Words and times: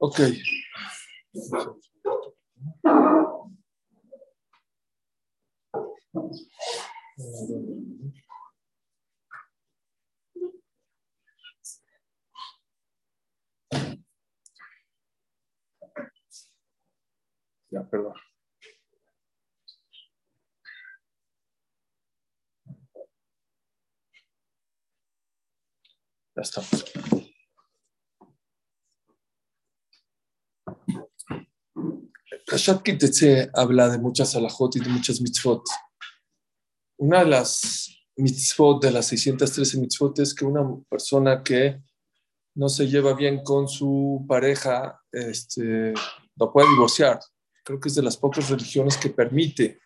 Ok. 0.00 0.20
Ya, 17.70 17.82
perdón. 17.90 18.14
Ya 26.36 26.42
estamos. 26.42 26.84
Rashat 32.46 32.82
Kitetse 32.82 33.50
habla 33.54 33.88
de 33.88 33.98
muchas 33.98 34.34
alajot 34.34 34.76
y 34.76 34.80
de 34.80 34.88
muchas 34.88 35.20
mitzvot. 35.20 35.62
Una 36.98 37.20
de 37.20 37.30
las 37.30 37.88
mitzvot, 38.16 38.82
de 38.82 38.90
las 38.90 39.06
613 39.06 39.78
mitzvot, 39.78 40.18
es 40.18 40.34
que 40.34 40.44
una 40.44 40.62
persona 40.88 41.42
que 41.42 41.82
no 42.54 42.68
se 42.68 42.88
lleva 42.88 43.14
bien 43.14 43.42
con 43.44 43.68
su 43.68 44.24
pareja, 44.26 45.00
este, 45.12 45.94
lo 46.36 46.52
puede 46.52 46.68
divorciar. 46.70 47.20
Creo 47.64 47.78
que 47.78 47.88
es 47.88 47.94
de 47.94 48.02
las 48.02 48.16
pocas 48.16 48.48
religiones 48.48 48.96
que 48.96 49.10
permite, 49.10 49.80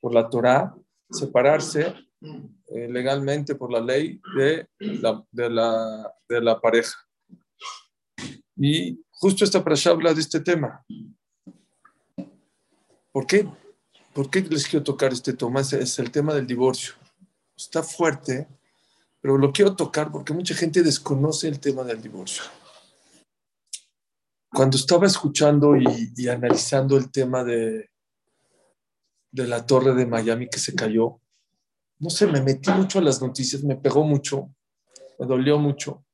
por 0.00 0.12
la 0.12 0.28
Torah, 0.28 0.74
separarse 1.10 1.94
eh, 2.20 2.88
legalmente 2.88 3.54
por 3.54 3.72
la 3.72 3.80
ley 3.80 4.20
de 4.36 4.68
la, 4.78 5.24
de 5.30 5.50
la, 5.50 6.14
de 6.28 6.40
la 6.40 6.60
pareja. 6.60 6.96
Y 8.56 9.02
justo 9.10 9.44
esta 9.44 9.64
parasha 9.64 9.90
habla 9.90 10.14
de 10.14 10.20
este 10.20 10.40
tema. 10.40 10.84
¿Por 13.12 13.26
qué? 13.26 13.46
¿Por 14.14 14.30
qué 14.30 14.40
les 14.40 14.66
quiero 14.66 14.82
tocar 14.82 15.12
este 15.12 15.34
tema? 15.34 15.60
Es 15.60 15.98
el 15.98 16.10
tema 16.10 16.34
del 16.34 16.46
divorcio. 16.46 16.94
Está 17.54 17.82
fuerte, 17.82 18.48
pero 19.20 19.36
lo 19.36 19.52
quiero 19.52 19.76
tocar 19.76 20.10
porque 20.10 20.32
mucha 20.32 20.54
gente 20.54 20.82
desconoce 20.82 21.46
el 21.46 21.60
tema 21.60 21.84
del 21.84 22.00
divorcio. 22.00 22.42
Cuando 24.50 24.76
estaba 24.76 25.06
escuchando 25.06 25.76
y, 25.76 26.28
analizando 26.28 26.96
el 26.96 27.10
tema 27.10 27.44
de, 27.44 27.90
de 29.30 29.46
la 29.46 29.64
torre 29.64 29.94
de 29.94 30.06
Miami 30.06 30.48
que 30.48 30.58
se 30.58 30.74
cayó, 30.74 31.20
no 31.98 32.10
sé, 32.10 32.26
me 32.26 32.42
metí 32.42 32.70
mucho 32.70 32.98
a 32.98 33.02
las 33.02 33.22
noticias, 33.22 33.62
me 33.62 33.76
pegó 33.76 34.04
mucho, 34.04 34.54
me 35.18 35.26
dolió 35.26 35.58
mucho. 35.58 36.04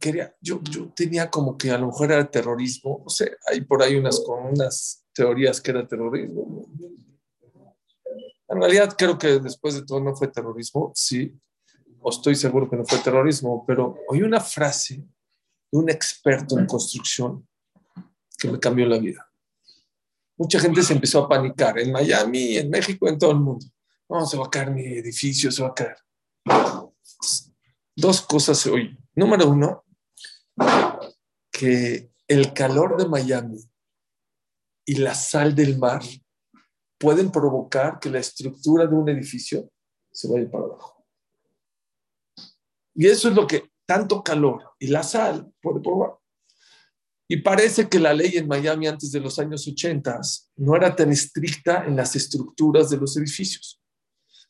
Quería, 0.00 0.34
yo, 0.40 0.60
yo 0.62 0.92
tenía 0.96 1.30
como 1.30 1.56
que 1.56 1.70
a 1.70 1.78
lo 1.78 1.88
mejor 1.88 2.10
era 2.10 2.30
terrorismo, 2.30 3.02
no 3.04 3.10
sé, 3.10 3.36
hay 3.46 3.60
por 3.60 3.82
ahí 3.82 3.94
unas, 3.94 4.20
con 4.20 4.46
unas 4.46 5.01
teorías 5.14 5.60
que 5.60 5.70
era 5.70 5.86
terrorismo. 5.86 6.66
En 8.48 8.60
realidad 8.60 8.94
creo 8.96 9.18
que 9.18 9.38
después 9.38 9.74
de 9.74 9.84
todo 9.84 10.00
no 10.00 10.14
fue 10.14 10.28
terrorismo, 10.28 10.92
sí, 10.94 11.34
o 12.00 12.10
estoy 12.10 12.34
seguro 12.34 12.68
que 12.68 12.76
no 12.76 12.84
fue 12.84 12.98
terrorismo, 12.98 13.64
pero 13.66 13.96
oí 14.08 14.22
una 14.22 14.40
frase 14.40 14.96
de 15.70 15.78
un 15.78 15.88
experto 15.88 16.58
en 16.58 16.66
construcción 16.66 17.46
que 18.38 18.50
me 18.50 18.58
cambió 18.58 18.86
la 18.86 18.98
vida. 18.98 19.26
Mucha 20.36 20.58
gente 20.58 20.82
se 20.82 20.92
empezó 20.92 21.24
a 21.24 21.28
panicar 21.28 21.78
en 21.78 21.92
Miami, 21.92 22.56
en 22.56 22.68
México, 22.68 23.08
en 23.08 23.18
todo 23.18 23.30
el 23.30 23.38
mundo. 23.38 23.64
No, 24.08 24.26
se 24.26 24.36
va 24.36 24.46
a 24.46 24.50
caer 24.50 24.70
mi 24.70 24.84
edificio, 24.84 25.50
se 25.50 25.62
va 25.62 25.68
a 25.68 25.74
caer. 25.74 25.96
Dos 27.94 28.22
cosas 28.22 28.58
se 28.58 28.70
oyen. 28.70 28.98
Número 29.14 29.48
uno, 29.48 29.84
que 31.50 32.10
el 32.26 32.52
calor 32.52 32.96
de 32.96 33.08
Miami 33.08 33.58
y 34.84 34.96
la 34.96 35.14
sal 35.14 35.54
del 35.54 35.78
mar 35.78 36.02
pueden 36.98 37.30
provocar 37.30 37.98
que 37.98 38.10
la 38.10 38.18
estructura 38.18 38.86
de 38.86 38.94
un 38.94 39.08
edificio 39.08 39.70
se 40.10 40.28
vaya 40.28 40.50
para 40.50 40.64
abajo. 40.64 41.04
Y 42.94 43.06
eso 43.06 43.28
es 43.28 43.34
lo 43.34 43.46
que 43.46 43.70
tanto 43.86 44.22
calor 44.22 44.62
y 44.78 44.88
la 44.88 45.02
sal 45.02 45.52
puede 45.60 45.80
provocar. 45.80 46.18
Y 47.28 47.38
parece 47.38 47.88
que 47.88 47.98
la 47.98 48.12
ley 48.12 48.36
en 48.36 48.46
Miami 48.46 48.86
antes 48.86 49.10
de 49.10 49.20
los 49.20 49.38
años 49.38 49.66
80 49.66 50.20
no 50.56 50.76
era 50.76 50.94
tan 50.94 51.10
estricta 51.10 51.84
en 51.86 51.96
las 51.96 52.14
estructuras 52.14 52.90
de 52.90 52.98
los 52.98 53.16
edificios. 53.16 53.80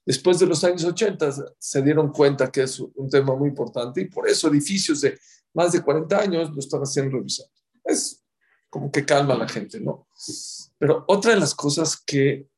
Después 0.04 0.41
de 0.41 0.47
los 0.47 0.65
años 0.65 0.82
80 0.84 1.54
se 1.59 1.82
dieron 1.82 2.10
cuenta 2.10 2.50
que 2.50 2.62
es 2.62 2.81
un 2.81 3.09
tema 3.09 3.37
muy 3.37 3.50
importante 3.50 4.00
y 4.00 4.06
por 4.06 4.28
eso 4.28 4.48
edificios 4.48 5.00
de 5.00 5.16
más 5.54 5.72
de 5.72 5.82
40 5.82 6.19
años 6.19 6.50
lo 6.50 6.59
están 6.59 6.81
haciendo 6.81 7.19
revisar. 7.19 7.47
Es 7.84 8.22
como 8.72 8.91
que 8.91 9.05
calma 9.05 9.34
a 9.34 9.38
la 9.38 9.47
gente, 9.47 9.78
¿no? 9.81 10.09
Pero 10.78 11.05
otra 11.06 11.34
de 11.34 11.41
las 11.41 11.55
cosas 11.55 11.94
que 12.06 12.49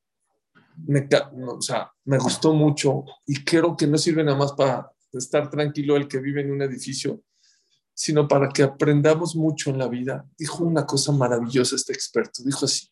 me, 0.87 1.09
o 1.49 1.61
sea, 1.61 1.91
me 2.05 2.19
gustó 2.19 2.55
mucho 2.55 3.05
y 3.27 3.43
creo 3.43 3.77
que 3.77 3.89
no 3.89 3.99
sirve 3.99 4.23
nada 4.23 4.39
más 4.39 4.53
para 4.53 4.93
estar 5.13 5.51
tranquilo 5.51 5.97
el 5.97 6.07
que 6.07 6.21
vive 6.21 6.43
en 6.43 6.53
un 6.53 6.63
edificio, 6.63 7.25
sino 7.93 8.29
para 8.29 8.49
que 8.49 8.63
aprendamos 8.63 9.35
mucho 9.35 9.71
en 9.71 9.79
la 9.79 9.89
vida. 9.89 10.25
Dijo 10.39 10.63
una 10.63 10.87
cosa 10.87 11.11
maravillosa 11.11 11.75
este 11.75 11.93
experto, 11.93 12.45
dijo 12.45 12.65
así, 12.65 12.89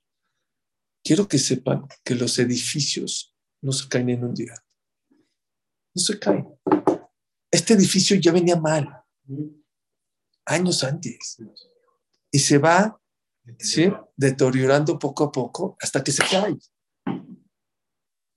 quiero 1.05 1.29
que 1.29 1.39
sepan 1.39 1.87
que 2.03 2.17
los 2.17 2.37
edificios 2.41 3.37
no 3.61 3.71
se 3.71 3.89
caen 3.89 4.11
en 4.11 4.25
un 4.25 4.35
día, 4.35 4.55
no 5.95 6.03
se 6.03 6.19
caen. 6.19 6.49
Este 7.53 7.75
edificio 7.75 8.17
ya 8.17 8.33
venía 8.33 8.57
mal 8.57 9.01
años 10.45 10.83
antes 10.83 11.41
y 12.33 12.41
se 12.41 12.59
va 12.59 12.99
¿sí? 13.59 13.93
deteriorando 14.17 14.99
poco 14.99 15.25
a 15.25 15.33
poco 15.33 15.77
hasta 15.81 16.03
que 16.03 16.13
se 16.13 16.23
cae. 16.25 16.57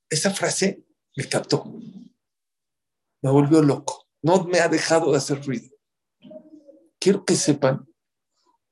Esa 0.09 0.31
frase 0.31 0.85
me 1.15 1.27
captó, 1.27 1.65
me 3.21 3.29
volvió 3.29 3.61
loco, 3.61 4.07
no 4.21 4.43
me 4.45 4.59
ha 4.59 4.67
dejado 4.67 5.11
de 5.11 5.17
hacer 5.17 5.43
ruido 5.45 5.75
quiero 7.05 7.23
que 7.23 7.35
sepan 7.35 7.87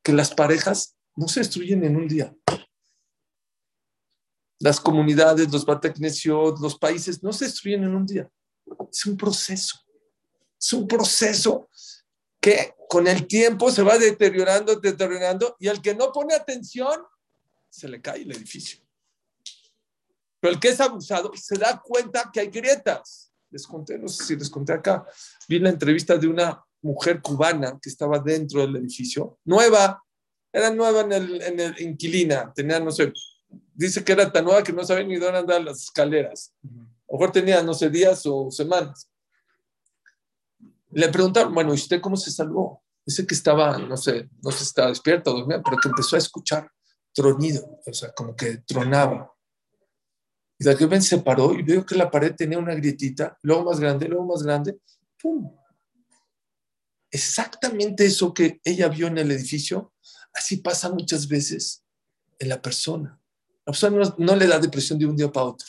que 0.01 0.11
las 0.11 0.33
parejas 0.33 0.97
no 1.15 1.27
se 1.27 1.41
destruyen 1.41 1.83
en 1.83 1.97
un 1.97 2.07
día. 2.07 2.35
Las 4.57 4.79
comunidades, 4.79 5.51
los 5.51 5.63
bateknesiot, 5.63 6.59
los 6.59 6.79
países 6.79 7.21
no 7.21 7.31
se 7.31 7.45
destruyen 7.45 7.83
en 7.83 7.93
un 7.93 8.07
día. 8.07 8.27
Es 8.91 9.05
un 9.05 9.15
proceso. 9.17 9.77
Es 10.59 10.73
un 10.73 10.87
proceso 10.87 11.69
que 12.43 12.75
con 12.89 13.07
el 13.07 13.25
tiempo 13.25 13.71
se 13.71 13.83
va 13.83 13.97
deteriorando, 13.97 14.75
deteriorando, 14.75 15.55
y 15.61 15.69
al 15.69 15.81
que 15.81 15.95
no 15.95 16.11
pone 16.11 16.35
atención, 16.35 17.01
se 17.69 17.87
le 17.87 18.01
cae 18.01 18.23
el 18.23 18.31
edificio. 18.31 18.83
Pero 20.41 20.53
el 20.53 20.59
que 20.59 20.67
es 20.67 20.81
abusado 20.81 21.31
se 21.35 21.57
da 21.57 21.81
cuenta 21.81 22.29
que 22.33 22.41
hay 22.41 22.47
grietas. 22.47 23.31
Les 23.49 23.65
conté, 23.65 23.97
no 23.97 24.09
sé 24.09 24.25
si 24.25 24.35
les 24.35 24.49
conté 24.49 24.73
acá, 24.73 25.07
vi 25.47 25.57
la 25.57 25.69
entrevista 25.69 26.17
de 26.17 26.27
una 26.27 26.61
mujer 26.81 27.21
cubana 27.21 27.79
que 27.81 27.89
estaba 27.89 28.19
dentro 28.19 28.59
del 28.59 28.75
edificio, 28.75 29.39
nueva, 29.45 30.03
era 30.51 30.69
nueva 30.69 30.99
en 31.01 31.13
el, 31.13 31.41
en 31.41 31.59
el 31.61 31.81
inquilina, 31.81 32.51
tenía, 32.53 32.77
no 32.81 32.91
sé, 32.91 33.13
dice 33.73 34.03
que 34.03 34.11
era 34.11 34.29
tan 34.29 34.43
nueva 34.43 34.63
que 34.63 34.73
no 34.73 34.83
sabía 34.83 35.05
ni 35.05 35.15
dónde 35.15 35.39
andar 35.39 35.63
las 35.63 35.83
escaleras. 35.83 36.53
A 36.61 36.67
lo 36.67 37.19
mejor 37.19 37.31
tenía, 37.31 37.63
no 37.63 37.73
sé, 37.73 37.89
días 37.89 38.23
o 38.25 38.51
semanas. 38.51 39.07
Le 40.93 41.09
preguntaron, 41.09 41.53
bueno, 41.53 41.71
¿y 41.71 41.75
usted 41.75 42.01
cómo 42.01 42.15
se 42.15 42.31
salvó? 42.31 42.83
Dice 43.05 43.25
que 43.27 43.35
estaba, 43.35 43.77
no 43.77 43.97
sé, 43.97 44.29
no 44.41 44.51
si 44.51 44.63
estaba 44.63 44.89
despierta 44.89 45.31
o 45.31 45.33
dormía, 45.33 45.61
pero 45.63 45.77
que 45.77 45.89
empezó 45.89 46.15
a 46.15 46.19
escuchar 46.19 46.69
tronido, 47.13 47.79
o 47.85 47.93
sea, 47.93 48.11
como 48.13 48.35
que 48.35 48.57
tronaba. 48.59 49.31
Y 50.57 50.63
de 50.63 50.75
repente 50.75 51.05
se 51.05 51.17
paró 51.17 51.53
y 51.53 51.63
veo 51.63 51.85
que 51.85 51.95
la 51.95 52.09
pared 52.09 52.33
tenía 52.35 52.57
una 52.57 52.75
grietita, 52.75 53.37
luego 53.41 53.65
más 53.65 53.79
grande, 53.79 54.07
luego 54.07 54.25
más 54.25 54.43
grande, 54.43 54.79
¡pum! 55.21 55.51
exactamente 57.13 58.05
eso 58.05 58.33
que 58.33 58.59
ella 58.63 58.89
vio 58.89 59.05
en 59.05 59.19
el 59.19 59.31
edificio, 59.31 59.93
así 60.33 60.57
pasa 60.57 60.89
muchas 60.89 61.27
veces 61.27 61.85
en 62.39 62.49
la 62.49 62.59
persona. 62.59 63.21
La 63.65 63.71
persona 63.71 64.15
no, 64.17 64.35
le 64.35 64.47
da 64.47 64.57
depresión 64.57 64.97
de 64.97 65.05
un 65.05 65.15
día 65.15 65.31
para 65.31 65.45
otro. 65.45 65.67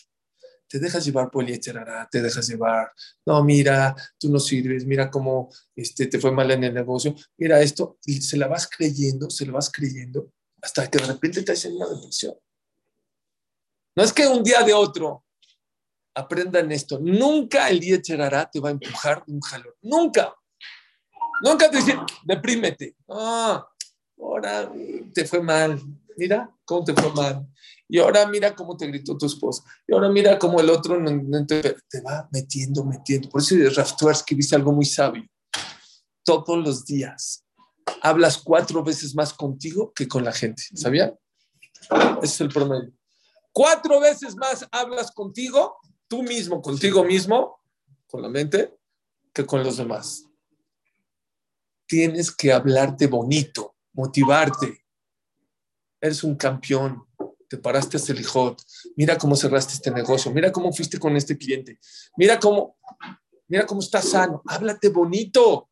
Te 0.74 0.80
dejas 0.80 1.04
llevar 1.04 1.30
por 1.30 1.48
el 1.48 1.60
te 1.60 2.20
dejas 2.20 2.48
llevar. 2.48 2.90
No, 3.24 3.44
mira, 3.44 3.94
tú 4.18 4.28
no 4.28 4.40
sirves, 4.40 4.84
mira 4.84 5.08
cómo 5.08 5.48
este, 5.76 6.08
te 6.08 6.18
fue 6.18 6.32
mal 6.32 6.50
en 6.50 6.64
el 6.64 6.74
negocio, 6.74 7.14
mira 7.36 7.60
esto, 7.60 7.98
y 8.04 8.20
se 8.20 8.36
la 8.36 8.48
vas 8.48 8.68
creyendo, 8.68 9.30
se 9.30 9.46
la 9.46 9.52
vas 9.52 9.70
creyendo, 9.70 10.32
hasta 10.60 10.90
que 10.90 10.98
de 10.98 11.06
repente 11.06 11.44
te 11.44 11.52
hacen 11.52 11.76
una 11.76 11.88
depresión. 11.88 12.34
No 13.94 14.02
es 14.02 14.12
que 14.12 14.26
un 14.26 14.42
día 14.42 14.64
de 14.64 14.72
otro 14.72 15.24
aprendan 16.12 16.72
esto. 16.72 16.98
Nunca 16.98 17.68
el 17.68 17.78
día 17.78 18.02
te 18.02 18.16
va 18.16 18.68
a 18.70 18.72
empujar 18.72 19.22
un 19.28 19.40
jalón. 19.42 19.74
Nunca. 19.80 20.34
Nunca 21.40 21.70
te 21.70 21.76
dicen, 21.76 22.00
deprímete. 22.24 22.96
Ah, 23.08 23.64
ahora 24.18 24.72
te 25.12 25.24
fue 25.24 25.40
mal. 25.40 25.80
Mira 26.16 26.52
cómo 26.64 26.82
te 26.82 26.94
fue 26.94 27.12
mal. 27.12 27.46
Y 27.94 28.00
ahora 28.00 28.26
mira 28.26 28.56
cómo 28.56 28.76
te 28.76 28.88
gritó 28.88 29.16
tu 29.16 29.26
esposa. 29.26 29.62
Y 29.86 29.94
ahora 29.94 30.08
mira 30.08 30.36
cómo 30.36 30.58
el 30.58 30.68
otro 30.68 30.98
te, 31.46 32.00
va 32.00 32.28
metiendo, 32.32 32.82
metiendo. 32.82 33.28
Por 33.28 33.40
eso 33.40 33.54
Raftuarsky 33.72 34.34
dice 34.34 34.56
algo 34.56 34.72
muy 34.72 34.84
sabio. 34.84 35.22
Todos 36.24 36.58
los 36.58 36.84
días 36.84 37.44
hablas 38.02 38.38
cuatro 38.38 38.82
veces 38.82 39.14
más 39.14 39.32
contigo 39.32 39.92
que 39.94 40.08
con 40.08 40.24
la 40.24 40.32
gente. 40.32 40.60
¿Sabía? 40.74 41.16
Ese 42.20 42.34
es 42.34 42.40
el 42.40 42.48
promedio. 42.48 42.92
Cuatro 43.52 44.00
veces 44.00 44.34
más 44.34 44.66
hablas 44.72 45.12
contigo, 45.12 45.76
tú 46.08 46.24
mismo, 46.24 46.60
contigo 46.60 47.04
mismo, 47.04 47.60
con 48.08 48.22
la 48.22 48.28
mente, 48.28 48.74
que 49.32 49.46
con 49.46 49.62
los 49.62 49.76
demás. 49.76 50.26
Tienes 51.86 52.34
que 52.34 52.52
hablarte 52.52 53.06
bonito, 53.06 53.76
motivarte. 53.92 54.84
Eres 56.00 56.24
un 56.24 56.34
campeón. 56.34 57.06
Te 57.54 57.60
paraste 57.60 57.98
hasta 57.98 58.10
el. 58.10 58.56
Mira 58.96 59.16
cómo 59.16 59.36
cerraste 59.36 59.74
este 59.74 59.92
negocio. 59.92 60.32
Mira 60.32 60.50
cómo 60.50 60.72
fuiste 60.72 60.98
con 60.98 61.16
este 61.16 61.38
cliente. 61.38 61.78
Mira 62.16 62.40
cómo, 62.40 62.76
mira 63.46 63.64
cómo 63.64 63.80
estás 63.80 64.08
sano. 64.08 64.42
Háblate 64.44 64.88
bonito. 64.88 65.70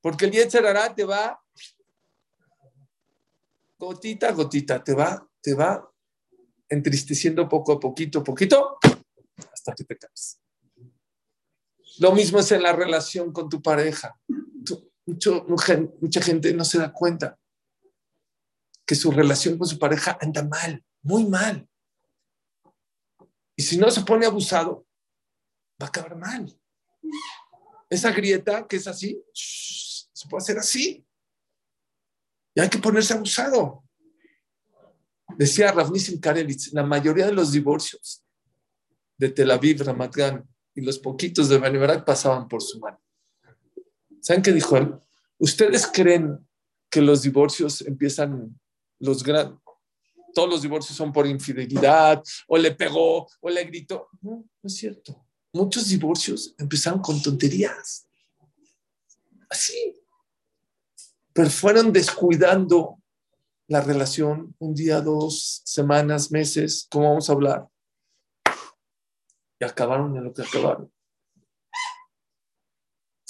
Porque 0.00 0.24
el 0.24 0.30
Yetzerará 0.30 0.94
te 0.94 1.04
va 1.04 1.38
gotita 3.78 4.30
a 4.30 4.32
gotita, 4.32 4.82
te 4.82 4.94
va, 4.94 5.28
te 5.42 5.52
va 5.52 5.86
entristeciendo 6.70 7.46
poco 7.46 7.72
a 7.72 7.78
poquito, 7.78 8.24
poquito, 8.24 8.78
hasta 9.52 9.74
que 9.74 9.84
te 9.84 9.98
caes. 9.98 10.40
Lo 11.98 12.12
mismo 12.12 12.38
es 12.38 12.50
en 12.50 12.62
la 12.62 12.72
relación 12.72 13.30
con 13.30 13.50
tu 13.50 13.60
pareja. 13.60 14.18
mucha 16.00 16.22
gente 16.22 16.54
no 16.54 16.64
se 16.64 16.78
da 16.78 16.90
cuenta 16.90 17.38
que 18.86 18.94
su 18.94 19.10
relación 19.10 19.58
con 19.58 19.66
su 19.66 19.78
pareja 19.78 20.18
anda 20.20 20.42
mal, 20.42 20.84
muy 21.02 21.24
mal. 21.24 21.68
Y 23.56 23.62
si 23.62 23.76
no 23.76 23.90
se 23.90 24.02
pone 24.02 24.26
abusado, 24.26 24.86
va 25.80 25.86
a 25.86 25.88
acabar 25.88 26.16
mal. 26.16 26.52
Esa 27.88 28.10
grieta 28.12 28.66
que 28.66 28.76
es 28.76 28.86
así, 28.86 29.22
se 29.32 30.28
puede 30.28 30.42
hacer 30.42 30.58
así. 30.58 31.06
Y 32.54 32.60
hay 32.60 32.68
que 32.68 32.78
ponerse 32.78 33.14
abusado. 33.14 33.84
Decía 35.36 35.72
Ravnissim 35.72 36.20
Karelitz, 36.20 36.72
la 36.72 36.82
mayoría 36.82 37.26
de 37.26 37.32
los 37.32 37.52
divorcios 37.52 38.24
de 39.16 39.30
Tel 39.30 39.50
Aviv, 39.50 39.82
Ramat 39.82 40.14
Gan 40.14 40.48
y 40.74 40.80
los 40.80 40.98
poquitos 40.98 41.48
de 41.48 41.58
Benibarak 41.58 42.04
pasaban 42.04 42.48
por 42.48 42.62
su 42.62 42.78
mano. 42.78 43.00
¿Saben 44.20 44.42
qué 44.42 44.52
dijo 44.52 44.76
él? 44.76 44.94
¿Ustedes 45.38 45.86
creen 45.86 46.46
que 46.90 47.00
los 47.00 47.22
divorcios 47.22 47.80
empiezan, 47.82 48.60
los 49.02 49.22
grandes, 49.22 49.58
todos 50.34 50.48
los 50.48 50.62
divorcios 50.62 50.96
son 50.96 51.12
por 51.12 51.26
infidelidad, 51.26 52.22
o 52.48 52.56
le 52.56 52.72
pegó, 52.72 53.28
o 53.40 53.50
le 53.50 53.64
gritó? 53.64 54.08
No, 54.22 54.30
no 54.30 54.66
es 54.66 54.74
cierto. 54.74 55.26
Muchos 55.52 55.88
divorcios 55.88 56.54
empezaron 56.58 57.00
con 57.00 57.20
tonterías. 57.20 58.08
Así 59.50 60.02
pero 61.32 61.50
fueron 61.50 61.92
descuidando 61.92 63.00
la 63.68 63.80
relación 63.80 64.54
un 64.58 64.74
día, 64.74 65.00
dos 65.00 65.62
semanas, 65.64 66.30
meses, 66.30 66.86
como 66.90 67.08
vamos 67.08 67.30
a 67.30 67.32
hablar, 67.32 67.68
y 69.58 69.64
acabaron 69.64 70.16
en 70.16 70.24
lo 70.24 70.32
que 70.32 70.42
acabaron. 70.42 70.92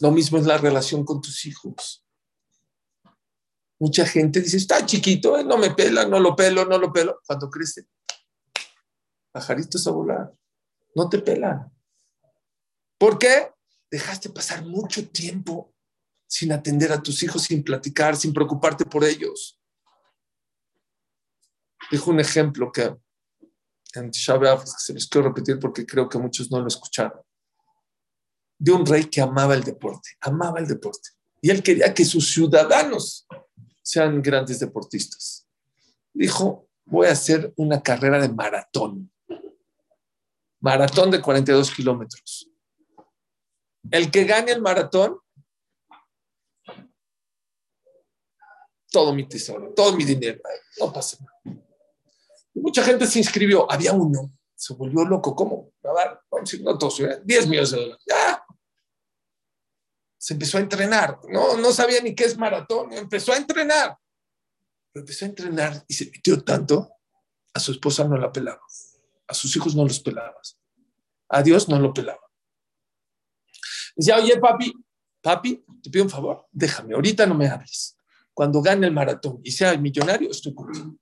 Lo 0.00 0.10
mismo 0.10 0.38
es 0.38 0.46
la 0.46 0.58
relación 0.58 1.04
con 1.04 1.20
tus 1.20 1.46
hijos. 1.46 2.04
Mucha 3.82 4.06
gente 4.06 4.40
dice, 4.40 4.58
está 4.58 4.86
chiquito, 4.86 5.36
eh, 5.36 5.42
no 5.42 5.58
me 5.58 5.74
pela, 5.74 6.06
no 6.06 6.20
lo 6.20 6.36
pelo, 6.36 6.64
no 6.64 6.78
lo 6.78 6.92
pelo. 6.92 7.20
Cuando 7.26 7.50
crece, 7.50 7.88
pajaritos 9.32 9.84
a 9.88 9.90
volar, 9.90 10.32
no 10.94 11.08
te 11.08 11.18
pelan. 11.18 11.68
¿Por 12.96 13.18
qué? 13.18 13.50
Dejaste 13.90 14.30
pasar 14.30 14.64
mucho 14.64 15.08
tiempo 15.08 15.74
sin 16.28 16.52
atender 16.52 16.92
a 16.92 17.02
tus 17.02 17.24
hijos, 17.24 17.42
sin 17.42 17.64
platicar, 17.64 18.14
sin 18.16 18.32
preocuparte 18.32 18.84
por 18.84 19.02
ellos. 19.02 19.60
Dijo 21.90 22.12
un 22.12 22.20
ejemplo 22.20 22.70
que 22.70 22.96
en 23.94 24.12
se 24.14 24.94
los 24.94 25.08
quiero 25.08 25.26
repetir 25.26 25.58
porque 25.58 25.84
creo 25.84 26.08
que 26.08 26.18
muchos 26.18 26.52
no 26.52 26.60
lo 26.60 26.68
escucharon. 26.68 27.20
De 28.60 28.70
un 28.70 28.86
rey 28.86 29.06
que 29.06 29.20
amaba 29.20 29.54
el 29.54 29.64
deporte, 29.64 30.10
amaba 30.20 30.60
el 30.60 30.68
deporte. 30.68 31.10
Y 31.40 31.50
él 31.50 31.64
quería 31.64 31.92
que 31.92 32.04
sus 32.04 32.32
ciudadanos 32.32 33.26
sean 33.82 34.22
grandes 34.22 34.60
deportistas. 34.60 35.48
Dijo, 36.12 36.68
voy 36.84 37.08
a 37.08 37.12
hacer 37.12 37.52
una 37.56 37.82
carrera 37.82 38.20
de 38.20 38.28
maratón. 38.28 39.10
Maratón 40.60 41.10
de 41.10 41.20
42 41.20 41.70
kilómetros. 41.70 42.48
El 43.90 44.10
que 44.10 44.24
gane 44.24 44.52
el 44.52 44.62
maratón 44.62 45.18
todo 48.92 49.14
mi 49.14 49.26
tesoro, 49.26 49.72
todo 49.74 49.96
mi 49.96 50.04
dinero. 50.04 50.40
No 50.78 50.92
pasa 50.92 51.16
nada. 51.20 51.62
Mucha 52.54 52.84
gente 52.84 53.06
se 53.06 53.18
inscribió. 53.18 53.70
Había 53.70 53.92
uno, 53.94 54.30
se 54.54 54.74
volvió 54.74 55.04
loco. 55.04 55.34
¿Cómo? 55.34 55.72
A 55.82 55.92
ver, 55.94 56.20
vamos 56.30 56.54
a 56.54 56.56
no 56.58 56.78
todos, 56.78 56.98
10 56.98 57.44
¿eh? 57.44 57.48
millones 57.48 57.70
de 57.70 57.76
dólares. 57.78 58.04
Ya. 58.06 58.41
Se 60.22 60.34
empezó 60.34 60.58
a 60.58 60.60
entrenar. 60.60 61.18
No, 61.28 61.56
no 61.56 61.72
sabía 61.72 62.00
ni 62.00 62.14
qué 62.14 62.24
es 62.24 62.38
maratón. 62.38 62.92
Empezó 62.92 63.32
a 63.32 63.36
entrenar. 63.36 63.98
empezó 64.94 65.24
a 65.24 65.28
entrenar 65.28 65.84
y 65.88 65.94
se 65.94 66.06
metió 66.06 66.40
tanto. 66.44 66.92
A 67.52 67.58
su 67.58 67.72
esposa 67.72 68.04
no 68.04 68.16
la 68.16 68.32
pelaba. 68.32 68.62
A 69.26 69.34
sus 69.34 69.56
hijos 69.56 69.74
no 69.74 69.82
los 69.82 69.98
pelaba. 69.98 70.36
A 71.28 71.42
Dios 71.42 71.68
no 71.68 71.76
lo 71.80 71.92
pelaba. 71.92 72.20
Decía, 73.96 74.18
oye, 74.18 74.38
papi, 74.38 74.72
papi, 75.20 75.64
te 75.82 75.90
pido 75.90 76.04
un 76.04 76.10
favor, 76.10 76.46
déjame, 76.52 76.94
ahorita 76.94 77.26
no 77.26 77.34
me 77.34 77.48
hables 77.48 77.96
cuando 78.34 78.62
gane 78.62 78.86
el 78.86 78.92
maratón 78.92 79.40
y 79.44 79.50
sea 79.50 79.72
el 79.72 79.80
millonario, 79.80 80.30
estoy 80.30 80.54
contigo. 80.54 80.96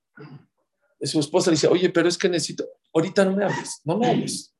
Y 0.99 1.07
su 1.07 1.19
esposa 1.19 1.49
le 1.49 1.55
dice, 1.55 1.67
oye, 1.67 1.89
pero 1.89 2.09
es 2.09 2.17
que 2.17 2.29
necesito, 2.29 2.65
ahorita 2.93 3.25
no 3.25 3.35
me 3.35 3.45
hables, 3.45 3.81
no 3.83 3.97
me 3.97 4.09
hables. 4.09 4.50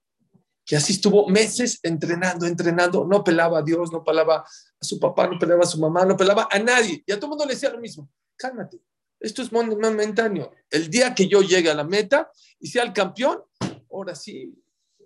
Y 0.72 0.76
así 0.76 0.94
estuvo 0.94 1.28
meses 1.28 1.80
entrenando, 1.84 2.46
entrenando, 2.46 3.06
no 3.06 3.26
pelaba 3.26 3.60
a 3.60 3.62
Dios, 3.62 3.92
no 3.92 4.06
pelaba 4.06 4.38
a 4.38 4.84
su 4.84 4.98
papá, 5.00 5.28
no 5.28 5.38
pelaba 5.38 5.64
a 5.64 5.68
su 5.68 5.78
mamá, 5.78 6.06
no 6.06 6.16
pelaba 6.16 6.48
a 6.50 6.60
nadie. 6.60 7.04
Y 7.06 7.12
a 7.12 7.18
todo 7.18 7.26
el 7.26 7.30
mundo 7.32 7.46
le 7.46 7.56
decía 7.56 7.70
lo 7.70 7.80
mismo, 7.80 8.10
cálmate, 8.38 8.82
esto 9.20 9.42
es 9.42 9.52
momentáneo. 9.52 10.50
El 10.70 10.90
día 10.90 11.14
que 11.14 11.28
yo 11.28 11.42
llegue 11.42 11.70
a 11.70 11.76
la 11.76 11.84
meta 11.84 12.32
y 12.58 12.70
sea 12.70 12.84
el 12.84 12.94
campeón, 12.94 13.44
ahora 13.92 14.16
sí, 14.16 14.58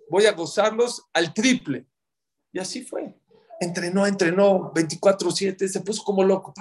voy 0.08 0.26
a 0.26 0.32
gozarlos 0.32 1.02
al 1.12 1.34
triple. 1.34 1.88
Y 2.52 2.60
así 2.60 2.84
fue 2.84 3.12
entrenó, 3.60 4.06
entrenó 4.06 4.72
24/7, 4.72 5.68
se 5.68 5.80
puso 5.80 6.04
como 6.04 6.22
loco, 6.22 6.54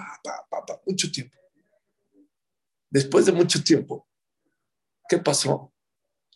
mucho 0.86 1.12
tiempo. 1.12 1.38
Después 2.90 3.26
de 3.26 3.34
mucho 3.34 3.64
tiempo, 3.64 4.08
¿qué 5.08 5.18
pasó? 5.18 5.74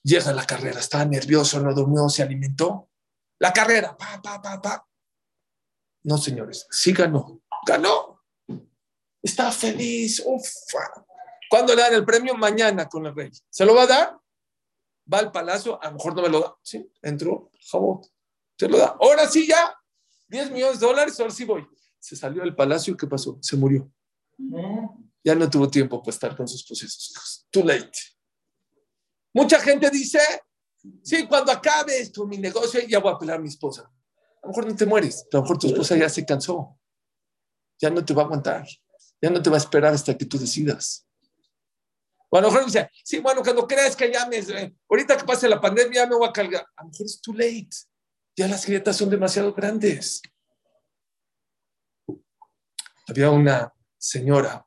Llega 0.04 0.32
la 0.32 0.46
carrera, 0.46 0.80
estaba 0.80 1.06
nervioso, 1.06 1.60
no 1.60 1.74
durmió, 1.74 2.08
se 2.10 2.24
alimentó. 2.24 2.90
La 3.40 3.52
carrera, 3.54 3.96
pa, 3.98 4.22
pa, 4.22 4.42
pa, 4.42 4.62
pa. 4.62 4.88
No, 6.04 6.18
señores, 6.18 6.68
sí 6.70 6.94
ganó, 6.94 7.42
ganó. 7.66 8.24
Está 9.22 9.52
feliz, 9.52 10.24
ufa. 10.26 11.06
¿Cuándo 11.50 11.76
le 11.76 11.82
dan 11.82 11.94
el 11.94 12.06
premio? 12.06 12.36
Mañana 12.36 12.88
con 12.88 13.06
el 13.06 13.16
rey. 13.16 13.32
¿Se 13.50 13.66
lo 13.66 13.76
va 13.76 13.84
a 13.84 13.88
dar? 13.88 14.20
Va 15.12 15.20
al 15.20 15.32
palacio, 15.32 15.82
a 15.82 15.88
lo 15.88 15.94
mejor 15.94 16.16
no 16.16 16.22
me 16.22 16.30
lo 16.30 16.40
da. 16.40 16.56
Sí, 16.62 16.90
entró, 17.02 17.52
jabot. 17.70 18.06
Se 18.58 18.70
lo 18.70 18.78
da. 18.78 18.96
Ahora 19.02 19.28
sí 19.28 19.48
ya, 19.48 19.76
10 20.28 20.52
millones 20.52 20.80
de 20.80 20.86
dólares, 20.86 21.20
ahora 21.20 21.34
sí 21.34 21.44
voy. 21.44 21.68
Se 22.00 22.16
salió 22.16 22.44
del 22.44 22.56
palacio, 22.56 22.96
¿qué 22.96 23.08
pasó? 23.08 23.38
Se 23.42 23.58
murió. 23.58 23.92
Ya 25.24 25.36
no 25.36 25.50
tuvo 25.50 25.70
tiempo 25.70 26.02
para 26.02 26.14
estar 26.14 26.38
con 26.38 26.48
sus 26.48 26.64
hijos. 26.84 27.48
Too 27.52 27.64
late. 27.64 27.92
Mucha 29.40 29.58
gente 29.62 29.90
dice, 29.90 30.20
sí, 31.02 31.26
cuando 31.26 31.54
acabe 31.54 31.98
esto, 31.98 32.28
mi 32.28 32.38
negocio, 32.38 32.82
ya 32.86 33.00
voy 33.00 33.14
a 33.14 33.18
pelar 33.18 33.38
a 33.38 33.42
mi 33.42 33.48
esposa. 33.48 33.84
A 33.84 34.40
lo 34.44 34.50
mejor 34.50 34.68
no 34.68 34.76
te 34.76 34.86
mueres, 34.86 35.26
a 35.32 35.38
lo 35.38 35.44
mejor 35.44 35.58
tu 35.58 35.68
esposa 35.68 35.96
ya 35.96 36.10
se 36.10 36.26
cansó. 36.26 36.78
Ya 37.80 37.90
no 37.90 38.04
te 38.04 38.14
va 38.14 38.24
a 38.24 38.26
aguantar. 38.26 38.68
Ya 39.22 39.30
no 39.30 39.42
te 39.42 39.50
va 39.50 39.56
a 39.56 39.60
esperar 39.60 39.94
hasta 39.94 40.18
que 40.18 40.26
tú 40.26 40.38
decidas. 40.38 41.08
O 42.28 42.38
a 42.38 42.42
lo 42.42 42.52
mejor 42.52 42.66
dice, 42.66 42.90
sí, 43.02 43.20
bueno, 43.20 43.42
cuando 43.42 43.66
creas 43.66 43.96
que 43.96 44.12
ya 44.12 44.26
me, 44.26 44.40
eh, 44.40 44.76
ahorita 44.90 45.16
que 45.16 45.24
pase 45.24 45.48
la 45.48 45.62
pandemia, 45.62 46.06
me 46.06 46.18
voy 46.18 46.28
a 46.28 46.34
cargar. 46.34 46.68
A 46.76 46.84
lo 46.84 46.90
mejor 46.90 47.06
es 47.06 47.22
too 47.22 47.32
late. 47.34 47.70
Ya 48.36 48.46
las 48.50 48.66
grietas 48.66 48.98
son 48.98 49.10
demasiado 49.10 49.54
grandes. 49.54 50.22
Había 53.08 53.30
una 53.30 53.74
señora 53.98 54.66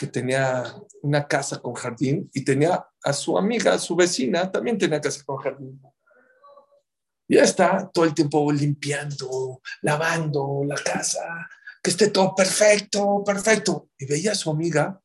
que 0.00 0.06
tenía 0.06 0.64
una 1.02 1.28
casa 1.28 1.60
con 1.60 1.74
jardín 1.74 2.30
y 2.32 2.42
tenía 2.42 2.82
a 3.02 3.12
su 3.12 3.36
amiga, 3.36 3.74
a 3.74 3.78
su 3.78 3.94
vecina, 3.94 4.50
también 4.50 4.78
tenía 4.78 4.98
casa 4.98 5.22
con 5.26 5.36
jardín. 5.36 5.78
Y 7.28 7.36
está 7.36 7.86
todo 7.92 8.06
el 8.06 8.14
tiempo 8.14 8.50
limpiando, 8.50 9.60
lavando 9.82 10.62
la 10.66 10.76
casa, 10.76 11.20
que 11.82 11.90
esté 11.90 12.08
todo 12.08 12.34
perfecto, 12.34 13.22
perfecto. 13.22 13.90
Y 13.98 14.06
veía 14.06 14.32
a 14.32 14.34
su 14.34 14.50
amiga, 14.50 14.98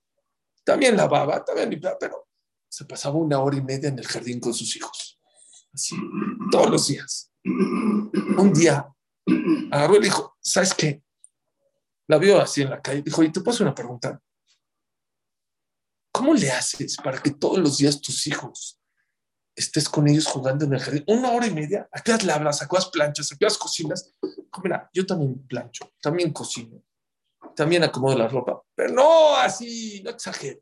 también 0.63 0.95
lavaba, 0.95 1.43
también 1.43 1.71
limpiaba, 1.71 1.97
pero 1.99 2.29
se 2.69 2.85
pasaba 2.85 3.17
una 3.17 3.41
hora 3.41 3.57
y 3.57 3.61
media 3.61 3.89
en 3.89 3.99
el 3.99 4.07
jardín 4.07 4.39
con 4.39 4.53
sus 4.53 4.77
hijos. 4.77 5.19
Así, 5.73 5.97
todos 6.49 6.69
los 6.69 6.87
días 6.87 7.33
un 7.43 8.53
día 8.53 8.89
agarró 9.71 9.97
y 9.97 10.03
dijo, 10.03 10.37
¿sabes 10.39 10.73
qué? 10.73 11.03
La 12.07 12.17
vio 12.17 12.39
así 12.39 12.61
en 12.61 12.69
la 12.69 12.81
calle. 12.81 13.01
Dijo, 13.01 13.23
y 13.23 13.31
te 13.31 13.41
puedo 13.41 13.61
una 13.61 13.75
pregunta. 13.75 14.21
¿Cómo 16.15 16.33
le 16.33 16.49
haces 16.49 16.95
para 16.95 17.21
que 17.21 17.31
todos 17.31 17.57
los 17.57 17.77
días 17.77 17.99
tus 17.99 18.25
hijos 18.25 18.79
estés 19.53 19.89
con 19.89 20.07
ellos 20.07 20.25
jugando 20.25 20.63
en 20.63 20.73
el 20.73 20.79
jardín? 20.79 21.03
Una 21.07 21.31
hora 21.31 21.45
y 21.45 21.53
media. 21.53 21.89
¿A 21.91 21.99
qué 22.01 22.15
labras? 22.23 22.61
¿A 22.61 22.69
qué 22.69 22.77
planchas? 22.89 23.33
¿A 23.33 23.35
qué 23.37 23.47
cocinas? 23.59 24.13
Mira, 24.63 24.89
yo 24.93 25.05
también 25.05 25.45
plancho, 25.45 25.91
también 26.01 26.31
cocino, 26.31 26.81
también 27.53 27.83
acomodo 27.83 28.17
la 28.17 28.29
ropa. 28.29 28.63
Pero 28.73 28.93
no 28.93 29.35
así, 29.35 30.01
no 30.03 30.11
exagero. 30.11 30.61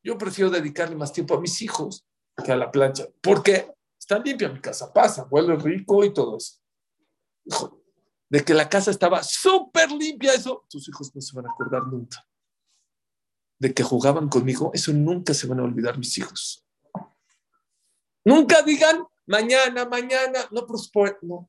Yo 0.00 0.16
prefiero 0.16 0.48
dedicarle 0.48 0.94
más 0.94 1.12
tiempo 1.12 1.34
a 1.34 1.40
mis 1.40 1.60
hijos 1.60 2.06
que 2.44 2.52
a 2.52 2.56
la 2.56 2.70
plancha. 2.70 3.08
¿Por 3.20 3.42
qué? 3.42 3.68
Está 3.98 4.20
limpia 4.20 4.48
mi 4.48 4.60
casa, 4.60 4.92
pasa, 4.92 5.26
huele 5.28 5.56
rico 5.56 6.04
y 6.04 6.14
todo 6.14 6.36
eso. 6.36 7.82
de 8.28 8.44
que 8.44 8.54
la 8.54 8.68
casa 8.68 8.92
estaba 8.92 9.24
súper 9.24 9.90
limpia, 9.90 10.34
eso 10.34 10.64
tus 10.70 10.88
hijos 10.88 11.12
no 11.16 11.20
se 11.20 11.34
van 11.34 11.46
a 11.46 11.50
acordar 11.50 11.82
nunca. 11.88 12.24
De 13.58 13.72
que 13.72 13.82
jugaban 13.82 14.28
conmigo, 14.28 14.70
eso 14.74 14.92
nunca 14.92 15.32
se 15.34 15.46
van 15.46 15.60
a 15.60 15.64
olvidar 15.64 15.98
mis 15.98 16.18
hijos. 16.18 16.66
Nunca 18.24 18.62
digan 18.62 19.04
mañana, 19.26 19.86
mañana, 19.86 20.40
no, 20.50 20.66
no, 21.22 21.48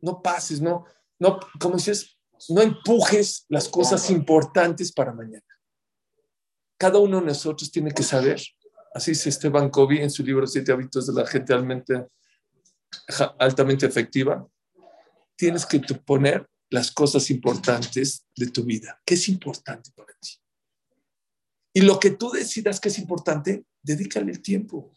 no 0.00 0.22
pases, 0.22 0.60
no, 0.60 0.84
no, 1.18 1.38
como 1.58 1.76
dices, 1.76 2.18
no 2.48 2.60
empujes 2.60 3.46
las 3.48 3.68
cosas 3.68 4.10
importantes 4.10 4.92
para 4.92 5.12
mañana. 5.12 5.44
Cada 6.76 6.98
uno 6.98 7.20
de 7.20 7.26
nosotros 7.26 7.70
tiene 7.70 7.92
que 7.92 8.02
saber 8.02 8.40
Así 8.92 9.12
dice 9.12 9.28
Esteban 9.28 9.70
Covey 9.70 9.98
en 9.98 10.10
su 10.10 10.24
libro 10.24 10.46
Siete 10.46 10.72
hábitos 10.72 11.06
de 11.06 11.12
la 11.12 11.26
gente 11.26 11.52
altamente, 11.52 12.08
altamente 13.38 13.86
efectiva. 13.86 14.46
Tienes 15.36 15.64
que 15.64 15.80
poner 15.80 16.48
las 16.70 16.90
cosas 16.90 17.30
importantes 17.30 18.26
de 18.36 18.48
tu 18.48 18.64
vida. 18.64 19.00
¿Qué 19.04 19.14
es 19.14 19.28
importante 19.28 19.90
para 19.94 20.12
ti? 20.20 20.39
Y 21.72 21.82
lo 21.82 22.00
que 22.00 22.10
tú 22.10 22.30
decidas 22.30 22.80
que 22.80 22.88
es 22.88 22.98
importante, 22.98 23.64
dedícale 23.82 24.32
el 24.32 24.42
tiempo. 24.42 24.94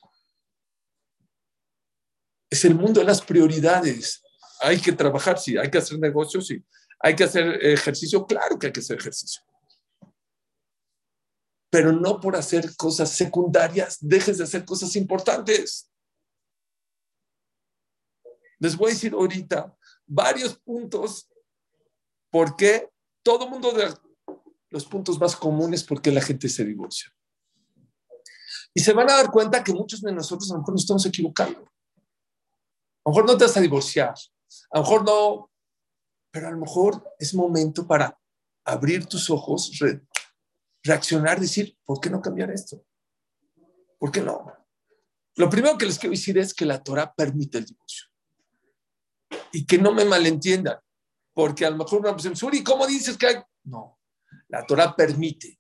Es 2.50 2.66
el 2.66 2.76
mundo 2.76 3.00
de 3.00 3.06
las 3.06 3.22
prioridades. 3.22 4.22
Hay 4.62 4.80
que 4.80 4.92
trabajar, 4.92 5.40
sí. 5.40 5.58
Hay 5.58 5.70
que 5.70 5.78
hacer 5.78 6.00
negocios, 6.00 6.48
sí. 6.48 6.64
Hay 7.00 7.16
que 7.16 7.26
hacer 7.26 7.64
ejercicio, 7.66 8.26
claro 8.26 8.58
que 8.58 8.68
hay 8.68 8.74
que 8.74 8.80
hacer 8.80 8.98
ejercicio 8.98 9.42
pero 11.74 11.92
no 11.92 12.20
por 12.20 12.36
hacer 12.36 12.76
cosas 12.76 13.10
secundarias 13.10 13.98
dejes 14.00 14.38
de 14.38 14.44
hacer 14.44 14.64
cosas 14.64 14.96
importantes. 14.96 15.92
Les 18.60 18.78
voy 18.78 18.92
a 18.92 18.94
decir 18.94 19.14
ahorita 19.14 19.76
varios 20.06 20.56
puntos 20.60 21.28
por 22.30 22.56
qué 22.56 22.92
todo 23.24 23.50
mundo 23.50 23.72
de 23.72 23.92
los 24.74 24.86
puntos 24.86 25.20
más 25.20 25.36
comunes 25.36 25.84
por 25.84 26.02
qué 26.02 26.12
la 26.12 26.20
gente 26.20 26.50
se 26.50 26.66
divorcia. 26.66 27.16
Y 28.74 28.82
se 28.82 28.92
van 28.92 29.08
a 29.08 29.18
dar 29.18 29.30
cuenta 29.30 29.64
que 29.64 29.72
muchos 29.72 30.02
de 30.02 30.12
nosotros 30.12 30.50
a 30.50 30.56
lo 30.56 30.62
mejor 30.62 30.74
nos 30.74 30.82
estamos 30.82 31.06
equivocando. 31.06 31.60
A 31.60 33.10
lo 33.10 33.12
mejor 33.12 33.26
no 33.28 33.38
te 33.38 33.46
vas 33.46 33.56
a 33.56 33.62
divorciar, 33.62 34.16
a 34.72 34.78
lo 34.78 34.84
mejor 34.84 35.06
no, 35.06 35.52
pero 36.32 36.48
a 36.48 36.52
lo 36.52 36.58
mejor 36.58 37.08
es 37.20 37.36
momento 37.36 37.86
para 37.86 38.20
abrir 38.66 39.06
tus 39.06 39.30
ojos, 39.30 39.72
reaccionar, 40.82 41.40
decir, 41.40 41.78
¿por 41.86 42.00
qué 42.00 42.10
no 42.10 42.20
cambiar 42.20 42.50
esto? 42.50 42.84
¿Por 44.00 44.12
qué 44.12 44.22
no? 44.22 44.52
Lo 45.36 45.52
primero 45.52 45.78
que 45.78 45.86
les 45.86 46.00
quiero 46.00 46.16
decir 46.16 46.40
es 46.40 46.52
que 46.52 46.66
la 46.66 46.82
Torah 46.82 47.14
permite 47.14 47.60
el 47.60 47.66
divorcio. 47.66 48.08
Y 49.52 49.68
que 49.68 49.78
no 49.78 49.94
me 49.94 50.04
malentiendan, 50.04 50.80
porque 51.32 51.64
a 51.64 51.70
lo 51.70 51.78
mejor 51.78 52.00
una 52.00 52.14
persona, 52.14 52.36
Suri, 52.36 52.64
¿cómo 52.64 52.88
dices 52.88 53.18
que 53.18 53.28
hay? 53.28 53.36
No, 53.66 54.00
la 54.54 54.66
Torah 54.66 54.96
permite. 54.96 55.60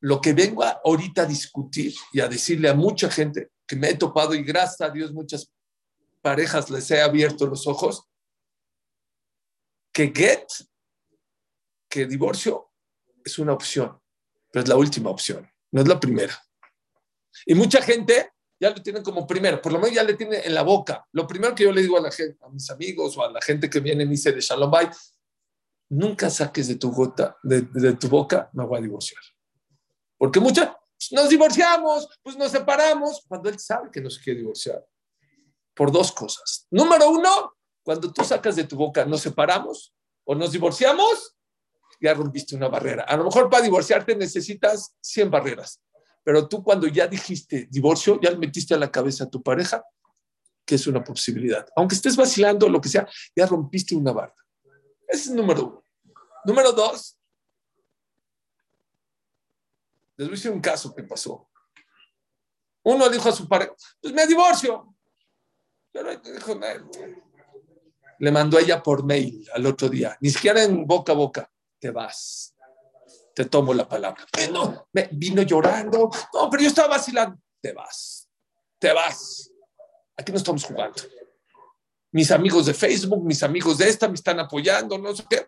Lo 0.00 0.20
que 0.20 0.32
vengo 0.32 0.64
ahorita 0.64 1.22
a 1.22 1.26
discutir 1.26 1.94
y 2.12 2.20
a 2.20 2.28
decirle 2.28 2.68
a 2.68 2.74
mucha 2.74 3.10
gente 3.10 3.50
que 3.66 3.76
me 3.76 3.90
he 3.90 3.94
topado 3.94 4.34
y 4.34 4.42
gracias 4.42 4.80
a 4.80 4.90
Dios 4.90 5.12
muchas 5.12 5.52
parejas 6.20 6.70
les 6.70 6.90
he 6.90 7.00
abierto 7.00 7.46
los 7.46 7.66
ojos, 7.66 8.08
que 9.92 10.12
get, 10.14 10.46
que 11.88 12.06
divorcio 12.06 12.70
es 13.24 13.38
una 13.38 13.52
opción 13.52 14.00
pero 14.50 14.64
es 14.64 14.68
la 14.68 14.76
última 14.76 15.10
opción, 15.10 15.48
no 15.70 15.80
es 15.80 15.88
la 15.88 16.00
primera. 16.00 16.36
Y 17.46 17.54
mucha 17.54 17.80
gente 17.80 18.32
ya 18.60 18.70
lo 18.70 18.82
tiene 18.82 19.02
como 19.02 19.26
primero, 19.26 19.62
por 19.62 19.72
lo 19.72 19.78
menos 19.78 19.94
ya 19.94 20.02
le 20.02 20.14
tiene 20.14 20.38
en 20.44 20.54
la 20.54 20.62
boca. 20.62 21.06
Lo 21.12 21.26
primero 21.26 21.54
que 21.54 21.64
yo 21.64 21.72
le 21.72 21.82
digo 21.82 21.96
a, 21.96 22.00
la 22.00 22.10
gente, 22.10 22.36
a 22.44 22.48
mis 22.48 22.68
amigos 22.70 23.16
o 23.16 23.24
a 23.24 23.30
la 23.30 23.40
gente 23.40 23.70
que 23.70 23.80
viene 23.80 24.04
y 24.04 24.08
dice 24.08 24.32
de 24.32 24.40
Shalom 24.40 24.70
Bay, 24.70 24.88
nunca 25.90 26.30
saques 26.30 26.68
de 26.68 26.76
tu, 26.76 26.90
boca, 26.90 27.36
me 28.52 28.64
voy 28.64 28.78
a 28.78 28.82
divorciar. 28.82 29.22
Porque 30.16 30.40
muchas, 30.40 30.70
nos 31.10 31.28
divorciamos, 31.28 32.08
pues 32.22 32.36
nos 32.36 32.50
separamos, 32.50 33.24
cuando 33.28 33.48
él 33.48 33.58
sabe 33.58 33.90
que 33.90 34.00
no 34.00 34.08
se 34.08 34.22
quiere 34.22 34.40
divorciar. 34.40 34.84
Por 35.74 35.92
dos 35.92 36.12
cosas. 36.12 36.66
Número 36.70 37.10
uno, 37.10 37.54
cuando 37.82 38.12
tú 38.12 38.24
sacas 38.24 38.56
de 38.56 38.64
tu 38.64 38.76
boca, 38.76 39.04
nos 39.04 39.20
separamos 39.20 39.94
o 40.24 40.34
nos 40.34 40.52
divorciamos, 40.52 41.36
ya 42.00 42.14
rompiste 42.14 42.54
una 42.54 42.68
barrera. 42.68 43.04
A 43.04 43.16
lo 43.16 43.24
mejor 43.24 43.50
para 43.50 43.62
divorciarte 43.62 44.14
necesitas 44.14 44.94
100 45.00 45.30
barreras, 45.30 45.80
pero 46.22 46.48
tú 46.48 46.62
cuando 46.62 46.86
ya 46.86 47.06
dijiste 47.06 47.66
divorcio, 47.70 48.20
ya 48.22 48.30
le 48.30 48.38
metiste 48.38 48.74
a 48.74 48.78
la 48.78 48.90
cabeza 48.90 49.24
a 49.24 49.30
tu 49.30 49.42
pareja 49.42 49.82
que 50.64 50.76
es 50.76 50.86
una 50.86 51.02
posibilidad. 51.02 51.66
Aunque 51.74 51.96
estés 51.96 52.16
vacilando, 52.16 52.68
lo 52.68 52.80
que 52.80 52.88
sea, 52.88 53.08
ya 53.34 53.44
rompiste 53.46 53.96
una 53.96 54.12
barra. 54.12 54.36
Ese 55.08 55.22
es 55.22 55.28
el 55.30 55.36
número 55.36 55.66
uno. 55.66 55.79
Número 56.44 56.72
dos, 56.72 57.18
les 60.16 60.28
voy 60.28 60.34
a 60.34 60.36
decir 60.36 60.50
un 60.50 60.60
caso 60.60 60.94
que 60.94 61.02
pasó. 61.02 61.48
Uno 62.82 63.08
dijo 63.08 63.28
a 63.28 63.32
su 63.32 63.48
pareja, 63.48 63.74
pues 64.00 64.14
me 64.14 64.26
divorcio. 64.26 64.94
Pero 65.92 66.16
dijo, 66.16 66.58
le 68.18 68.30
mandó 68.30 68.58
a 68.58 68.60
ella 68.60 68.82
por 68.82 69.04
mail 69.04 69.48
al 69.54 69.66
otro 69.66 69.88
día, 69.88 70.16
ni 70.20 70.30
siquiera 70.30 70.62
en 70.62 70.86
boca 70.86 71.12
a 71.12 71.16
boca 71.16 71.50
te 71.80 71.90
vas. 71.90 72.54
Te 73.34 73.46
tomo 73.46 73.72
la 73.72 73.88
palabra. 73.88 74.26
Me 74.92 75.08
vino 75.12 75.42
llorando. 75.42 76.10
No, 76.34 76.50
pero 76.50 76.62
yo 76.62 76.68
estaba 76.68 76.88
vacilando. 76.88 77.40
Te 77.60 77.72
vas. 77.72 78.28
Te 78.78 78.92
vas. 78.92 79.50
Aquí 80.16 80.30
no 80.30 80.38
estamos 80.38 80.64
jugando. 80.64 81.02
Mis 82.12 82.30
amigos 82.30 82.66
de 82.66 82.74
Facebook, 82.74 83.24
mis 83.24 83.42
amigos 83.42 83.78
de 83.78 83.88
esta 83.88 84.08
me 84.08 84.14
están 84.14 84.40
apoyando, 84.40 84.98
no 84.98 85.14
sé 85.14 85.24
qué. 85.30 85.44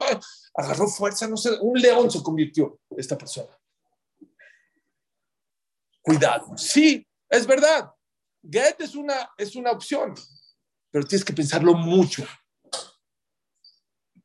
Agarró 0.55 0.87
fuerza, 0.87 1.27
no 1.27 1.37
sé. 1.37 1.51
Un 1.61 1.81
león 1.81 2.11
se 2.11 2.23
convirtió 2.23 2.79
esta 2.91 3.19
persona. 3.19 3.51
Cuidado. 6.01 6.57
Sí, 6.57 7.07
es 7.29 7.47
verdad. 7.47 7.91
Get 8.43 8.81
es 8.81 8.95
una, 8.95 9.31
es 9.37 9.55
una 9.55 9.71
opción, 9.71 10.15
pero 10.91 11.05
tienes 11.05 11.25
que 11.25 11.33
pensarlo 11.33 11.75
mucho. 11.75 12.27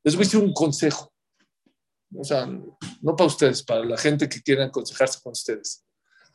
Les 0.03 0.15
voy 0.15 0.23
a 0.23 0.25
decir 0.25 0.39
un 0.39 0.53
consejo. 0.53 1.13
O 2.15 2.23
sea, 2.23 2.45
no 2.45 3.15
para 3.15 3.27
ustedes, 3.27 3.63
para 3.63 3.83
la 3.83 3.97
gente 3.97 4.29
que 4.29 4.41
quiera 4.41 4.65
aconsejarse 4.65 5.19
con 5.21 5.33
ustedes. 5.33 5.85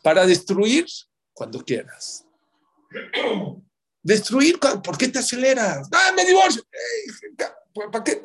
Para 0.03 0.27
destruir 0.27 0.87
cuando 1.33 1.65
quieras. 1.65 2.25
Destruir, 4.03 4.59
¿por 4.59 4.99
qué 4.99 5.09
te 5.09 5.21
aceleras? 5.21 5.89
¡Ah, 5.93 6.13
me 6.17 6.25
divorcio! 6.25 6.63
¿Para 7.91 8.05
qué? 8.05 8.21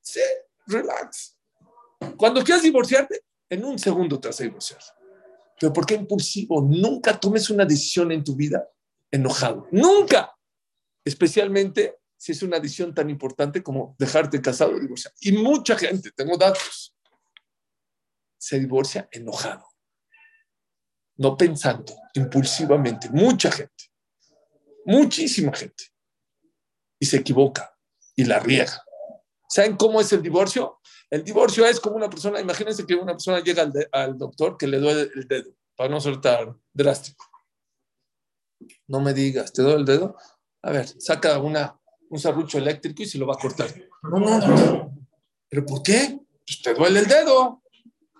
Sí, 0.00 0.20
relax. 0.66 1.36
Cuando 2.16 2.44
quieras 2.44 2.62
divorciarte, 2.62 3.22
en 3.48 3.64
un 3.64 3.78
segundo 3.78 4.20
te 4.20 4.28
vas 4.28 4.40
a 4.40 4.44
divorciar. 4.44 4.80
Pero 5.58 5.72
¿por 5.72 5.86
qué 5.86 5.94
impulsivo? 5.94 6.62
Nunca 6.62 7.18
tomes 7.18 7.50
una 7.50 7.64
decisión 7.64 8.12
en 8.12 8.22
tu 8.22 8.36
vida 8.36 8.68
enojado. 9.10 9.66
Nunca. 9.72 10.36
Especialmente 11.04 11.98
si 12.16 12.32
es 12.32 12.42
una 12.42 12.58
decisión 12.58 12.94
tan 12.94 13.10
importante 13.10 13.62
como 13.62 13.94
dejarte 13.98 14.40
casado 14.40 14.72
o 14.72 14.80
divorciar. 14.80 15.12
Y 15.20 15.32
mucha 15.32 15.76
gente, 15.76 16.10
tengo 16.12 16.36
datos, 16.36 16.94
se 18.38 18.58
divorcia 18.58 19.08
enojado, 19.10 19.66
no 21.16 21.36
pensando, 21.36 21.94
impulsivamente. 22.14 23.08
Mucha 23.10 23.50
gente, 23.50 23.84
muchísima 24.86 25.52
gente. 25.52 25.84
Y 26.98 27.06
se 27.06 27.18
equivoca 27.18 27.76
y 28.14 28.24
la 28.24 28.38
riega. 28.38 28.82
¿Saben 29.48 29.76
cómo 29.76 30.00
es 30.00 30.12
el 30.12 30.22
divorcio? 30.22 30.80
El 31.10 31.22
divorcio 31.22 31.66
es 31.66 31.78
como 31.78 31.96
una 31.96 32.08
persona, 32.08 32.40
imagínense 32.40 32.86
que 32.86 32.94
una 32.94 33.12
persona 33.12 33.40
llega 33.40 33.70
al, 33.92 34.18
doctor 34.18 34.56
que 34.56 34.66
le 34.66 34.78
duele 34.78 35.10
el 35.14 35.28
dedo, 35.28 35.50
para 35.76 35.90
no 35.90 36.00
ser 36.00 36.18
drástico. 36.72 37.24
No 38.88 39.00
me 39.00 39.12
digas, 39.12 39.52
¿te 39.52 39.62
duele 39.62 39.80
el 39.80 39.84
dedo? 39.84 40.16
A 40.62 40.72
ver, 40.72 40.88
saca 41.00 41.38
una 41.38 41.78
un 42.08 42.18
serrucho 42.18 42.58
eléctrico 42.58 43.02
y 43.02 43.06
se 43.06 43.18
lo 43.18 43.26
va 43.26 43.34
a 43.34 43.38
cortar. 43.38 43.68
No, 44.02 44.18
no. 44.18 44.94
¿Pero 45.48 45.66
por 45.66 45.82
qué? 45.82 46.20
Pues 46.46 46.62
te 46.62 46.74
duele 46.74 47.00
el 47.00 47.06
dedo. 47.06 47.62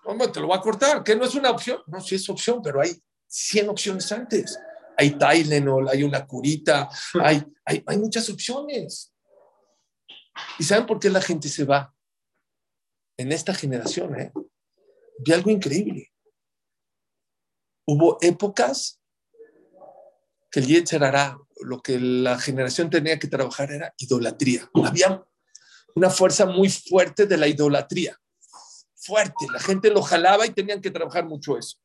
Hombre, 0.05 0.29
te 0.29 0.41
lo 0.41 0.49
va 0.49 0.57
a 0.57 0.61
cortar. 0.61 1.03
¿Qué 1.03 1.17
no 1.17 1.25
es 1.25 1.35
una 1.35 1.51
opción? 1.51 1.81
No, 1.87 2.01
sí 2.01 2.15
es 2.17 2.29
opción, 2.29 2.61
pero 2.63 2.81
hay 2.81 3.01
100 3.27 3.69
opciones 3.69 4.11
antes. 4.13 4.59
Hay 4.97 5.19
Tylenol, 5.19 5.89
hay 5.89 6.03
una 6.03 6.27
curita, 6.27 6.89
hay, 7.23 7.45
hay, 7.65 7.83
hay 7.87 7.99
muchas 7.99 8.29
opciones. 8.31 9.13
¿Y 10.59 10.65
saben 10.65 10.87
por 10.87 10.99
qué 10.99 11.11
la 11.11 11.21
gente 11.21 11.49
se 11.49 11.65
va 11.65 11.95
en 13.17 13.33
esta 13.33 13.55
generación, 13.55 14.19
¿eh? 14.21 14.33
vi 15.19 15.33
algo 15.33 15.51
increíble. 15.51 16.13
Hubo 17.87 18.19
épocas 18.21 19.01
que 20.51 20.61
el 20.61 20.67
Yetzer 20.67 21.05
hará, 21.05 21.39
lo 21.63 21.81
que 21.81 21.99
la 21.99 22.39
generación 22.39 22.91
tenía 22.91 23.19
que 23.19 23.29
trabajar 23.29 23.71
era 23.73 23.95
idolatría. 23.99 24.69
Había 24.85 25.25
una 25.95 26.11
fuerza 26.11 26.47
muy 26.47 26.69
fuerte 26.69 27.27
de 27.27 27.37
la 27.37 27.47
idolatría. 27.47 28.19
Fuerte. 28.95 29.47
La 29.53 29.61
gente 29.61 29.91
lo 29.91 30.03
jalaba 30.03 30.47
y 30.47 30.51
tenían 30.51 30.81
que 30.81 30.91
trabajar 30.91 31.25
mucho 31.25 31.57
eso. 31.57 31.79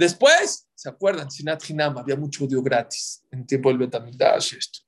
Después, 0.00 0.66
¿se 0.74 0.88
acuerdan? 0.88 1.30
Sinat 1.30 1.62
Hinam, 1.68 1.98
había 1.98 2.16
mucho 2.16 2.46
odio 2.46 2.62
gratis 2.62 3.22
en 3.30 3.46
tiempo 3.46 3.68
del 3.68 3.76
Betamigdash, 3.76 4.54
esto. 4.54 4.78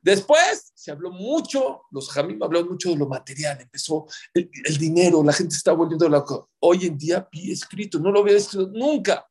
Después 0.00 0.70
se 0.72 0.92
habló 0.92 1.10
mucho, 1.10 1.82
los 1.90 2.08
Jamim 2.08 2.40
hablaron 2.40 2.68
mucho 2.68 2.90
de 2.90 2.96
lo 2.96 3.08
material, 3.08 3.60
empezó 3.60 4.06
el, 4.32 4.78
dinero, 4.78 5.24
la 5.24 5.32
gente 5.32 5.56
está 5.56 5.72
volviendo. 5.72 6.48
Hoy 6.60 6.86
en 6.86 6.96
día 6.96 7.28
vi 7.32 7.50
escrito, 7.50 7.98
no 7.98 8.12
lo 8.12 8.20
había 8.20 8.36
escrito 8.36 8.70
nunca. 8.72 9.28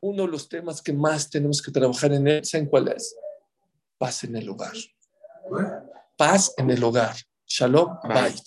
Uno 0.00 0.24
de 0.24 0.28
los 0.28 0.48
temas 0.48 0.82
que 0.82 0.92
más 0.92 1.30
tenemos 1.30 1.62
que 1.62 1.70
trabajar 1.70 2.12
en 2.12 2.26
él, 2.26 2.44
¿saben 2.44 2.66
cuál 2.66 2.88
es? 2.88 3.14
Paz 3.96 4.24
en 4.24 4.34
el 4.34 4.48
hogar. 4.48 4.74
Paz 6.16 6.52
en 6.56 6.68
el 6.72 6.82
hogar. 6.82 7.14
Shalom 7.46 7.96
Bait. 8.02 8.42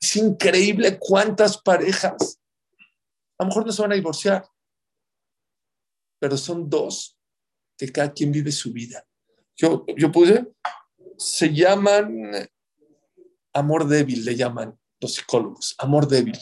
Es 0.00 0.16
increíble 0.16 0.98
cuántas 0.98 1.56
parejas, 1.56 2.40
a 3.38 3.44
lo 3.44 3.48
mejor 3.48 3.66
no 3.66 3.72
se 3.72 3.82
van 3.82 3.92
a 3.92 3.96
divorciar, 3.96 4.46
pero 6.18 6.36
son 6.36 6.68
dos 6.68 7.18
que 7.76 7.90
cada 7.90 8.12
quien 8.12 8.30
vive 8.32 8.52
su 8.52 8.72
vida 8.72 9.04
yo, 9.56 9.84
yo 9.96 10.10
puse, 10.10 10.52
se 11.16 11.52
llaman 11.52 12.48
amor 13.52 13.86
débil, 13.86 14.24
le 14.24 14.34
llaman 14.34 14.78
los 15.00 15.14
psicólogos, 15.14 15.74
amor 15.78 16.08
débil. 16.08 16.38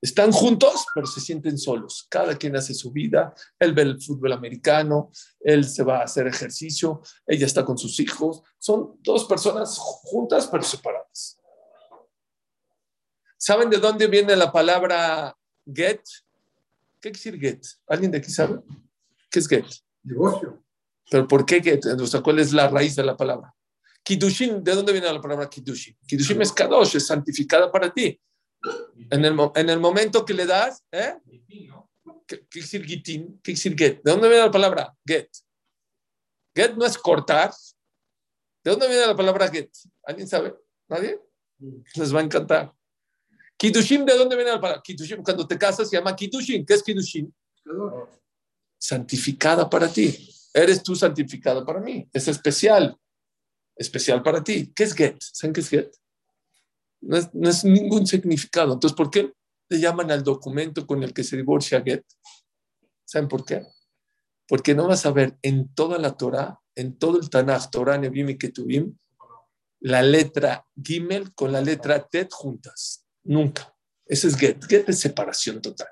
Están 0.00 0.32
juntos, 0.32 0.84
pero 0.94 1.06
se 1.06 1.20
sienten 1.20 1.56
solos. 1.56 2.06
Cada 2.10 2.36
quien 2.36 2.54
hace 2.56 2.74
su 2.74 2.92
vida. 2.92 3.34
Él 3.58 3.72
ve 3.72 3.82
el 3.82 4.02
fútbol 4.02 4.32
americano, 4.32 5.10
él 5.40 5.64
se 5.64 5.82
va 5.82 6.00
a 6.00 6.04
hacer 6.04 6.26
ejercicio, 6.26 7.00
ella 7.26 7.46
está 7.46 7.64
con 7.64 7.78
sus 7.78 7.98
hijos. 8.00 8.42
Son 8.58 8.98
dos 9.00 9.24
personas 9.24 9.78
juntas, 9.78 10.46
pero 10.46 10.62
separadas. 10.62 11.40
¿Saben 13.38 13.70
de 13.70 13.78
dónde 13.78 14.06
viene 14.06 14.36
la 14.36 14.52
palabra 14.52 15.34
get? 15.66 16.00
¿Qué 17.00 17.12
quiere 17.12 17.12
decir 17.12 17.40
get? 17.40 17.66
¿Alguien 17.86 18.10
de 18.10 18.18
aquí 18.18 18.30
sabe? 18.30 18.60
¿Qué 19.30 19.38
es 19.38 19.48
get? 19.48 19.66
Negocio. 20.02 20.64
¿Pero 21.10 21.28
por 21.28 21.44
qué? 21.44 21.80
O 21.98 22.06
sea, 22.06 22.22
¿Cuál 22.22 22.38
es 22.38 22.52
la 22.52 22.68
raíz 22.68 22.96
de 22.96 23.04
la 23.04 23.16
palabra? 23.16 23.54
Kiddushin, 24.02 24.62
¿de 24.62 24.74
dónde 24.74 24.92
viene 24.92 25.12
la 25.12 25.20
palabra 25.20 25.48
Kiddushin? 25.48 25.96
Kiddushin 26.06 26.40
es 26.42 26.52
Kadosh, 26.52 26.96
es 26.96 27.06
santificada 27.06 27.70
para 27.72 27.92
ti. 27.92 28.20
En 29.10 29.24
el, 29.24 29.36
en 29.54 29.70
el 29.70 29.80
momento 29.80 30.24
que 30.24 30.34
le 30.34 30.46
das, 30.46 30.82
¿eh? 30.92 31.14
¿Qué 32.26 32.46
quiere 32.48 32.64
decir 32.64 32.84
gitin? 32.84 33.40
¿Qué 33.42 33.54
quiere 33.54 33.76
get? 33.76 34.02
¿De 34.02 34.10
dónde 34.10 34.28
viene 34.28 34.44
la 34.44 34.50
palabra 34.50 34.94
get? 35.06 35.30
Get 36.54 36.74
no 36.74 36.86
es 36.86 36.96
cortar. 36.96 37.52
¿De 38.62 38.70
dónde 38.70 38.88
viene 38.88 39.06
la 39.06 39.16
palabra 39.16 39.48
get? 39.48 39.70
¿Alguien 40.04 40.28
sabe? 40.28 40.54
¿Nadie? 40.88 41.20
Les 41.94 42.14
va 42.14 42.20
a 42.20 42.24
encantar. 42.24 42.74
Kiddushin, 43.64 44.04
¿de 44.04 44.16
dónde 44.16 44.36
viene 44.36 44.50
la 44.50 44.60
palabra? 44.60 44.82
Kiddushin, 44.82 45.22
cuando 45.22 45.46
te 45.46 45.56
casas 45.56 45.88
se 45.88 45.96
llama 45.96 46.14
Kiddushin. 46.14 46.66
¿Qué 46.66 46.74
es 46.74 46.82
Kiddushin? 46.82 47.34
Santificada 48.78 49.70
para 49.70 49.88
ti 49.88 50.30
eres 50.54 50.82
tú 50.82 50.94
santificado 50.94 51.64
para 51.66 51.80
mí. 51.80 52.08
Es 52.12 52.28
especial, 52.28 52.96
especial 53.76 54.22
para 54.22 54.42
ti. 54.42 54.72
¿Qué 54.74 54.84
es 54.84 54.94
get? 54.94 55.16
¿Saben 55.20 55.52
qué 55.52 55.60
es 55.60 55.68
get? 55.68 55.92
No 57.00 57.16
es, 57.16 57.64
ningún 57.64 58.06
significado. 58.06 58.74
Entonces, 58.74 58.96
¿por 58.96 59.10
qué 59.10 59.32
le 59.68 59.80
llaman 59.80 60.10
al 60.10 60.22
documento 60.22 60.86
con 60.86 61.02
el 61.02 61.12
que 61.12 61.24
se 61.24 61.36
divorcia 61.36 61.82
get? 61.82 62.04
¿Saben 63.04 63.28
por 63.28 63.44
qué? 63.44 63.66
Porque 64.46 64.74
no 64.74 64.86
vas 64.86 65.04
a 65.04 65.10
ver 65.10 65.36
en 65.42 65.74
toda 65.74 65.98
la 65.98 66.16
Torah, 66.16 66.60
en 66.74 66.98
todo 66.98 67.18
el 67.18 67.28
Tanakh, 67.28 67.70
Torah, 67.70 67.98
Nebim 67.98 68.30
y 68.30 68.38
Ketubim, 68.38 68.96
la 69.80 70.02
letra 70.02 70.66
Gimel 70.82 71.34
con 71.34 71.50
la 71.50 71.60
letra 71.60 72.06
Tet 72.06 72.30
juntas. 72.30 73.03
Nunca. 73.24 73.74
Ese 74.06 74.28
es 74.28 74.36
get. 74.36 74.64
Get 74.68 74.88
es 74.88 75.00
separación 75.00 75.60
total. 75.60 75.88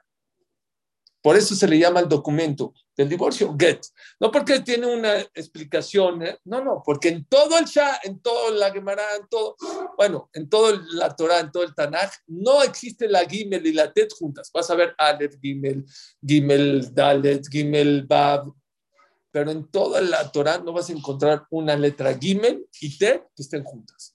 Por 1.22 1.36
eso 1.36 1.54
se 1.54 1.68
le 1.68 1.78
llama 1.78 2.00
el 2.00 2.08
documento 2.08 2.74
del 2.96 3.08
divorcio 3.08 3.56
get. 3.56 3.80
No 4.18 4.32
porque 4.32 4.60
tiene 4.60 4.92
una 4.92 5.20
explicación, 5.20 6.22
¿eh? 6.22 6.38
no, 6.44 6.62
no, 6.64 6.82
porque 6.84 7.08
en 7.08 7.24
todo 7.26 7.58
el 7.58 7.64
Shah, 7.64 8.00
en 8.02 8.20
todo 8.20 8.50
la 8.50 8.72
Gemara, 8.72 9.04
en 9.16 9.28
todo, 9.28 9.56
bueno, 9.96 10.28
en 10.32 10.48
todo 10.48 10.76
la 10.90 11.14
Torah, 11.14 11.38
en 11.38 11.52
todo 11.52 11.62
el 11.62 11.76
Tanaj, 11.76 12.10
no 12.26 12.62
existe 12.64 13.08
la 13.08 13.24
Gimel 13.24 13.64
y 13.64 13.72
la 13.72 13.92
Tet 13.92 14.12
juntas. 14.12 14.50
Vas 14.52 14.68
a 14.70 14.74
ver 14.74 14.94
Aleph, 14.98 15.36
Gimel, 15.40 15.84
Gimel, 16.26 16.92
Dalet, 16.92 17.46
Gimel, 17.48 18.04
Bab, 18.04 18.52
pero 19.30 19.52
en 19.52 19.70
toda 19.70 20.00
la 20.00 20.30
Torah 20.30 20.58
no 20.58 20.72
vas 20.72 20.90
a 20.90 20.92
encontrar 20.92 21.46
una 21.50 21.76
letra 21.76 22.18
Gimel 22.18 22.66
y 22.80 22.98
Tet 22.98 23.22
que 23.34 23.42
estén 23.42 23.62
juntas. 23.62 24.12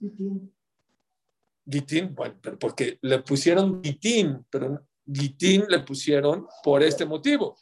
Gitin, 1.69 2.15
bueno, 2.15 2.35
pero 2.41 2.57
porque 2.57 2.97
le 3.01 3.19
pusieron 3.19 3.83
Gitin, 3.83 4.45
pero 4.49 4.81
Gitin 5.05 5.65
le 5.67 5.79
pusieron 5.79 6.47
por 6.63 6.81
este 6.83 7.05
motivo 7.05 7.57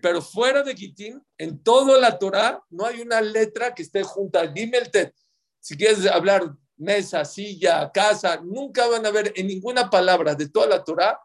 pero 0.00 0.22
fuera 0.22 0.62
de 0.62 0.74
Gitín, 0.74 1.22
en 1.36 1.62
toda 1.62 1.98
la 1.98 2.18
Torah 2.18 2.62
no 2.70 2.84
hay 2.84 3.00
una 3.00 3.20
letra 3.20 3.74
que 3.74 3.82
esté 3.82 4.02
junta. 4.02 4.46
Dime 4.46 4.78
el 4.78 4.90
Tet. 4.90 5.14
Si 5.60 5.76
quieres 5.76 6.06
hablar 6.06 6.54
mesa, 6.76 7.24
silla, 7.24 7.90
casa, 7.92 8.40
nunca 8.42 8.86
van 8.86 9.04
a 9.04 9.10
ver 9.10 9.32
en 9.36 9.48
ninguna 9.48 9.90
palabra 9.90 10.34
de 10.34 10.48
toda 10.48 10.66
la 10.66 10.84
Torah 10.84 11.18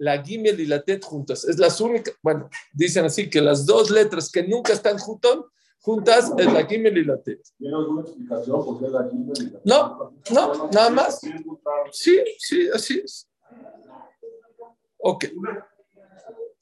la 0.00 0.22
Gimel 0.22 0.60
y 0.60 0.66
la 0.66 0.80
Tet 0.82 1.04
juntas. 1.04 1.44
Es 1.44 1.58
las 1.58 1.80
únicas, 1.80 2.14
bueno, 2.22 2.48
dicen 2.72 3.04
así 3.04 3.28
que 3.28 3.40
las 3.40 3.66
dos 3.66 3.90
letras 3.90 4.30
que 4.30 4.44
nunca 4.44 4.72
están 4.72 4.96
juntas, 4.96 5.38
juntas 5.88 6.34
es 6.36 6.52
la 6.52 6.66
Gimel 6.66 6.98
y 6.98 7.04
la 7.04 7.16
Tet. 7.22 7.40
¿Tiene 7.56 7.74
alguna 7.74 8.02
explicación 8.02 8.62
por 8.62 8.78
qué 8.78 8.88
la 8.88 9.08
Gimel 9.08 9.32
y 9.40 9.44
la 9.44 9.58
Tet? 9.58 9.64
No, 9.64 10.12
no, 10.30 10.68
nada 10.70 10.90
más. 10.90 11.18
Sí, 11.92 12.22
sí, 12.38 12.68
así 12.74 13.00
es. 13.02 13.26
Ok. 14.98 15.24
Una, 15.34 15.66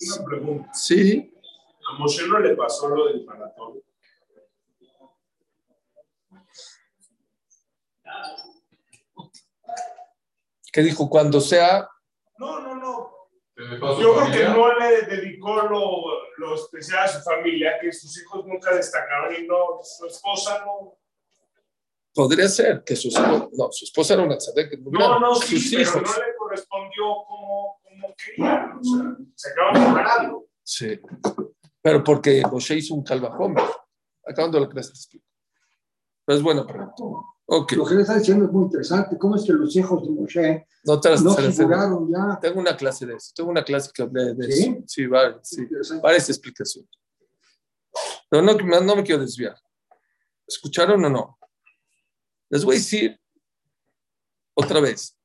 una 0.00 0.24
pregunta. 0.24 0.72
Sí. 0.72 1.34
A 1.88 1.98
Moshe 1.98 2.28
no 2.28 2.38
le 2.38 2.54
pasó 2.54 2.88
lo 2.88 3.06
del 3.06 3.24
maratón. 3.24 3.82
¿Qué 10.72 10.82
dijo? 10.82 11.10
Cuando 11.10 11.40
sea. 11.40 11.88
No, 12.38 12.60
no, 12.60 12.76
no. 12.76 13.15
Yo 13.56 14.14
creo 14.14 14.30
que 14.30 14.44
no 14.44 14.78
le 14.78 15.02
dedicó 15.02 15.56
lo, 15.62 16.02
lo, 16.36 16.54
especial 16.54 17.04
a 17.04 17.08
su 17.08 17.22
familia, 17.22 17.78
que 17.80 17.90
sus 17.90 18.20
hijos 18.20 18.44
nunca 18.44 18.74
destacaron 18.74 19.34
y 19.34 19.46
no, 19.46 19.80
su 19.82 20.06
esposa 20.06 20.62
no. 20.64 20.98
Podría 22.14 22.48
ser 22.48 22.84
que 22.84 22.94
su 22.94 23.08
no, 23.18 23.72
su 23.72 23.86
esposa 23.86 24.14
era 24.14 24.24
una 24.24 24.36
tzadek. 24.36 24.78
No, 24.80 25.18
no, 25.18 25.34
sí, 25.36 25.58
sus 25.58 25.72
hijos. 25.72 26.02
no 26.02 26.26
le 26.26 26.36
correspondió 26.36 27.04
como, 27.26 27.80
como 27.82 28.14
quería. 28.14 28.72
O 28.78 28.84
sea, 28.84 29.16
se 29.34 29.50
acaban 29.50 29.86
separando. 29.86 30.46
Sí. 30.62 31.00
Pero 31.80 32.04
porque 32.04 32.42
Moshe 32.50 32.74
hizo 32.74 32.94
un 32.94 33.04
calvajón. 33.04 33.54
Acabando 34.26 34.60
la 34.60 34.68
clase 34.68 34.90
te 34.90 34.98
explico. 34.98 35.26
Pero 36.26 36.36
es 36.36 36.42
buena 36.42 36.66
pregunta. 36.66 36.94
Okay. 37.48 37.78
Lo 37.78 37.84
que 37.84 37.94
le 37.94 38.02
está 38.02 38.18
diciendo 38.18 38.44
es 38.46 38.50
muy 38.50 38.64
interesante. 38.64 39.16
¿Cómo 39.16 39.36
es 39.36 39.44
que 39.44 39.52
los 39.52 39.74
hijos 39.76 40.02
de 40.02 40.10
Moshe 40.10 40.66
no, 40.82 41.00
te 41.00 41.10
no 41.20 41.32
figuraron 41.32 42.10
ya? 42.10 42.40
Tengo 42.40 42.58
una 42.58 42.76
clase 42.76 43.06
de 43.06 43.14
eso. 43.14 43.32
Tengo 43.36 43.50
una 43.50 43.62
clase 43.62 43.90
que 43.94 44.02
hablé 44.02 44.34
de 44.34 44.52
¿Sí? 44.52 44.62
eso. 44.64 44.84
Sí, 44.86 45.06
vale, 45.06 45.36
sí. 45.42 45.64
Varias 46.02 46.28
explicaciones. 46.28 46.90
Pero 48.28 48.42
no, 48.42 48.52
no 48.80 48.96
me 48.96 49.04
quiero 49.04 49.20
desviar. 49.20 49.56
¿Escucharon 50.44 51.04
o 51.04 51.08
no? 51.08 51.38
Les 52.50 52.64
voy 52.64 52.74
a 52.74 52.78
decir 52.78 53.20
otra 54.54 54.80
vez. 54.80 55.16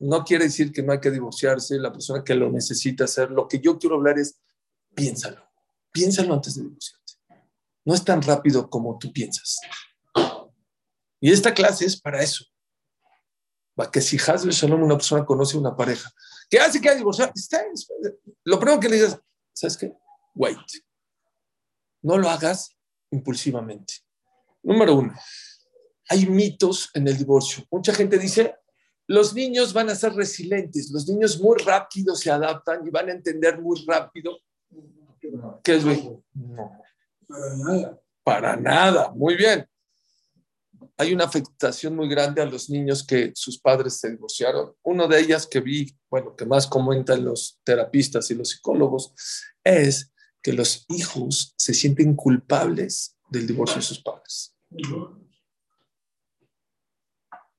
No 0.00 0.24
quiere 0.24 0.44
decir 0.44 0.72
que 0.72 0.82
no 0.82 0.92
hay 0.92 1.00
que 1.00 1.12
divorciarse. 1.12 1.78
La 1.78 1.92
persona 1.92 2.24
que 2.24 2.34
lo 2.34 2.50
necesita 2.50 3.04
hacer. 3.04 3.30
Lo 3.30 3.46
que 3.46 3.60
yo 3.60 3.78
quiero 3.78 3.96
hablar 3.96 4.18
es 4.18 4.40
piénsalo. 4.96 5.42
Piénsalo 5.92 6.34
antes 6.34 6.56
de 6.56 6.62
divorciarte. 6.62 7.12
No 7.84 7.94
es 7.94 8.04
tan 8.04 8.20
rápido 8.20 8.68
como 8.68 8.98
tú 8.98 9.12
piensas. 9.12 9.60
Y 11.22 11.32
esta 11.32 11.54
clase 11.54 11.86
es 11.86 11.98
para 11.98 12.20
eso. 12.20 12.44
Para 13.74 13.90
que 13.90 14.00
si 14.00 14.18
Hazbe 14.18 14.50
Shalom, 14.50 14.82
una 14.82 14.96
persona 14.96 15.24
conoce 15.24 15.56
una 15.56 15.74
pareja, 15.74 16.10
¿qué 16.50 16.58
hace 16.58 16.80
que 16.80 16.90
hay 16.90 16.98
divorciar? 16.98 17.32
Lo 18.44 18.58
primero 18.58 18.80
que 18.80 18.88
le 18.88 18.96
digas, 18.96 19.18
¿sabes 19.54 19.76
qué? 19.76 19.94
Wait. 20.34 20.58
No 22.02 22.18
lo 22.18 22.28
hagas 22.28 22.76
impulsivamente. 23.10 23.94
Número 24.62 24.96
uno, 24.96 25.14
hay 26.08 26.26
mitos 26.26 26.90
en 26.92 27.06
el 27.06 27.16
divorcio. 27.16 27.64
Mucha 27.70 27.94
gente 27.94 28.18
dice, 28.18 28.56
los 29.06 29.32
niños 29.32 29.72
van 29.72 29.90
a 29.90 29.94
ser 29.94 30.12
resilientes, 30.14 30.90
los 30.90 31.08
niños 31.08 31.40
muy 31.40 31.56
rápido 31.58 32.16
se 32.16 32.30
adaptan 32.30 32.86
y 32.86 32.90
van 32.90 33.08
a 33.08 33.12
entender 33.12 33.60
muy 33.60 33.82
rápido 33.86 34.38
¿Qué 35.62 35.76
es 35.76 35.84
No. 35.84 36.82
Para 37.28 37.56
nada. 37.56 38.00
Para 38.24 38.56
nada. 38.56 39.12
Muy 39.12 39.36
bien. 39.36 39.66
Hay 40.96 41.12
una 41.12 41.24
afectación 41.24 41.96
muy 41.96 42.08
grande 42.08 42.42
a 42.42 42.46
los 42.46 42.70
niños 42.70 43.04
que 43.04 43.32
sus 43.34 43.58
padres 43.58 43.98
se 43.98 44.10
divorciaron. 44.10 44.74
Una 44.82 45.06
de 45.06 45.20
ellas 45.20 45.46
que 45.46 45.60
vi, 45.60 45.96
bueno, 46.10 46.36
que 46.36 46.46
más 46.46 46.66
comentan 46.66 47.24
los 47.24 47.60
terapistas 47.64 48.30
y 48.30 48.34
los 48.34 48.50
psicólogos, 48.50 49.14
es 49.64 50.12
que 50.42 50.52
los 50.52 50.84
hijos 50.88 51.54
se 51.56 51.74
sienten 51.74 52.14
culpables 52.14 53.16
del 53.30 53.46
divorcio 53.46 53.76
de 53.76 53.82
sus 53.82 54.02
padres. 54.02 54.56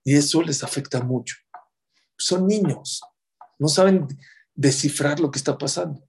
Y 0.03 0.15
eso 0.15 0.41
les 0.41 0.63
afecta 0.63 1.01
mucho. 1.01 1.35
Son 2.17 2.45
niños, 2.45 3.01
no 3.57 3.67
saben 3.67 4.07
descifrar 4.53 5.19
lo 5.19 5.31
que 5.31 5.39
está 5.39 5.57
pasando. 5.57 6.07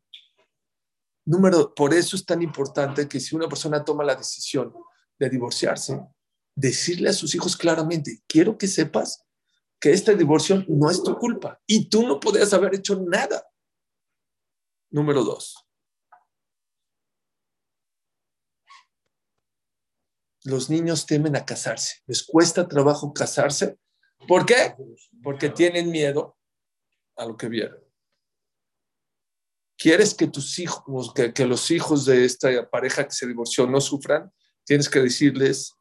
Número, 1.24 1.74
por 1.74 1.94
eso 1.94 2.16
es 2.16 2.26
tan 2.26 2.42
importante 2.42 3.08
que 3.08 3.18
si 3.18 3.34
una 3.34 3.48
persona 3.48 3.84
toma 3.84 4.04
la 4.04 4.14
decisión 4.14 4.74
de 5.18 5.30
divorciarse, 5.30 5.98
decirle 6.54 7.10
a 7.10 7.12
sus 7.12 7.34
hijos 7.34 7.56
claramente, 7.56 8.22
quiero 8.26 8.56
que 8.56 8.66
sepas 8.66 9.24
que 9.80 9.92
este 9.92 10.14
divorcio 10.14 10.64
no 10.68 10.90
es 10.90 11.02
tu 11.02 11.16
culpa 11.16 11.60
y 11.66 11.88
tú 11.88 12.06
no 12.06 12.20
podías 12.20 12.52
haber 12.52 12.74
hecho 12.74 13.00
nada. 13.06 13.46
Número 14.90 15.24
dos. 15.24 15.56
Los 20.44 20.68
niños 20.68 21.06
temen 21.06 21.36
a 21.36 21.44
casarse, 21.44 22.02
les 22.06 22.22
cuesta 22.22 22.68
trabajo 22.68 23.12
casarse. 23.12 23.78
¿Por 24.28 24.46
qué? 24.46 24.74
Porque 25.22 25.48
tienen 25.48 25.90
miedo 25.90 26.36
a 27.16 27.24
lo 27.24 27.36
que 27.36 27.48
vieron. 27.48 27.82
¿Quieres 29.76 30.14
que 30.14 30.28
tus 30.28 30.58
hijos, 30.58 31.12
que, 31.14 31.32
que 31.32 31.46
los 31.46 31.70
hijos 31.70 32.04
de 32.04 32.24
esta 32.24 32.70
pareja 32.70 33.04
que 33.04 33.10
se 33.10 33.26
divorció 33.26 33.66
no 33.66 33.80
sufran? 33.80 34.32
Tienes 34.64 34.88
que 34.88 35.00
decirles, 35.00 35.74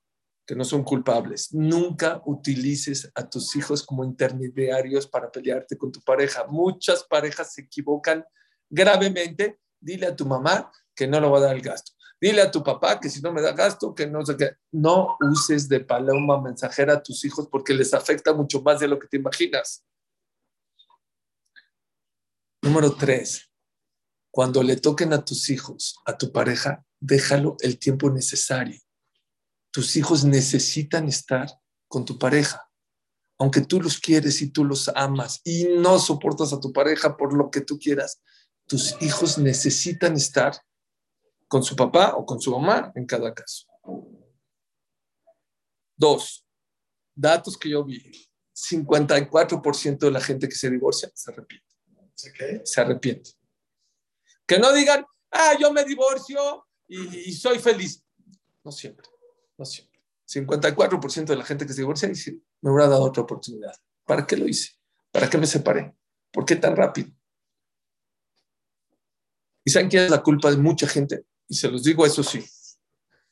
que 0.45 0.56
no 0.56 0.63
son 0.63 0.84
culpables. 0.84 1.53
Nunca 1.53 2.21
utilices 2.25 3.10
a 3.15 3.29
tus 3.29 3.56
hijos 3.56 3.84
como 3.84 4.03
intermediarios 4.03 5.08
para 5.08 5.32
pelearte 5.32 5.77
con 5.77 5.91
tu 5.91 6.01
pareja. 6.01 6.45
Muchas 6.47 7.03
parejas 7.03 7.53
se 7.53 7.62
equivocan 7.62 8.25
gravemente. 8.69 9.60
Dile 9.79 10.08
a 10.08 10.15
tu 10.15 10.25
mamá 10.25 10.71
que 10.95 11.08
no 11.08 11.19
le 11.19 11.27
va 11.27 11.38
a 11.38 11.41
dar 11.41 11.56
el 11.56 11.62
gasto. 11.62 11.93
Dile 12.19 12.41
a 12.41 12.51
tu 12.51 12.63
papá 12.63 12.99
que 12.99 13.10
si 13.10 13.21
no 13.21 13.34
me 13.34 13.41
da 13.41 13.51
gasto, 13.51 13.93
que 13.93 14.08
no 14.08 14.25
sé 14.25 14.38
qué. 14.38 14.51
No 14.71 15.17
uses 15.21 15.67
de 15.67 15.82
paloma 15.82 16.41
mensajera 16.41 16.93
a 16.93 17.03
tus 17.03 17.25
hijos 17.25 17.47
porque 17.49 17.73
les 17.73 17.93
afecta 17.93 18.34
mucho 18.34 18.62
más 18.62 18.79
de 18.79 18.88
lo 18.88 18.99
que 18.99 19.08
te 19.08 19.17
imaginas. 19.17 19.86
Número 22.62 22.95
tres, 22.95 23.49
cuando 24.32 24.63
le 24.63 24.77
toquen 24.77 25.12
a 25.12 25.23
tus 25.23 25.49
hijos, 25.49 25.97
a 26.06 26.17
tu 26.17 26.32
pareja, 26.32 26.86
déjalo 27.01 27.58
el 27.60 27.77
tiempo 27.77 28.10
necesario 28.10 28.83
tus 29.73 29.95
hijos 29.95 30.23
necesitan 30.23 31.07
estar 31.07 31.47
con 31.88 32.05
tu 32.05 32.19
pareja. 32.19 32.69
Aunque 33.39 33.62
tú 33.62 33.81
los 33.81 33.99
quieres 33.99 34.39
y 34.43 34.51
tú 34.51 34.63
los 34.63 34.88
amas 34.89 35.41
y 35.43 35.63
no 35.65 35.97
soportas 35.97 36.53
a 36.53 36.59
tu 36.59 36.71
pareja 36.71 37.17
por 37.17 37.33
lo 37.33 37.49
que 37.49 37.62
tú 37.62 37.79
quieras, 37.79 38.21
tus 38.67 38.95
hijos 39.01 39.39
necesitan 39.39 40.13
estar 40.13 40.53
con 41.47 41.63
su 41.63 41.75
papá 41.75 42.13
o 42.15 42.23
con 42.23 42.39
su 42.39 42.51
mamá 42.51 42.91
en 42.93 43.07
cada 43.07 43.33
caso. 43.33 43.65
Dos, 45.95 46.45
datos 47.15 47.57
que 47.57 47.69
yo 47.69 47.83
vi. 47.83 48.29
54% 48.55 49.97
de 49.97 50.12
la 50.12 50.21
gente 50.21 50.47
que 50.47 50.55
se 50.55 50.69
divorcia 50.69 51.12
se 51.15 51.31
arrepiente. 51.31 51.75
Se 52.63 52.79
arrepiente. 52.79 53.31
Que 54.45 54.59
no 54.59 54.71
digan, 54.71 55.03
ah, 55.31 55.57
yo 55.59 55.73
me 55.73 55.83
divorcio 55.83 56.67
y, 56.88 57.29
y 57.29 57.33
soy 57.33 57.57
feliz. 57.57 58.05
No 58.63 58.71
siempre. 58.71 59.12
No 59.63 59.67
siempre. 59.67 60.02
54% 60.28 61.26
de 61.26 61.36
la 61.38 61.45
gente 61.45 61.65
que 61.65 61.71
se 61.71 61.82
divorcia 61.82 62.10
dice, 62.10 62.38
me 62.60 62.69
hubiera 62.69 62.89
dado 62.89 63.04
otra 63.04 63.23
oportunidad. 63.23 63.73
¿Para 64.06 64.28
qué 64.28 64.36
lo 64.36 64.45
hice? 64.45 64.71
¿Para 65.10 65.30
qué 65.30 65.38
me 65.38 65.47
separé? 65.47 65.95
¿Por 66.32 66.45
qué 66.45 66.58
tan 66.58 66.76
rápido? 66.76 67.10
¿Y 69.63 69.71
saben 69.71 69.89
quién 69.89 70.04
es 70.04 70.12
la 70.12 70.21
culpa 70.21 70.52
de 70.52 70.58
mucha 70.58 70.86
gente? 70.86 71.23
Y 71.47 71.56
se 71.56 71.69
los 71.69 71.84
digo, 71.84 72.06
eso 72.06 72.23
sí, 72.23 72.43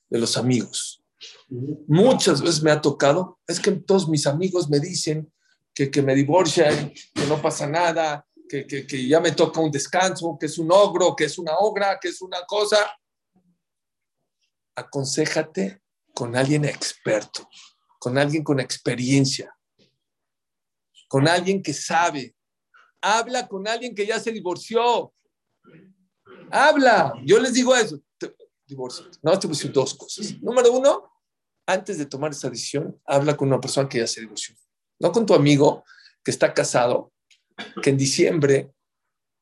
de 0.10 0.20
los 0.20 0.38
amigos. 0.38 1.04
Muchas 1.50 2.42
veces 2.42 2.64
me 2.64 2.72
ha 2.72 2.80
tocado, 2.80 3.40
es 3.46 3.60
que 3.60 3.72
todos 3.72 4.08
mis 4.08 4.26
amigos 4.26 4.70
me 4.70 4.80
dicen 4.80 5.30
que, 5.74 5.92
que 5.92 6.02
me 6.02 6.16
divorcian, 6.16 6.94
que 7.14 7.26
no 7.28 7.42
pasa 7.42 7.68
nada, 7.68 8.26
que, 8.48 8.66
que, 8.66 8.88
que 8.88 9.06
ya 9.06 9.20
me 9.20 9.34
toca 9.34 9.60
un 9.60 9.72
descanso, 9.72 10.38
que 10.40 10.46
es 10.46 10.58
un 10.58 10.72
ogro, 10.72 11.14
que 11.14 11.26
es 11.26 11.38
una 11.38 11.58
ogra, 11.58 12.00
que 12.00 12.08
es 12.08 12.22
una 12.22 12.46
cosa. 12.46 12.78
Aconsejate 14.76 15.82
con 16.14 16.36
alguien 16.36 16.66
experto, 16.66 17.48
con 18.00 18.18
alguien 18.18 18.44
con 18.44 18.60
experiencia, 18.60 19.56
con 21.08 21.28
alguien 21.28 21.62
que 21.62 21.74
sabe. 21.74 22.36
Habla 23.02 23.48
con 23.48 23.68
alguien 23.68 23.96
que 23.96 24.06
ya 24.06 24.20
se 24.20 24.32
divorció. 24.32 25.14
Habla. 26.52 27.14
Yo 27.26 27.40
les 27.40 27.54
digo 27.54 27.76
eso. 27.76 28.00
Divorcio. 28.66 29.06
No, 29.22 29.38
te 29.38 29.48
voy 29.48 29.56
a 29.56 29.58
decir 29.58 29.72
dos 29.72 29.94
cosas. 29.94 30.40
Número 30.42 30.72
uno, 30.72 31.12
antes 31.66 31.98
de 31.98 32.06
tomar 32.06 32.32
esa 32.32 32.50
decisión, 32.50 33.00
habla 33.06 33.36
con 33.36 33.48
una 33.48 33.60
persona 33.60 33.90
que 33.90 33.98
ya 33.98 34.08
se 34.08 34.22
divorció. 34.22 34.56
No 35.00 35.12
con 35.12 35.26
tu 35.26 35.34
amigo 35.34 35.84
que 36.24 36.32
está 36.32 36.54
casado, 36.54 37.12
que 37.82 37.90
en 37.90 37.98
diciembre 37.98 38.72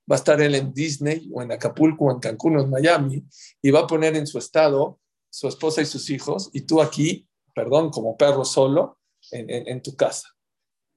va 0.10 0.16
a 0.16 0.18
estar 0.18 0.42
él 0.42 0.56
en 0.56 0.74
Disney 0.74 1.30
o 1.34 1.42
en 1.42 1.52
Acapulco 1.52 2.06
o 2.06 2.12
en 2.12 2.20
Cancún 2.20 2.58
o 2.58 2.62
en 2.62 2.70
Miami 2.70 3.24
y 3.62 3.70
va 3.70 3.82
a 3.82 3.88
poner 3.88 4.16
en 4.16 4.26
su 4.26 4.38
estado 4.40 5.00
su 5.30 5.48
esposa 5.48 5.82
y 5.82 5.86
sus 5.86 6.10
hijos, 6.10 6.50
y 6.54 6.62
tú 6.62 6.82
aquí, 6.82 7.28
perdón, 7.54 7.90
como 7.90 8.18
perro 8.18 8.46
solo, 8.46 9.00
en, 9.32 9.82
tu 9.82 9.96
casa. 9.96 10.30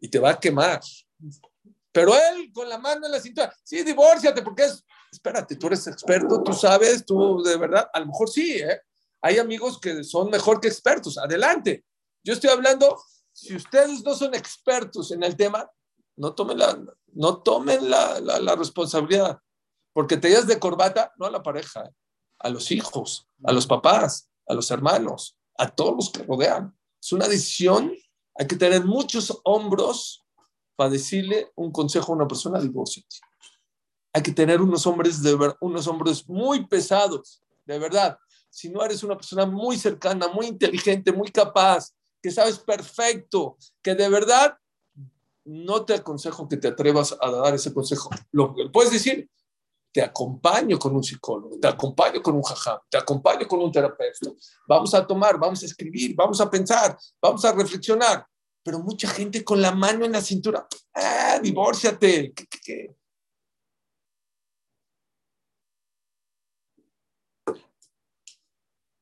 Y 0.00 0.08
te 0.08 0.18
va 0.18 0.30
a 0.30 0.40
quemar. 0.40 0.80
Pero 1.92 2.14
él 2.14 2.50
con 2.52 2.68
la 2.68 2.78
mano 2.78 3.06
en 3.06 3.12
la 3.12 3.20
cintura, 3.20 3.54
sí, 3.62 3.82
divórciate, 3.82 4.42
porque 4.42 4.64
es, 4.64 4.84
espérate, 5.12 5.56
tú 5.56 5.66
eres 5.66 5.86
experto, 5.86 6.42
tú 6.42 6.52
sabes, 6.52 7.04
tú 7.04 7.42
de 7.42 7.56
verdad, 7.56 7.88
a 7.92 8.00
lo 8.00 8.06
mejor 8.06 8.30
sí, 8.30 8.58
¿eh? 8.58 8.80
Hay 9.20 9.38
amigos 9.38 9.78
que 9.78 10.02
son 10.02 10.30
mejor 10.30 10.60
que 10.60 10.68
expertos, 10.68 11.18
adelante. 11.18 11.84
Yo 12.24 12.32
estoy 12.32 12.50
hablando, 12.50 13.00
si 13.32 13.54
ustedes 13.54 14.02
no 14.02 14.14
son 14.14 14.34
expertos 14.34 15.12
en 15.12 15.22
el 15.22 15.36
tema, 15.36 15.70
no 16.16 16.34
tomen 16.34 16.58
la, 16.58 16.82
no 17.12 17.42
tomen 17.42 17.88
la, 17.88 18.20
la, 18.20 18.56
responsabilidad, 18.56 19.38
porque 19.92 20.16
te 20.16 20.28
llevas 20.28 20.46
de 20.46 20.58
corbata, 20.58 21.12
no 21.18 21.26
a 21.26 21.30
la 21.30 21.42
pareja, 21.42 21.84
¿eh? 21.84 21.90
A 22.42 22.48
los 22.48 22.70
hijos, 22.70 23.28
a 23.44 23.52
los 23.52 23.66
papás, 23.66 24.30
a 24.46 24.54
los 24.54 24.70
hermanos, 24.70 25.36
a 25.56 25.68
todos 25.68 25.94
los 25.94 26.10
que 26.10 26.22
rodean. 26.24 26.76
Es 27.00 27.12
una 27.12 27.28
decisión, 27.28 27.92
hay 28.34 28.46
que 28.46 28.56
tener 28.56 28.84
muchos 28.84 29.40
hombros 29.44 30.24
para 30.76 30.90
decirle 30.90 31.52
un 31.54 31.70
consejo 31.70 32.12
a 32.12 32.16
una 32.16 32.28
persona, 32.28 32.60
divorcio. 32.60 33.02
Hay 34.12 34.22
que 34.22 34.32
tener 34.32 34.60
unos 34.60 34.86
hombres 34.86 35.22
de 35.22 35.38
unos 35.60 35.86
hombros 35.86 36.28
muy 36.28 36.66
pesados, 36.66 37.42
de 37.64 37.78
verdad. 37.78 38.18
Si 38.50 38.68
no 38.68 38.84
eres 38.84 39.02
una 39.02 39.16
persona 39.16 39.46
muy 39.46 39.78
cercana, 39.78 40.28
muy 40.28 40.46
inteligente, 40.46 41.12
muy 41.12 41.30
capaz, 41.30 41.94
que 42.22 42.30
sabes 42.30 42.58
perfecto, 42.58 43.56
que 43.82 43.94
de 43.94 44.08
verdad 44.08 44.58
no 45.44 45.84
te 45.84 45.94
aconsejo 45.94 46.48
que 46.48 46.56
te 46.56 46.68
atrevas 46.68 47.16
a 47.20 47.30
dar 47.30 47.54
ese 47.54 47.72
consejo. 47.72 48.10
Lo 48.30 48.54
puedes 48.70 48.92
decir, 48.92 49.28
te 49.92 50.02
acompaño 50.02 50.78
con 50.78 50.96
un 50.96 51.04
psicólogo, 51.04 51.58
te 51.60 51.68
acompaño 51.68 52.22
con 52.22 52.34
un 52.34 52.42
jajam, 52.42 52.78
te 52.88 52.96
acompaño 52.96 53.46
con 53.46 53.60
un 53.60 53.70
terapeuta. 53.70 54.30
Vamos 54.66 54.94
a 54.94 55.06
tomar, 55.06 55.38
vamos 55.38 55.62
a 55.62 55.66
escribir, 55.66 56.14
vamos 56.16 56.40
a 56.40 56.50
pensar, 56.50 56.96
vamos 57.20 57.44
a 57.44 57.52
reflexionar. 57.52 58.26
Pero 58.64 58.78
mucha 58.78 59.08
gente 59.08 59.44
con 59.44 59.60
la 59.60 59.72
mano 59.72 60.04
en 60.04 60.12
la 60.12 60.22
cintura, 60.22 60.66
¡ah, 60.94 61.38
divórciate! 61.42 62.32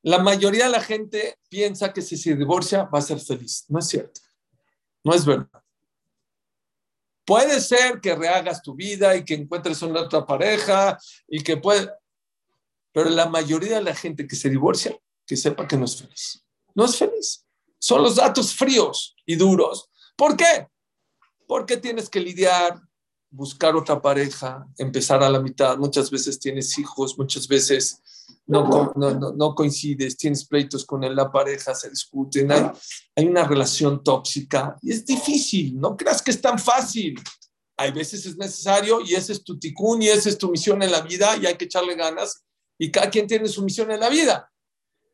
La 0.03 0.19
mayoría 0.19 0.65
de 0.65 0.71
la 0.71 0.81
gente 0.81 1.39
piensa 1.49 1.93
que 1.93 2.01
si 2.03 2.17
se 2.17 2.35
divorcia 2.35 2.85
va 2.85 2.99
a 2.99 3.03
ser 3.03 3.21
feliz. 3.21 3.67
No 3.69 3.79
es 3.79 3.87
cierto. 3.87 4.21
No 5.05 5.13
es 5.15 5.25
verdad. 5.27 5.63
Puede 7.31 7.61
ser 7.61 8.01
que 8.01 8.17
rehagas 8.17 8.61
tu 8.61 8.75
vida 8.75 9.15
y 9.15 9.25
que 9.25 9.35
encuentres 9.35 9.81
una 9.83 10.01
otra 10.01 10.27
pareja 10.27 10.99
y 11.29 11.45
que 11.45 11.57
puede, 11.57 11.89
pero 12.93 13.09
la 13.09 13.29
mayoría 13.29 13.77
de 13.77 13.85
la 13.85 13.95
gente 13.95 14.27
que 14.27 14.35
se 14.35 14.51
divorcia, 14.51 14.99
que 15.25 15.37
sepa 15.37 15.69
que 15.69 15.77
no 15.77 15.85
es 15.85 15.97
feliz. 15.97 16.45
No 16.75 16.87
es 16.87 16.97
feliz. 16.97 17.47
Son 17.79 18.03
los 18.03 18.17
datos 18.17 18.53
fríos 18.53 19.15
y 19.25 19.37
duros. 19.37 19.89
¿Por 20.17 20.37
qué? 20.37 20.67
Porque 21.47 21.77
tienes 21.77 22.09
que 22.09 22.19
lidiar, 22.19 22.81
buscar 23.31 23.77
otra 23.77 24.03
pareja, 24.03 24.67
empezar 24.77 25.23
a 25.23 25.31
la 25.31 25.39
mitad. 25.39 25.79
Muchas 25.79 26.11
veces 26.11 26.41
tienes 26.41 26.77
hijos, 26.81 27.17
muchas 27.17 27.47
veces 27.47 28.03
no, 28.51 28.93
no, 28.97 29.33
no, 29.33 29.55
coincides, 29.55 30.17
tienes 30.17 30.45
pleitos 30.45 30.85
con 30.85 31.03
la 31.15 31.31
pareja, 31.31 31.73
se 31.73 31.89
discuten, 31.89 32.51
hay, 32.51 32.69
hay 33.15 33.27
una 33.27 33.47
relación 33.47 34.03
tóxica 34.03 34.77
y 34.83 34.91
es 34.91 35.07
difícil, 35.07 35.79
no 35.79 35.97
creas 35.97 36.21
que 36.21 36.33
es 36.33 36.41
tan 36.41 36.59
fácil. 36.59 37.19
Hay 37.77 37.93
veces 37.93 38.27
es 38.27 38.37
necesario 38.37 39.01
y 39.01 39.15
ese 39.15 39.33
es 39.33 39.45
tu 39.45 39.59
ticún 39.59 40.03
y 40.03 40.09
esa 40.09 40.29
es 40.29 40.37
tu 40.37 40.51
misión 40.51 40.83
en 40.83 40.91
la 40.91 41.01
vida 41.01 41.37
y 41.37 41.47
hay 41.47 41.57
que 41.57 41.65
echarle 41.65 41.95
ganas 41.95 42.45
y 42.77 42.91
cada 42.91 43.09
quien 43.09 43.27
tiene 43.27 43.49
su 43.49 43.63
misión 43.63 43.91
en 43.91 44.01
la 44.01 44.11
vida. 44.11 44.51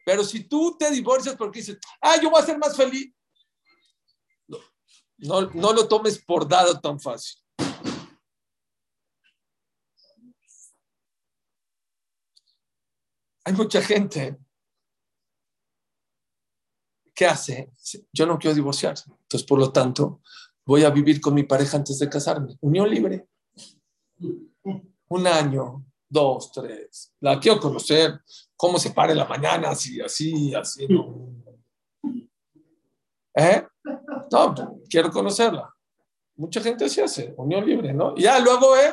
Pero 0.05 0.25
si 0.25 0.45
tú 0.45 0.75
te 0.79 0.91
divorcias 0.91 1.37
porque 1.37 1.61
dices, 1.61 1.79
ah, 2.01 2.17
yo 2.21 2.31
voy 2.31 2.41
a 2.41 2.47
ser 2.47 2.59
más 2.59 2.77
feliz, 2.77 3.13
No, 5.19 5.43
no 5.43 5.73
lo 5.73 5.87
tomes 5.87 6.19
por 6.25 6.49
dado 6.49 6.81
tan 6.81 6.99
fácil. 6.99 7.39
Hay 13.47 13.53
mucha 13.53 13.81
gente 13.81 14.37
que 17.15 17.27
hace, 17.27 17.71
yo 18.13 18.27
no 18.27 18.41
quiero 18.41 18.57
divorciarse, 18.57 19.09
entonces 19.09 19.47
por 19.47 19.61
lo 19.61 19.71
tanto 19.71 20.21
voy 20.65 20.83
a 20.83 20.91
vivir 20.91 21.21
con 21.21 21.33
mi 21.33 21.45
pareja 21.45 21.77
antes 21.77 21.97
de 22.01 22.09
casarme. 22.09 22.57
Unión 22.61 22.91
libre. 22.91 23.29
Un 24.19 25.27
año, 25.29 25.87
dos, 26.09 26.51
tres. 26.51 27.15
La 27.21 27.39
quiero 27.39 27.61
conocer, 27.61 28.21
cómo 28.57 28.81
se 28.81 28.91
para 28.91 29.15
la 29.15 29.27
mañana, 29.27 29.71
así, 29.71 30.01
así, 30.01 30.53
así. 30.53 30.89
¿no? 30.89 31.33
¿Eh? 33.33 33.65
No, 34.33 34.55
quiero 34.91 35.09
conocerla. 35.13 35.73
Mucha 36.35 36.61
gente 36.61 36.89
se 36.89 37.05
hace, 37.05 37.33
unión 37.37 37.65
libre, 37.65 37.95
¿no? 37.95 38.17
ya 38.17 38.41
luego, 38.41 38.77
¿eh? 38.77 38.93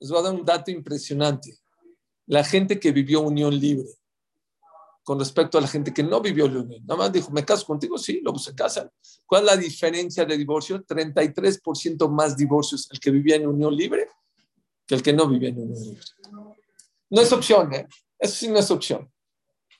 Les 0.00 0.10
voy 0.10 0.20
a 0.20 0.22
dar 0.22 0.34
un 0.34 0.44
dato 0.46 0.70
impresionante. 0.70 1.59
La 2.30 2.44
gente 2.44 2.78
que 2.78 2.92
vivió 2.92 3.22
unión 3.22 3.58
libre 3.58 3.88
con 5.02 5.18
respecto 5.18 5.58
a 5.58 5.60
la 5.60 5.66
gente 5.66 5.92
que 5.92 6.04
no 6.04 6.20
vivió 6.20 6.48
la 6.48 6.60
unión. 6.60 6.86
Nada 6.86 6.96
más 6.96 7.12
dijo, 7.12 7.32
me 7.32 7.44
caso 7.44 7.66
contigo, 7.66 7.98
sí, 7.98 8.20
luego 8.22 8.38
se 8.38 8.54
casan. 8.54 8.88
¿Cuál 9.26 9.42
es 9.42 9.46
la 9.46 9.56
diferencia 9.56 10.24
de 10.24 10.38
divorcio? 10.38 10.80
33% 10.84 12.08
más 12.08 12.36
divorcios 12.36 12.88
el 12.92 13.00
que 13.00 13.10
vivía 13.10 13.34
en 13.34 13.48
unión 13.48 13.74
libre 13.74 14.06
que 14.86 14.94
el 14.94 15.02
que 15.02 15.12
no 15.12 15.26
vivía 15.26 15.48
en 15.48 15.58
unión 15.58 15.82
libre. 15.82 16.04
No 17.10 17.20
es 17.20 17.32
opción, 17.32 17.74
¿eh? 17.74 17.88
Eso 18.16 18.34
sí 18.36 18.46
no 18.46 18.60
es 18.60 18.70
opción. 18.70 19.10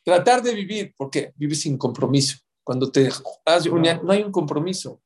Tratar 0.03 0.43
de 0.43 0.53
vivir, 0.53 0.93
¿por 0.97 1.09
qué? 1.09 1.33
Vives 1.37 1.61
sin 1.61 1.79
compromiso. 1.79 2.39
Cuando 2.65 2.91
te 2.91 3.09
haces 3.45 3.71
unión, 3.71 4.01
no 4.03 4.11
hay 4.11 4.25
un 4.25 4.33
compromiso. 4.33 5.01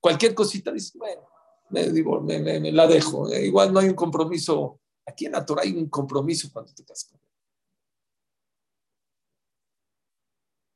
Cualquier 0.00 0.34
cosita 0.34 0.70
dices, 0.70 0.92
bueno, 0.94 1.22
me, 1.70 1.88
digo, 1.90 2.20
me, 2.20 2.40
me, 2.40 2.72
la 2.72 2.86
dejo. 2.86 3.32
Eh, 3.32 3.46
igual 3.46 3.72
no 3.72 3.80
hay 3.80 3.88
un 3.88 3.94
compromiso. 3.94 4.80
Aquí 5.08 5.24
en 5.24 5.32
la 5.32 5.44
Torah 5.44 5.62
hay 5.62 5.72
un 5.72 5.88
compromiso 5.88 6.50
cuando 6.52 6.72
te 6.74 6.84
casas 6.84 7.18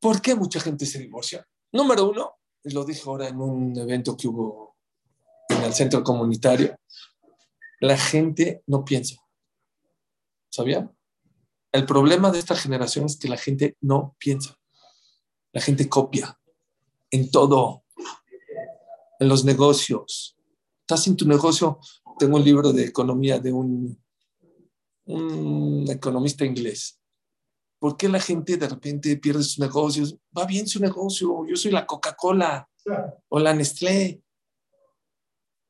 ¿Por 0.01 0.21
qué 0.21 0.35
mucha 0.35 0.59
gente 0.59 0.85
se 0.85 0.99
divorcia? 0.99 1.47
Número 1.71 2.11
uno, 2.11 2.39
lo 2.65 2.85
dije 2.85 3.03
ahora 3.07 3.29
en 3.29 3.41
un 3.41 3.79
evento 3.79 4.17
que 4.17 4.27
hubo 4.27 4.77
en 5.49 5.63
el 5.63 5.73
centro 5.73 6.03
comunitario, 6.03 6.77
la 7.81 7.97
gente 7.97 8.65
no 8.67 8.85
piensa. 8.85 9.17
¿Sabían? 10.51 10.97
El 11.71 11.87
problema 11.87 12.33
de 12.33 12.41
esta 12.41 12.57
generación 12.57 13.07
es 13.07 13.17
que 13.17 13.29
la 13.29 13.37
gente 13.37 13.77
no 13.81 14.17
piensa. 14.19 14.59
La 15.53 15.61
gente 15.61 15.89
copia 15.89 16.37
en 17.11 17.31
todo, 17.31 17.85
en 19.21 19.29
los 19.29 19.45
negocios. 19.45 20.37
Estás 20.81 21.07
en 21.07 21.17
tu 21.17 21.29
negocio. 21.29 21.79
Tengo 22.19 22.39
un 22.39 22.45
libro 22.45 22.73
de 22.73 22.87
economía 22.87 23.39
de 23.39 23.53
un, 23.53 24.02
un 25.13 25.87
economista 25.91 26.45
inglés 26.45 27.03
¿Por 27.83 27.97
qué 27.97 28.09
la 28.09 28.21
gente 28.21 28.57
de 28.57 28.69
repente 28.69 29.17
pierde 29.17 29.43
sus 29.43 29.59
negocios? 29.59 30.17
Va 30.39 30.47
bien 30.47 30.69
su 30.69 30.79
negocio, 30.79 31.45
yo 31.49 31.57
soy 31.57 31.73
la 31.73 31.85
Coca-Cola 31.85 32.71
o 33.29 33.41
la 33.41 33.53
Nestlé. 33.53 34.23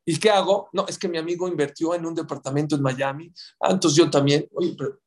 ¿Y 0.04 0.18
qué 0.18 0.28
hago? 0.28 0.68
No, 0.74 0.84
es 0.86 0.98
que 0.98 1.08
mi 1.08 1.16
amigo 1.16 1.48
invirtió 1.48 1.94
en 1.94 2.04
un 2.04 2.14
departamento 2.14 2.76
en 2.76 2.82
Miami. 2.82 3.32
Ah, 3.58 3.70
entonces 3.70 3.96
yo 3.96 4.10
también. 4.10 4.46
Oye, 4.52 4.74
pero 4.76 5.00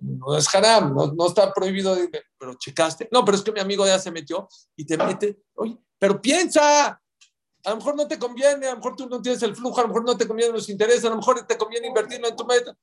no 0.00 0.34
es 0.34 0.54
haram, 0.54 0.94
no, 0.94 1.26
está 1.26 1.52
prohibido, 1.52 1.94
pero 2.38 2.54
checaste. 2.54 3.06
No, 3.12 3.22
pero 3.22 3.36
es 3.36 3.42
que 3.42 3.52
mi 3.52 3.60
amigo 3.60 3.84
ya 3.84 3.98
se 3.98 4.10
metió 4.10 4.48
y 4.74 4.86
te 4.86 4.96
mete. 4.96 5.42
Oye, 5.56 5.78
pero 5.98 6.22
piensa, 6.22 6.88
a 6.88 7.70
lo 7.70 7.76
mejor 7.76 7.96
no 7.96 8.08
te 8.08 8.18
conviene, 8.18 8.66
a 8.66 8.70
lo 8.70 8.76
mejor 8.78 8.96
tú 8.96 9.06
no 9.10 9.20
tienes 9.20 9.42
el 9.42 9.54
flujo, 9.54 9.78
a 9.78 9.82
lo 9.82 9.88
mejor 9.88 10.06
no 10.06 10.16
te 10.16 10.26
conviene 10.26 10.54
los 10.54 10.70
intereses, 10.70 11.04
a 11.04 11.10
lo 11.10 11.16
mejor 11.16 11.46
te 11.46 11.58
conviene 11.58 11.88
invertirlo 11.88 12.28
en 12.28 12.36
tu 12.36 12.46
meta. 12.46 12.74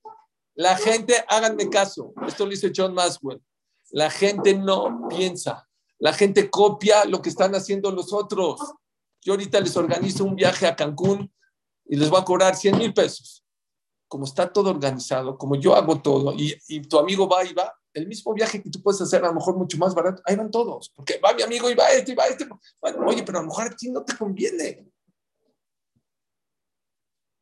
La 0.57 0.75
gente, 0.75 1.13
háganme 1.27 1.69
caso, 1.69 2.15
esto 2.27 2.45
lo 2.45 2.49
dice 2.49 2.71
John 2.75 2.91
Maswell, 2.95 3.39
la 3.91 4.09
gente 4.09 4.55
no 4.55 5.07
piensa, 5.07 5.69
la 5.99 6.13
gente 6.13 6.49
copia 6.49 7.05
lo 7.05 7.21
que 7.21 7.29
están 7.29 7.53
haciendo 7.53 7.91
los 7.91 8.11
otros. 8.11 8.59
Yo 9.21 9.33
ahorita 9.33 9.59
les 9.59 9.77
organizo 9.77 10.25
un 10.25 10.35
viaje 10.35 10.65
a 10.65 10.75
Cancún 10.75 11.31
y 11.85 11.95
les 11.95 12.09
voy 12.09 12.19
a 12.19 12.25
cobrar 12.25 12.55
100 12.55 12.75
mil 12.75 12.91
pesos. 12.91 13.45
Como 14.07 14.25
está 14.25 14.51
todo 14.51 14.71
organizado, 14.71 15.37
como 15.37 15.57
yo 15.57 15.75
hago 15.75 16.01
todo 16.01 16.33
y, 16.33 16.57
y, 16.67 16.81
tu 16.81 16.97
amigo 16.97 17.29
va 17.29 17.45
y 17.45 17.53
va, 17.53 17.71
el 17.93 18.07
mismo 18.07 18.33
viaje 18.33 18.63
que 18.63 18.71
tú 18.71 18.81
puedes 18.81 18.99
hacer 18.99 19.23
a 19.23 19.27
lo 19.27 19.35
mejor 19.35 19.55
mucho 19.57 19.77
más 19.77 19.93
barato, 19.93 20.23
ahí 20.25 20.35
van 20.35 20.49
todos, 20.49 20.89
porque 20.89 21.19
va 21.23 21.35
mi 21.35 21.43
amigo 21.43 21.69
y 21.69 21.75
va 21.75 21.91
este 21.91 22.13
y 22.13 22.15
va 22.15 22.25
este. 22.25 22.47
Bueno, 22.81 23.05
oye, 23.05 23.21
pero 23.21 23.37
a 23.37 23.41
lo 23.41 23.49
mejor 23.49 23.67
a 23.67 23.75
ti 23.75 23.91
no 23.91 24.03
te 24.03 24.17
conviene. 24.17 24.91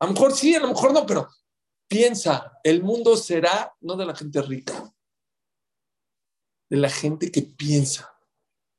A 0.01 0.05
lo 0.05 0.11
mejor 0.11 0.33
sí, 0.33 0.53
a 0.53 0.59
lo 0.59 0.67
mejor 0.67 0.91
no, 0.91 1.05
pero 1.05 1.29
Piensa, 1.87 2.59
el 2.63 2.83
mundo 2.83 3.15
será 3.15 3.75
no 3.81 3.95
de 3.95 4.05
la 4.05 4.15
gente 4.15 4.41
rica, 4.41 4.93
de 6.69 6.77
la 6.77 6.89
gente 6.89 7.31
que 7.31 7.43
piensa. 7.43 8.11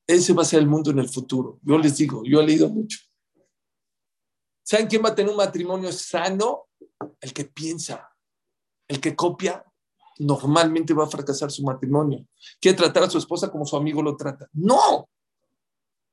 Ese 0.07 0.33
va 0.33 0.43
a 0.43 0.47
ser 0.47 0.61
el 0.61 0.67
mundo 0.67 0.91
en 0.91 0.99
el 0.99 1.09
futuro. 1.09 1.59
Yo 1.63 1.79
les 1.79 1.97
digo, 1.97 2.23
yo 2.25 2.41
he 2.41 2.47
leído 2.47 2.69
mucho. 2.69 2.99
¿Saben 4.65 4.87
quién 4.87 5.05
va 5.05 5.11
a 5.11 5.15
tener 5.15 5.31
un 5.31 5.37
matrimonio 5.37 5.93
sano? 5.93 6.69
El 7.21 7.33
que 7.33 7.45
piensa. 7.45 8.11
El 8.89 9.01
que 9.01 9.15
copia, 9.17 9.65
normalmente 10.19 10.95
va 10.95 11.05
a 11.05 11.09
fracasar 11.09 11.51
su 11.51 11.63
matrimonio. 11.63 12.27
Quiere 12.61 12.77
tratar 12.77 13.05
a 13.05 13.11
su 13.11 13.19
esposa 13.19 13.51
como 13.51 13.67
su 13.67 13.77
amigo 13.77 14.03
lo 14.03 14.17
trata. 14.17 14.49
No. 14.53 15.09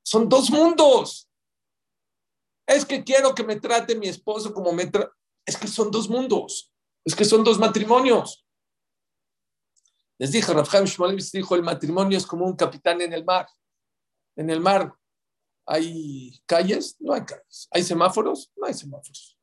Son 0.04 0.28
dos 0.28 0.50
mundos. 0.50 1.28
Es 2.66 2.84
que 2.84 3.02
quiero 3.04 3.34
que 3.34 3.44
me 3.44 3.60
trate 3.60 3.96
mi 3.96 4.08
esposo 4.08 4.52
como 4.52 4.72
me 4.72 4.86
trata. 4.86 5.12
Es 5.46 5.56
que 5.56 5.68
son 5.68 5.90
dos 5.90 6.08
mundos. 6.08 6.73
Es 7.04 7.14
que 7.14 7.24
son 7.24 7.44
dos 7.44 7.58
matrimonios. 7.58 8.46
Les 10.18 10.32
dije, 10.32 10.52
Rafael 10.52 10.86
Shmolevitz 10.86 11.32
dijo, 11.32 11.54
el 11.54 11.62
matrimonio 11.62 12.16
es 12.16 12.26
como 12.26 12.46
un 12.46 12.56
capitán 12.56 13.00
en 13.00 13.12
el 13.12 13.24
mar. 13.24 13.46
En 14.36 14.48
el 14.48 14.60
mar 14.60 14.94
hay 15.66 16.40
calles, 16.46 16.96
no 17.00 17.12
hay 17.12 17.24
calles. 17.24 17.68
Hay 17.70 17.82
semáforos, 17.82 18.52
no 18.56 18.66
hay 18.66 18.74
semáforos. 18.74 19.38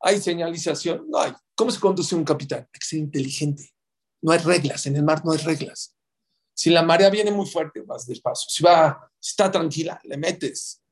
Hay 0.00 0.20
señalización, 0.20 1.08
no 1.08 1.18
hay. 1.18 1.32
¿Cómo 1.54 1.70
se 1.70 1.78
conduce 1.78 2.14
un 2.14 2.24
capitán? 2.24 2.60
Hay 2.72 2.78
que 2.80 2.86
ser 2.86 2.98
inteligente. 2.98 3.72
No 4.20 4.32
hay 4.32 4.38
reglas, 4.38 4.86
en 4.86 4.96
el 4.96 5.04
mar 5.04 5.24
no 5.24 5.32
hay 5.32 5.38
reglas. 5.38 5.96
Si 6.54 6.70
la 6.70 6.82
marea 6.82 7.10
viene 7.10 7.30
muy 7.30 7.46
fuerte, 7.46 7.82
vas 7.82 8.06
despacio. 8.06 8.48
Si 8.48 8.62
va, 8.62 9.10
si 9.18 9.30
está 9.30 9.50
tranquila, 9.50 10.00
le 10.04 10.16
metes. 10.16 10.82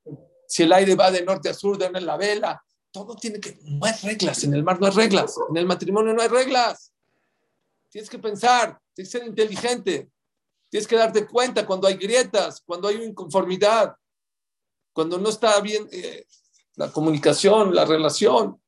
Si 0.47 0.63
el 0.63 0.73
aire 0.73 0.95
va 0.95 1.11
de 1.11 1.25
norte 1.25 1.49
a 1.49 1.55
sur, 1.55 1.81
en 1.83 2.05
la 2.05 2.17
vela 2.17 2.65
todo 2.93 3.15
tiene 3.17 3.41
que, 3.41 3.59
no 3.63 3.87
hay 3.87 3.95
reglas, 4.03 4.45
en 4.45 4.55
el 4.55 4.63
mar 4.63 4.81
no 4.81 4.87
hay 4.87 4.93
reglas, 4.93 5.37
en 5.49 5.57
el 5.57 5.67
matrimonio 5.67 6.13
no 6.13 6.23
hay 6.23 6.29
reglas. 6.29 6.93
Tienes 7.89 8.11
que 8.11 8.19
pensar, 8.19 8.81
tienes 8.95 9.13
que 9.13 9.19
ser 9.19 9.27
inteligente, 9.27 10.11
tienes 10.69 10.87
que 10.87 10.97
darte 10.97 11.27
cuenta 11.27 11.67
cuando 11.67 11.87
hay 11.87 11.95
grietas, 11.95 12.63
cuando 12.65 12.89
hay 12.89 13.03
inconformidad, 13.03 13.95
cuando 14.93 15.19
no 15.19 15.29
está 15.29 15.61
bien 15.61 15.89
eh, 15.93 16.27
la 16.77 16.91
comunicación, 16.91 17.75
la 17.75 17.85
relación. 17.85 18.61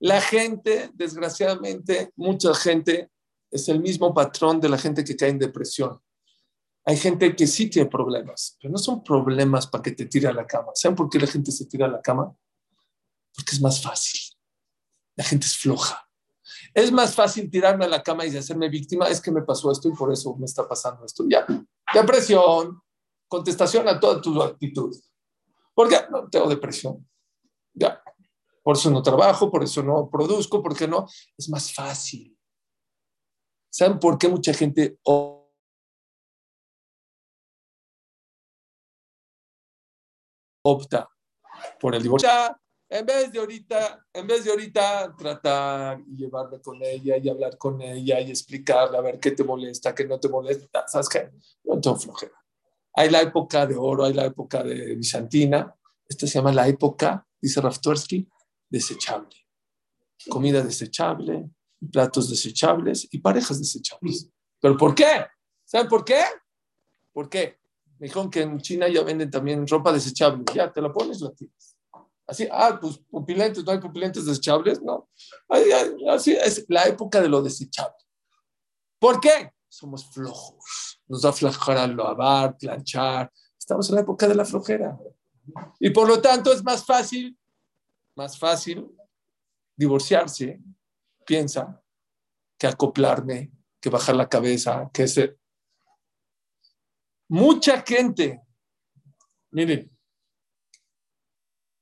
La 0.00 0.20
gente, 0.20 0.90
desgraciadamente, 0.94 2.12
mucha 2.16 2.54
gente 2.54 3.10
es 3.50 3.68
el 3.68 3.80
mismo 3.80 4.12
patrón 4.12 4.60
de 4.60 4.68
la 4.68 4.78
gente 4.78 5.04
que 5.04 5.16
cae 5.16 5.30
en 5.30 5.38
depresión. 5.38 6.00
Hay 6.84 6.96
gente 6.96 7.36
que 7.36 7.46
sí 7.46 7.70
tiene 7.70 7.88
problemas, 7.88 8.56
pero 8.60 8.72
no 8.72 8.78
son 8.78 9.04
problemas 9.04 9.66
para 9.68 9.82
que 9.82 9.92
te 9.92 10.06
tire 10.06 10.28
a 10.28 10.32
la 10.32 10.46
cama. 10.46 10.72
¿Saben 10.74 10.96
por 10.96 11.08
qué 11.08 11.18
la 11.20 11.28
gente 11.28 11.52
se 11.52 11.66
tira 11.66 11.86
a 11.86 11.90
la 11.90 12.00
cama? 12.00 12.34
Porque 13.34 13.52
es 13.52 13.60
más 13.60 13.80
fácil. 13.80 14.20
La 15.14 15.24
gente 15.24 15.46
es 15.46 15.56
floja. 15.56 16.08
Es 16.74 16.90
más 16.90 17.14
fácil 17.14 17.50
tirarme 17.50 17.84
a 17.84 17.88
la 17.88 18.02
cama 18.02 18.26
y 18.26 18.36
hacerme 18.36 18.68
víctima. 18.68 19.06
Es 19.08 19.20
que 19.20 19.30
me 19.30 19.42
pasó 19.42 19.70
esto 19.70 19.88
y 19.88 19.92
por 19.92 20.12
eso 20.12 20.34
me 20.36 20.46
está 20.46 20.66
pasando 20.66 21.04
esto. 21.04 21.24
Ya, 21.28 21.46
depresión, 21.94 22.80
contestación 23.28 23.86
a 23.88 24.00
toda 24.00 24.20
tu 24.20 24.42
actitud. 24.42 24.94
¿Por 25.74 25.88
qué? 25.88 25.98
No 26.10 26.28
tengo 26.28 26.48
depresión. 26.48 27.08
Ya. 27.74 28.02
Por 28.62 28.76
eso 28.76 28.90
no 28.90 29.02
trabajo, 29.02 29.50
por 29.50 29.62
eso 29.62 29.82
no 29.82 30.08
produzco, 30.10 30.62
porque 30.62 30.88
no. 30.88 31.06
Es 31.36 31.48
más 31.48 31.72
fácil. 31.72 32.36
¿Saben 33.70 33.98
por 33.98 34.18
qué 34.18 34.28
mucha 34.28 34.52
gente 34.52 34.98
opta 40.62 41.08
por 41.80 41.94
el 41.94 42.02
divorcio. 42.02 42.28
En 42.88 43.06
vez 43.06 43.32
de 43.32 43.38
ahorita, 43.38 44.06
en 44.12 44.26
vez 44.26 44.44
de 44.44 44.50
ahorita 44.50 45.16
tratar 45.16 45.98
y 46.06 46.16
llevarme 46.16 46.60
con 46.60 46.82
ella 46.82 47.16
y 47.16 47.26
hablar 47.26 47.56
con 47.56 47.80
ella 47.80 48.20
y 48.20 48.30
explicarle 48.30 48.98
a 48.98 49.00
ver 49.00 49.18
qué 49.18 49.30
te 49.30 49.44
molesta, 49.44 49.94
qué 49.94 50.04
no 50.04 50.20
te 50.20 50.28
molesta, 50.28 50.86
¿sabes 50.86 51.08
qué? 51.08 51.30
No 51.64 51.80
tengo 51.80 51.96
flojera. 51.96 52.34
Hay 52.94 53.08
la 53.08 53.22
época 53.22 53.66
de 53.66 53.76
oro, 53.76 54.04
hay 54.04 54.12
la 54.12 54.26
época 54.26 54.62
de 54.62 54.94
bizantina. 54.94 55.74
Esta 56.06 56.26
se 56.26 56.34
llama 56.34 56.52
la 56.52 56.68
época, 56.68 57.26
dice 57.40 57.62
Raftorsky, 57.62 58.28
desechable. 58.68 59.36
Comida 60.28 60.62
desechable, 60.62 61.48
platos 61.90 62.28
desechables 62.28 63.08
y 63.10 63.20
parejas 63.20 63.58
desechables. 63.58 64.28
¿Pero 64.60 64.76
por 64.76 64.94
qué? 64.94 65.26
¿Saben 65.64 65.88
por 65.88 66.04
qué? 66.04 66.22
¿Por 67.10 67.30
qué? 67.30 67.58
Me 68.02 68.08
dijeron 68.08 68.30
que 68.30 68.40
en 68.40 68.60
China 68.60 68.88
ya 68.88 69.04
venden 69.04 69.30
también 69.30 69.64
ropa 69.64 69.92
desechable. 69.92 70.42
Ya, 70.52 70.72
te 70.72 70.80
la 70.80 70.92
pones, 70.92 71.20
la 71.20 71.30
tienes. 71.30 71.76
Así, 72.26 72.48
ah, 72.50 72.76
pues 72.80 72.98
pupilentes, 72.98 73.64
no 73.64 73.70
hay 73.70 73.78
pupilentes 73.78 74.26
desechables, 74.26 74.82
no. 74.82 75.08
Así 76.10 76.32
es 76.32 76.64
la 76.68 76.82
época 76.86 77.20
de 77.20 77.28
lo 77.28 77.40
desechable. 77.40 77.94
¿Por 78.98 79.20
qué? 79.20 79.52
Somos 79.68 80.04
flojos. 80.12 81.00
Nos 81.06 81.22
da 81.22 81.32
flojera 81.32 81.86
lavar, 81.86 82.58
planchar. 82.58 83.32
Estamos 83.56 83.88
en 83.88 83.94
la 83.94 84.00
época 84.00 84.26
de 84.26 84.34
la 84.34 84.44
flojera. 84.44 84.98
Y 85.78 85.90
por 85.90 86.08
lo 86.08 86.20
tanto 86.20 86.52
es 86.52 86.64
más 86.64 86.84
fácil, 86.84 87.38
más 88.16 88.36
fácil 88.36 88.84
divorciarse, 89.76 90.60
piensa, 91.24 91.80
que 92.58 92.66
acoplarme, 92.66 93.52
que 93.80 93.90
bajar 93.90 94.16
la 94.16 94.28
cabeza, 94.28 94.90
que 94.92 95.06
ser. 95.06 95.38
Mucha 97.28 97.82
gente, 97.82 98.40
miren, 99.50 99.90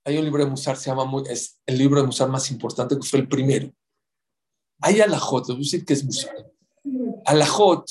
hay 0.05 0.18
un 0.18 0.24
libro 0.24 0.44
de 0.44 0.50
Musar, 0.50 0.76
se 0.76 0.90
llama, 0.90 1.11
es 1.29 1.61
el 1.66 1.79
libro 1.79 2.00
de 2.00 2.07
Musar 2.07 2.29
más 2.29 2.50
importante, 2.50 2.96
que 2.96 3.07
fue 3.07 3.20
el 3.20 3.29
primero. 3.29 3.72
Hay 4.81 5.00
alajot, 5.00 5.48
voy 5.48 5.57
a 5.57 5.59
decir 5.59 5.85
que 5.85 5.92
es 5.92 6.05
Musar. 6.05 6.35
Alajot 7.26 7.88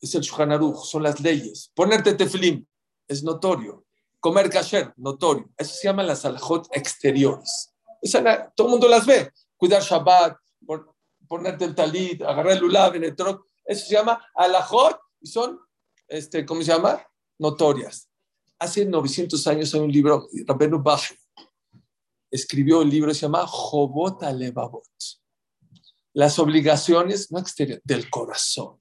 es 0.00 0.14
el 0.14 0.22
Shulchan 0.22 0.74
son 0.84 1.02
las 1.02 1.20
leyes. 1.20 1.70
Ponerte 1.74 2.14
teflim 2.14 2.66
es 3.08 3.22
notorio. 3.22 3.84
Comer 4.20 4.50
kasher, 4.50 4.92
notorio. 4.96 5.48
Eso 5.56 5.74
se 5.74 5.88
llama 5.88 6.02
las 6.02 6.24
alajot 6.24 6.68
exteriores. 6.72 7.74
todo 8.54 8.66
el 8.66 8.70
mundo 8.70 8.88
las 8.88 9.06
ve. 9.06 9.30
Cuidar 9.56 9.82
Shabbat, 9.82 10.36
ponerte 11.28 11.64
el 11.64 11.74
talit, 11.74 12.22
agarrar 12.22 12.52
el 12.52 12.58
lulav, 12.58 12.94
el 12.96 13.14
troc. 13.14 13.46
Eso 13.64 13.86
se 13.86 13.94
llama 13.94 14.20
alajot 14.34 14.98
y 15.20 15.26
son, 15.26 15.60
este, 16.08 16.44
¿cómo 16.44 16.62
se 16.62 16.72
llama? 16.72 17.00
Notorias. 17.38 18.08
Hace 18.58 18.86
900 18.86 19.46
años 19.46 19.74
hay 19.74 19.80
un 19.80 19.92
libro, 19.92 20.28
Rabenu 20.46 20.82
Bach 20.82 21.12
escribió 22.30 22.82
el 22.82 22.90
libro, 22.90 23.12
se 23.12 23.20
llama 23.20 23.46
Jobot 23.46 24.22
Alevavot. 24.22 24.84
Las 26.12 26.38
obligaciones, 26.38 27.30
no 27.30 27.38
exteriores, 27.38 27.82
del 27.84 28.08
corazón. 28.08 28.80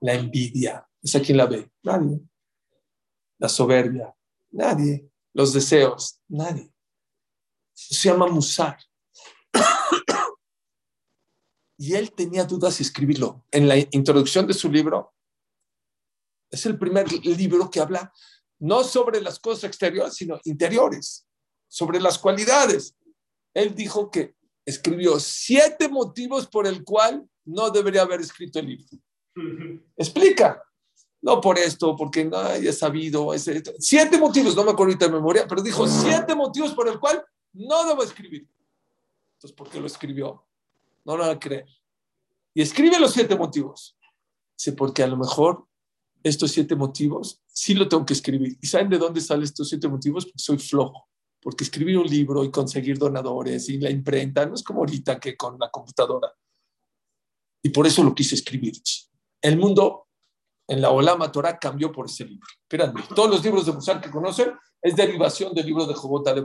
La 0.00 0.14
envidia, 0.14 0.88
¿esa 1.02 1.20
quién 1.20 1.36
la 1.36 1.46
ve? 1.46 1.70
Nadie. 1.82 2.20
La 3.38 3.48
soberbia, 3.48 4.14
nadie. 4.50 5.10
Los 5.34 5.52
deseos, 5.52 6.20
nadie. 6.28 6.72
Se 7.74 8.08
llama 8.08 8.28
Musar. 8.28 8.78
y 11.78 11.94
él 11.94 12.12
tenía 12.12 12.44
dudas 12.44 12.74
si 12.74 12.82
escribirlo. 12.82 13.44
En 13.50 13.68
la 13.68 13.76
introducción 13.76 14.46
de 14.46 14.54
su 14.54 14.70
libro, 14.70 15.12
es 16.54 16.66
el 16.66 16.78
primer 16.78 17.10
libro 17.24 17.70
que 17.70 17.80
habla 17.80 18.12
no 18.60 18.84
sobre 18.84 19.20
las 19.20 19.38
cosas 19.38 19.64
exteriores, 19.64 20.14
sino 20.14 20.40
interiores, 20.44 21.26
sobre 21.68 22.00
las 22.00 22.18
cualidades. 22.18 22.96
Él 23.52 23.74
dijo 23.74 24.10
que 24.10 24.34
escribió 24.64 25.18
siete 25.20 25.88
motivos 25.88 26.46
por 26.46 26.66
el 26.66 26.84
cual 26.84 27.28
no 27.44 27.70
debería 27.70 28.02
haber 28.02 28.20
escrito 28.20 28.58
el 28.58 28.66
libro. 28.66 28.86
Explica. 29.96 30.62
No 31.20 31.40
por 31.40 31.58
esto, 31.58 31.96
porque 31.96 32.24
no 32.24 32.36
haya 32.36 32.72
sabido. 32.72 33.30
siete 33.78 34.18
motivos, 34.18 34.54
no 34.54 34.62
me 34.62 34.72
acuerdo 34.72 34.92
ahorita 34.92 35.06
de 35.06 35.12
memoria, 35.12 35.46
pero 35.48 35.62
dijo 35.62 35.86
siete 35.88 36.34
motivos 36.34 36.74
por 36.74 36.86
el 36.86 37.00
cual 37.00 37.24
no 37.54 37.86
debo 37.86 38.02
escribir. 38.02 38.46
Entonces, 39.36 39.56
¿por 39.56 39.70
qué 39.70 39.80
lo 39.80 39.86
escribió? 39.86 40.46
No 41.04 41.16
lo 41.16 41.24
van 41.24 41.36
a 41.36 41.38
creer. 41.38 41.66
Y 42.52 42.60
escribe 42.60 43.00
los 43.00 43.12
siete 43.12 43.36
motivos. 43.36 43.96
Dice, 44.56 44.72
porque 44.72 45.02
a 45.02 45.06
lo 45.06 45.16
mejor 45.16 45.66
estos 46.24 46.50
siete 46.50 46.74
motivos 46.74 47.42
sí 47.46 47.74
lo 47.74 47.86
tengo 47.86 48.04
que 48.04 48.14
escribir. 48.14 48.56
¿Y 48.60 48.66
saben 48.66 48.88
de 48.88 48.98
dónde 48.98 49.20
salen 49.20 49.44
estos 49.44 49.68
siete 49.68 49.86
motivos? 49.86 50.24
Porque 50.24 50.38
soy 50.38 50.58
flojo. 50.58 51.08
Porque 51.40 51.64
escribir 51.64 51.98
un 51.98 52.06
libro 52.06 52.42
y 52.42 52.50
conseguir 52.50 52.98
donadores 52.98 53.68
y 53.68 53.78
la 53.78 53.90
imprenta 53.90 54.46
no 54.46 54.54
es 54.54 54.62
como 54.62 54.80
ahorita 54.80 55.20
que 55.20 55.36
con 55.36 55.58
la 55.58 55.70
computadora. 55.70 56.32
Y 57.62 57.68
por 57.68 57.86
eso 57.86 58.02
lo 58.02 58.14
quise 58.14 58.34
escribir. 58.34 58.72
El 59.42 59.58
mundo 59.58 60.08
en 60.66 60.80
la 60.80 60.90
Olama 60.90 61.30
Torah 61.30 61.58
cambió 61.58 61.92
por 61.92 62.06
ese 62.06 62.24
libro. 62.24 62.46
Espérame, 62.62 63.06
todos 63.14 63.30
los 63.30 63.44
libros 63.44 63.66
de 63.66 63.72
Musar 63.72 64.00
que 64.00 64.10
conocen 64.10 64.54
es 64.80 64.96
derivación 64.96 65.54
del 65.54 65.66
libro 65.66 65.84
de 65.84 65.94
Jobota 65.94 66.32
de. 66.32 66.42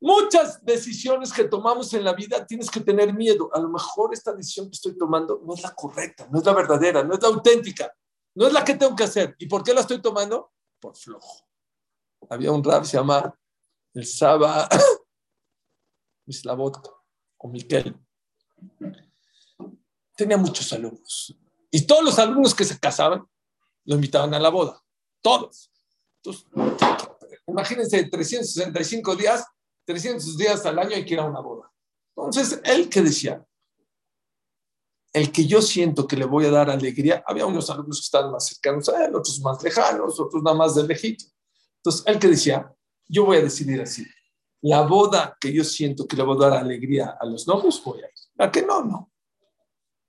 Muchas 0.00 0.64
decisiones 0.64 1.32
que 1.32 1.44
tomamos 1.44 1.92
en 1.94 2.02
la 2.02 2.14
vida 2.14 2.44
tienes 2.44 2.70
que 2.70 2.80
tener 2.80 3.12
miedo. 3.12 3.50
A 3.52 3.60
lo 3.60 3.68
mejor 3.68 4.12
esta 4.12 4.32
decisión 4.32 4.66
que 4.66 4.74
estoy 4.74 4.96
tomando 4.96 5.40
no 5.44 5.54
es 5.54 5.62
la 5.62 5.74
correcta, 5.74 6.26
no 6.32 6.38
es 6.38 6.44
la 6.44 6.54
verdadera, 6.54 7.04
no 7.04 7.14
es 7.14 7.22
la 7.22 7.28
auténtica, 7.28 7.92
no 8.40 8.46
es 8.46 8.54
la 8.54 8.64
que 8.64 8.74
tengo 8.74 8.96
que 8.96 9.04
hacer. 9.04 9.36
¿Y 9.38 9.46
por 9.46 9.62
qué 9.62 9.74
la 9.74 9.82
estoy 9.82 10.00
tomando? 10.00 10.54
Por 10.80 10.96
flojo. 10.96 11.46
Había 12.30 12.50
un 12.52 12.64
rap, 12.64 12.84
se 12.84 12.96
llama 12.96 13.38
el 13.92 14.06
Saba 14.06 14.66
Mislavot 16.26 16.78
o 17.36 17.48
Miquel. 17.48 17.94
Tenía 20.16 20.38
muchos 20.38 20.72
alumnos. 20.72 21.36
Y 21.70 21.86
todos 21.86 22.02
los 22.02 22.18
alumnos 22.18 22.54
que 22.54 22.64
se 22.64 22.78
casaban 22.78 23.28
lo 23.84 23.94
invitaban 23.96 24.32
a 24.32 24.38
la 24.38 24.48
boda. 24.48 24.82
Todos. 25.20 25.70
Entonces, 26.16 26.46
imagínense, 27.46 28.04
365 28.04 29.16
días 29.16 29.44
300 29.84 30.38
días 30.38 30.64
al 30.64 30.78
año 30.78 30.94
hay 30.94 31.04
que 31.04 31.14
ir 31.14 31.20
a 31.20 31.24
una 31.24 31.40
boda. 31.40 31.70
Entonces, 32.16 32.60
él 32.64 32.88
que 32.88 33.02
decía, 33.02 33.44
el 35.12 35.32
que 35.32 35.46
yo 35.46 35.60
siento 35.60 36.06
que 36.06 36.16
le 36.16 36.24
voy 36.24 36.46
a 36.46 36.50
dar 36.50 36.70
alegría, 36.70 37.24
había 37.26 37.46
unos 37.46 37.68
alumnos 37.70 37.98
que 37.98 38.04
estaban 38.04 38.30
más 38.30 38.46
cercanos 38.46 38.88
a 38.88 39.04
él, 39.04 39.14
otros 39.14 39.40
más 39.40 39.62
lejanos, 39.62 40.20
otros 40.20 40.42
nada 40.42 40.56
más 40.56 40.74
de 40.74 40.84
lejito. 40.84 41.24
Entonces, 41.76 42.04
él 42.06 42.18
que 42.18 42.28
decía, 42.28 42.72
yo 43.08 43.24
voy 43.24 43.38
a 43.38 43.42
decidir 43.42 43.80
así, 43.80 44.06
la 44.62 44.82
boda 44.82 45.36
que 45.40 45.52
yo 45.52 45.64
siento 45.64 46.06
que 46.06 46.16
le 46.16 46.22
voy 46.22 46.36
a 46.36 46.48
dar 46.48 46.58
alegría 46.58 47.16
a 47.18 47.26
los 47.26 47.46
novios, 47.48 47.82
voy 47.84 48.02
a 48.02 48.06
ir. 48.06 48.14
¿A 48.38 48.50
que 48.50 48.62
no? 48.62 48.84
No. 48.84 49.12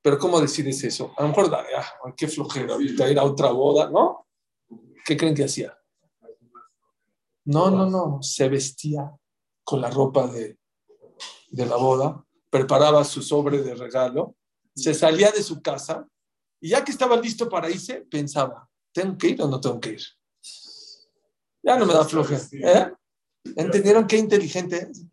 Pero 0.02 0.20
¿cómo 0.20 0.40
decides 0.42 0.84
eso? 0.84 1.14
A 1.18 1.24
lo 1.24 1.30
mejor, 1.30 1.54
ah, 1.54 2.14
qué 2.16 2.28
flojera, 2.28 2.74
ahorita 2.74 3.10
ir 3.10 3.18
a 3.18 3.24
otra 3.24 3.52
boda, 3.52 3.90
¿no? 3.90 4.28
¿Qué 5.06 5.18
creen 5.18 5.36
que 5.36 5.46
hacía? 5.46 5.76
No, 7.46 7.72
no, 7.72 7.88
no, 7.88 8.22
se 8.22 8.48
vestía 8.50 9.12
con 9.64 9.82
la 9.82 9.90
ropa 9.90 10.28
de, 10.28 10.60
de 11.50 11.66
la 11.66 11.76
boda, 11.76 12.24
preparaba 12.50 13.04
su 13.04 13.22
sobre 13.22 13.62
de 13.62 13.74
regalo, 13.74 14.36
se 14.76 14.94
salía 14.94 15.32
de 15.32 15.44
su 15.44 15.62
casa 15.62 16.08
y 16.60 16.70
ya 16.70 16.84
que 16.84 16.92
estaba 16.92 17.18
listo 17.18 17.50
para 17.50 17.70
irse, 17.70 18.06
pensaba, 18.10 18.70
¿tengo 18.94 19.18
que 19.18 19.30
ir 19.30 19.42
o 19.42 19.48
no 19.48 19.60
tengo 19.60 19.80
que 19.80 19.92
ir? 19.92 20.04
Ya 21.64 21.78
no 21.78 21.86
me 21.86 21.94
da 21.94 22.06
flojera. 22.06 22.42
¿eh? 22.52 22.94
¿Entendieron 23.56 24.08
qué 24.08 24.18
inteligente 24.18 24.90
es? 24.92 25.06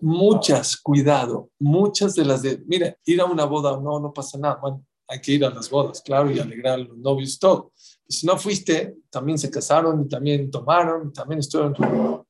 Muchas, 0.00 0.76
cuidado, 0.76 1.50
muchas 1.58 2.14
de 2.14 2.24
las 2.24 2.42
de, 2.42 2.62
mira, 2.66 2.96
ir 3.04 3.20
a 3.20 3.26
una 3.26 3.44
boda 3.44 3.72
o 3.72 3.80
no, 3.80 4.00
no 4.00 4.12
pasa 4.12 4.38
nada. 4.38 4.56
Bueno, 4.56 4.84
hay 5.06 5.20
que 5.20 5.32
ir 5.32 5.44
a 5.44 5.50
las 5.50 5.68
bodas, 5.68 6.00
claro, 6.02 6.30
y 6.30 6.38
alegrar 6.38 6.74
a 6.74 6.84
los 6.84 6.96
novios, 6.96 7.38
todo. 7.38 7.72
si 8.08 8.26
no 8.26 8.38
fuiste, 8.38 8.96
también 9.10 9.38
se 9.38 9.50
casaron 9.50 10.02
y 10.02 10.08
también 10.08 10.50
tomaron 10.50 11.08
y 11.08 11.12
también 11.12 11.40
estuvieron. 11.40 12.24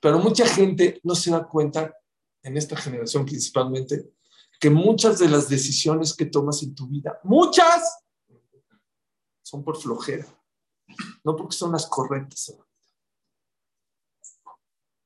Pero 0.00 0.18
mucha 0.18 0.46
gente 0.46 1.00
no 1.02 1.14
se 1.14 1.30
da 1.30 1.46
cuenta, 1.46 1.94
en 2.44 2.56
esta 2.56 2.76
generación 2.76 3.24
principalmente, 3.24 4.12
que 4.60 4.70
muchas 4.70 5.18
de 5.18 5.28
las 5.28 5.48
decisiones 5.48 6.14
que 6.14 6.26
tomas 6.26 6.62
en 6.62 6.74
tu 6.74 6.86
vida, 6.86 7.18
muchas, 7.24 8.04
son 9.42 9.64
por 9.64 9.76
flojera, 9.80 10.26
no 11.24 11.34
porque 11.34 11.56
son 11.56 11.72
las 11.72 11.86
correctas. 11.86 12.54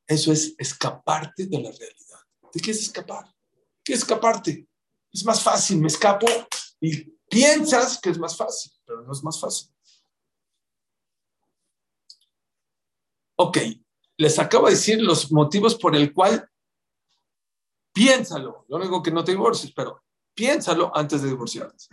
Eso 0.06 0.32
es 0.32 0.54
escaparte 0.58 1.46
de 1.46 1.62
la 1.62 1.70
realidad. 1.70 2.20
¿De 2.52 2.60
qué 2.60 2.72
es 2.72 2.80
escapar? 2.82 3.34
¿Qué 3.84 3.94
es 3.94 4.00
escaparte? 4.00 4.68
Es 5.12 5.24
más 5.24 5.42
fácil, 5.42 5.80
me 5.80 5.88
escapo 5.88 6.26
y 6.80 7.04
piensas 7.30 8.00
que 8.00 8.10
es 8.10 8.18
más 8.18 8.36
fácil, 8.36 8.72
pero 8.84 9.02
no 9.02 9.12
es 9.12 9.22
más 9.22 9.38
fácil. 9.40 9.70
Ok, 13.36 13.58
les 14.16 14.38
acabo 14.38 14.66
de 14.66 14.72
decir 14.72 15.00
los 15.00 15.30
motivos 15.30 15.76
por 15.76 15.94
el 15.94 16.12
cual 16.12 16.50
piénsalo. 17.92 18.64
Yo 18.68 18.78
no 18.78 18.84
digo 18.84 19.02
que 19.02 19.10
no 19.10 19.24
te 19.24 19.32
divorcies, 19.32 19.72
pero 19.72 20.02
piénsalo 20.34 20.90
antes 20.94 21.22
de 21.22 21.28
divorciarte. 21.28 21.84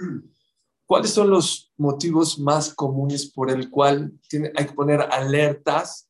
¿Cuáles 0.85 1.11
son 1.11 1.31
los 1.31 1.73
motivos 1.77 2.37
más 2.37 2.73
comunes 2.73 3.31
por 3.31 3.49
el 3.49 3.69
cual 3.71 4.13
hay 4.55 4.65
que 4.67 4.73
poner 4.73 5.01
alertas? 5.01 6.09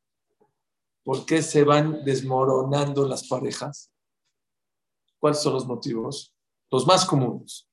¿Por 1.04 1.26
qué 1.26 1.42
se 1.42 1.64
van 1.64 2.04
desmoronando 2.04 3.08
las 3.08 3.28
parejas? 3.28 3.92
¿Cuáles 5.20 5.42
son 5.42 5.54
los 5.54 5.66
motivos? 5.66 6.36
Los 6.70 6.86
más 6.86 7.06
comunes. 7.06 7.70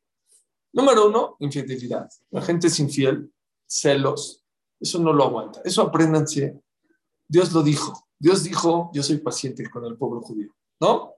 Número 0.73 1.09
uno, 1.09 1.37
infidelidad. 1.41 2.09
La 2.31 2.41
gente 2.41 2.69
es 2.69 2.79
infiel, 2.79 3.33
celos. 3.67 4.45
Eso 4.79 4.99
no 4.99 5.13
lo 5.13 5.25
aguanta. 5.25 5.61
Eso 5.65 5.83
apréndanse. 5.83 6.61
Dios 7.27 7.53
lo 7.53 7.63
dijo. 7.63 8.09
Dios 8.19 8.45
dijo, 8.45 8.91
yo 8.95 9.03
soy 9.03 9.19
paciente 9.19 9.69
con 9.69 9.85
el 9.85 9.97
pueblo 9.97 10.21
judío. 10.21 10.55
¿No? 10.81 11.15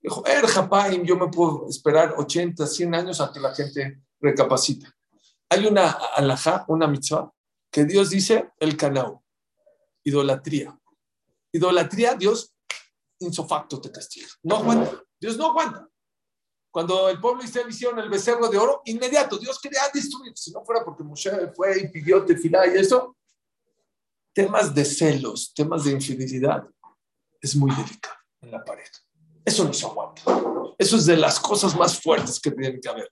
Dijo, 0.00 0.26
Er 0.26 0.46
Japaim, 0.46 1.04
yo 1.04 1.16
me 1.16 1.28
puedo 1.28 1.68
esperar 1.68 2.14
80, 2.16 2.66
100 2.66 2.94
años 2.94 3.20
a 3.20 3.32
que 3.32 3.40
la 3.40 3.54
gente 3.54 4.02
recapacita. 4.18 4.94
Hay 5.50 5.66
una 5.66 5.90
alajá, 5.90 6.64
una 6.68 6.86
mitzvah, 6.86 7.30
que 7.70 7.84
Dios 7.84 8.10
dice 8.10 8.50
el 8.58 8.76
canao, 8.76 9.24
idolatría. 10.04 10.78
Idolatría, 11.52 12.14
Dios 12.14 12.54
insofacto 13.20 13.80
te 13.80 13.90
castiga. 13.90 14.28
No 14.42 14.56
aguanta. 14.56 15.02
Dios 15.20 15.36
no 15.36 15.46
aguanta. 15.48 15.86
Cuando 16.70 17.08
el 17.08 17.20
pueblo 17.20 17.42
Israel 17.42 17.68
hicieron 17.68 17.98
el 17.98 18.08
becerro 18.08 18.48
de 18.48 18.56
oro, 18.56 18.82
inmediato, 18.84 19.38
Dios 19.38 19.60
quería 19.60 19.82
destruir. 19.92 20.32
Si 20.36 20.52
no 20.52 20.64
fuera 20.64 20.84
porque 20.84 21.02
Moshe 21.02 21.30
fue 21.54 21.80
y 21.80 21.88
pidió 21.88 22.24
tefilá 22.24 22.66
y 22.66 22.78
eso, 22.78 23.16
temas 24.32 24.72
de 24.74 24.84
celos, 24.84 25.52
temas 25.52 25.84
de 25.84 25.92
infidelidad, 25.92 26.64
es 27.40 27.56
muy 27.56 27.74
delicado 27.74 28.16
en 28.40 28.52
la 28.52 28.64
pareja. 28.64 28.92
Eso 29.44 29.64
no 29.64 29.72
se 29.72 29.86
aguanta. 29.86 30.22
Eso 30.78 30.96
es 30.96 31.06
de 31.06 31.16
las 31.16 31.38
cosas 31.40 31.76
más 31.76 32.00
fuertes 32.00 32.40
que 32.40 32.50
tienen 32.50 32.80
que 32.80 32.88
haber. 32.88 33.10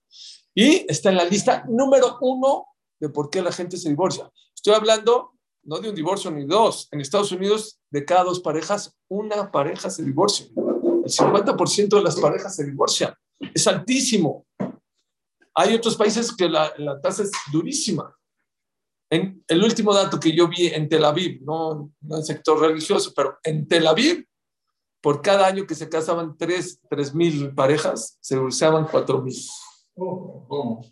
Y 0.55 0.85
está 0.89 1.11
en 1.11 1.17
la 1.17 1.25
lista 1.25 1.65
número 1.69 2.19
uno 2.21 2.67
de 3.01 3.09
por 3.09 3.31
qué 3.31 3.43
la 3.43 3.53
gente 3.53 3.77
se 3.77 3.89
divorcia. 3.89 4.31
Estoy 4.55 4.75
hablando 4.75 5.39
no 5.69 5.79
de 5.79 5.91
un 5.91 5.95
divorcio 5.95 6.31
ni 6.31 6.45
dos. 6.45 6.89
En 6.91 7.01
Estados 7.01 7.31
Unidos, 7.31 7.79
de 7.91 8.05
cada 8.05 8.25
dos 8.25 8.41
parejas, 8.41 8.97
una 9.09 9.51
pareja 9.51 9.91
se 9.91 10.03
divorcia. 10.03 10.47
El 10.57 11.13
50% 11.13 11.89
de 11.89 12.03
las 12.03 12.17
parejas 12.17 12.57
se 12.57 12.65
divorcian. 12.65 13.15
Es 13.55 13.67
altísimo. 13.67 14.47
Hay 15.55 15.75
otros 15.75 15.97
países 15.97 16.35
que 16.35 16.49
la, 16.49 16.73
tasa 17.03 17.23
es 17.23 17.33
durísima. 17.53 18.15
En 19.11 19.43
el 19.49 19.63
último 19.63 19.95
dato 19.95 20.21
que 20.21 20.35
yo 20.35 20.49
vi 20.49 20.69
en 20.69 20.89
Tel 20.89 21.05
Aviv, 21.05 21.43
no, 21.43 21.93
en 22.03 22.17
el 22.17 22.25
sector 22.25 22.61
religioso, 22.61 23.13
pero 23.15 23.39
en 23.43 23.67
Tel 23.67 23.87
Aviv, 23.87 24.28
por 25.01 25.23
cada 25.23 25.47
año 25.47 25.67
que 25.67 25.75
se 25.75 25.89
casaban 25.89 26.37
tres 26.37 26.81
mil 27.15 27.55
parejas, 27.55 28.19
se 28.21 28.35
divorciaban 28.35 28.89
4 28.91 29.23
mil. 29.23 29.37
¿Cómo? 29.95 30.85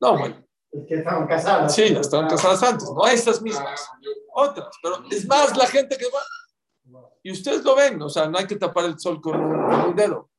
No, 0.00 0.18
bueno. 0.18 0.44
Es 0.70 0.86
que 0.86 0.94
estaban 0.96 1.26
casadas. 1.26 1.74
Sí, 1.74 1.82
estaban 1.82 2.28
casadas 2.28 2.62
antes, 2.62 2.90
no 2.90 3.06
estas 3.06 3.40
mismas, 3.40 3.88
otras. 4.34 4.68
Pero 4.82 5.02
es 5.10 5.26
más 5.26 5.56
la 5.56 5.66
gente 5.66 5.96
que 5.96 6.06
va. 6.06 7.02
Y 7.22 7.32
ustedes 7.32 7.64
lo 7.64 7.74
ven, 7.74 8.00
o 8.02 8.08
sea, 8.08 8.28
no 8.28 8.38
hay 8.38 8.46
que 8.46 8.56
tapar 8.56 8.84
el 8.84 8.98
sol 8.98 9.20
con 9.20 9.40
un, 9.40 9.96
dedo. 9.96 10.30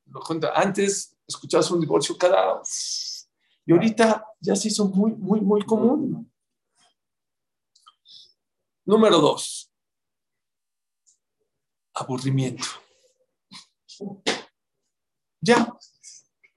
Antes 0.54 1.16
escuchabas 1.26 1.70
un 1.70 1.80
divorcio 1.80 2.16
cada... 2.16 2.60
Y 3.66 3.72
ahorita 3.72 4.26
ya 4.40 4.56
se 4.56 4.68
hizo 4.68 4.86
muy, 4.86 5.12
muy, 5.12 5.40
muy 5.40 5.62
común. 5.62 6.32
Número 8.84 9.18
dos. 9.18 9.70
Aburrimiento. 11.94 12.64
Ya. 15.40 15.74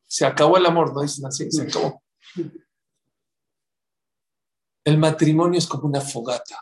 Se 0.08 0.26
acabó 0.26 0.58
el 0.58 0.66
amor, 0.66 0.94
no 0.94 1.02
dicen 1.02 1.26
así, 1.26 1.50
se 1.52 1.64
acabó. 1.64 2.04
El 4.84 4.98
matrimonio 4.98 5.58
es 5.58 5.68
como 5.68 5.88
una 5.88 6.02
fogata. 6.02 6.60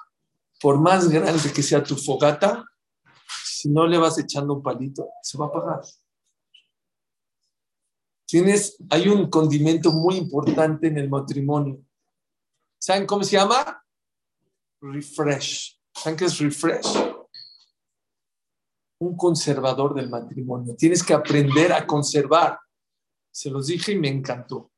Por 0.62 0.80
más 0.80 1.10
grande 1.10 1.52
que 1.52 1.64
sea 1.64 1.84
tu 1.84 1.96
fogata, 1.96 2.64
si 3.44 3.70
no 3.70 3.86
le 3.88 3.98
vas 3.98 4.18
echando 4.20 4.54
un 4.54 4.64
palito, 4.64 5.10
se 5.22 5.38
va 5.38 5.46
a 5.46 5.48
apagar. 5.50 5.82
Tienes, 8.26 8.78
hay 8.90 9.10
un 9.10 9.30
condimento 9.30 9.92
muy 9.92 10.16
importante 10.16 10.88
en 10.88 10.98
el 10.98 11.10
matrimonio. 11.10 11.84
¿Saben 12.80 13.06
cómo 13.06 13.24
se 13.24 13.36
llama? 13.38 13.84
Refresh. 14.82 15.80
¿Saben 15.94 16.18
qué 16.18 16.26
es 16.26 16.40
refresh? 16.40 16.88
Un 19.02 19.18
conservador 19.18 19.96
del 19.96 20.10
matrimonio. 20.10 20.76
Tienes 20.76 21.04
que 21.04 21.14
aprender 21.14 21.74
a 21.74 21.88
conservar. 21.88 22.60
Se 23.32 23.50
los 23.50 23.66
dije 23.66 23.94
y 23.94 24.00
me 24.00 24.10
encantó. 24.10 24.72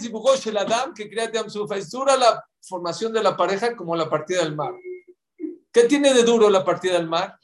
Dibujó 0.00 0.30
Adam 0.32 0.94
que 0.94 1.08
crea 1.08 1.30
Es 1.76 1.90
dura 1.90 2.16
la 2.16 2.44
formación 2.60 3.12
de 3.12 3.22
la 3.22 3.36
pareja 3.36 3.76
como 3.76 3.94
la 3.94 4.08
partida 4.08 4.42
del 4.42 4.56
mar. 4.56 4.72
¿Qué 5.72 5.84
tiene 5.84 6.14
de 6.14 6.22
duro 6.24 6.50
la 6.50 6.64
partida 6.64 6.94
del 6.94 7.08
mar? 7.08 7.38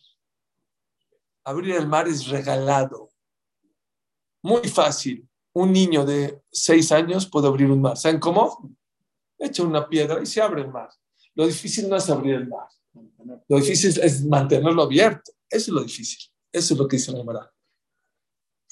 Abrir 1.45 1.77
el 1.77 1.87
mar 1.87 2.09
es 2.09 2.27
regalado. 2.27 3.11
Muy 4.43 4.69
fácil. 4.69 5.29
Un 5.53 5.73
niño 5.73 6.05
de 6.05 6.41
seis 6.51 6.91
años 6.91 7.29
puede 7.29 7.49
abrir 7.49 7.71
un 7.71 7.81
mar. 7.81 7.97
¿Saben 7.97 8.19
cómo? 8.19 8.71
Echa 9.39 9.63
una 9.63 9.89
piedra 9.89 10.21
y 10.21 10.27
se 10.27 10.41
abre 10.41 10.63
el 10.63 10.73
mar. 10.73 10.89
Lo 11.35 11.47
difícil 11.47 11.89
no 11.89 11.97
es 11.97 12.09
abrir 12.11 12.35
el 12.35 12.49
mar. 12.49 12.67
Lo 13.49 13.57
difícil 13.57 14.01
es 14.03 14.25
mantenerlo 14.25 14.83
abierto. 14.83 15.33
Eso 15.55 15.71
es 15.71 15.75
lo 15.75 15.83
difícil. 15.85 16.19
Eso 16.53 16.75
es 16.75 16.81
lo 16.81 16.89
que 16.89 16.97
dice 16.97 17.13
la 17.13 17.23
Mara. 17.23 17.55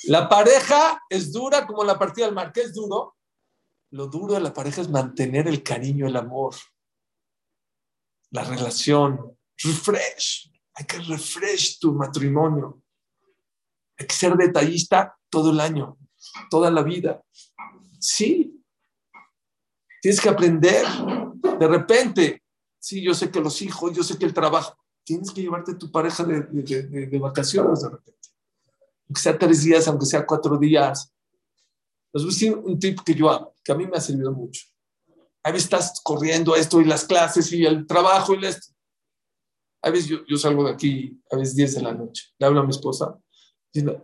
La 0.04 0.28
pareja 0.28 1.00
es 1.08 1.32
dura 1.32 1.64
como 1.64 1.84
la 1.84 1.96
partida 1.96 2.26
del 2.26 2.34
mar. 2.34 2.52
¿Qué 2.52 2.62
es 2.62 2.74
duro? 2.74 3.16
Lo 3.90 4.08
duro 4.08 4.34
de 4.34 4.40
la 4.40 4.52
pareja 4.52 4.80
es 4.80 4.88
mantener 4.88 5.46
el 5.46 5.62
cariño, 5.62 6.08
el 6.08 6.16
amor, 6.16 6.56
la 8.30 8.42
relación. 8.42 9.38
Refresh. 9.58 10.50
Hay 10.74 10.86
que 10.86 10.98
refresh 10.98 11.78
tu 11.78 11.92
matrimonio. 11.92 12.82
Hay 13.96 14.06
que 14.06 14.14
ser 14.14 14.36
detallista 14.36 15.16
todo 15.28 15.52
el 15.52 15.60
año, 15.60 15.96
toda 16.50 16.68
la 16.68 16.82
vida. 16.82 17.22
Sí. 18.00 18.60
Tienes 20.00 20.20
que 20.20 20.30
aprender. 20.30 20.84
De 21.60 21.68
repente, 21.68 22.42
sí, 22.80 23.00
yo 23.00 23.14
sé 23.14 23.30
que 23.30 23.40
los 23.40 23.62
hijos, 23.62 23.92
yo 23.92 24.02
sé 24.02 24.18
que 24.18 24.24
el 24.24 24.34
trabajo. 24.34 24.81
Tienes 25.12 25.30
que 25.30 25.42
llevarte 25.42 25.72
a 25.72 25.78
tu 25.78 25.90
pareja 25.90 26.24
de, 26.24 26.42
de 26.42 27.18
vacaciones 27.18 27.82
de 27.82 27.90
repente. 27.90 28.28
Aunque 29.06 29.20
sea 29.20 29.38
tres 29.38 29.62
días, 29.62 29.86
aunque 29.88 30.06
sea 30.06 30.24
cuatro 30.24 30.56
días 30.56 31.12
les 32.12 32.22
voy 32.24 32.30
a 32.30 32.34
decir 32.34 32.56
un 32.56 32.78
tip 32.78 33.00
que 33.00 33.14
yo 33.14 33.30
hago, 33.30 33.54
que 33.64 33.72
a 33.72 33.74
mí 33.74 33.86
me 33.86 33.96
ha 33.96 34.00
servido 34.00 34.32
mucho. 34.32 34.66
A 35.42 35.50
veces 35.50 35.64
estás 35.64 36.00
corriendo 36.04 36.54
esto 36.54 36.80
y 36.80 36.84
las 36.84 37.04
clases 37.04 37.50
y 37.52 37.64
el 37.64 37.86
trabajo 37.86 38.34
y 38.34 38.44
esto. 38.44 38.72
A 39.82 39.90
veces 39.90 40.08
yo, 40.08 40.18
yo, 40.28 40.36
salgo 40.36 40.64
de 40.64 40.72
aquí, 40.72 41.20
a 41.30 41.36
veces 41.36 41.56
10 41.56 41.74
de 41.76 41.82
la 41.82 41.94
noche. 41.94 42.24
Le 42.38 42.46
hablo 42.46 42.60
a 42.60 42.64
mi 42.64 42.70
esposa, 42.70 43.18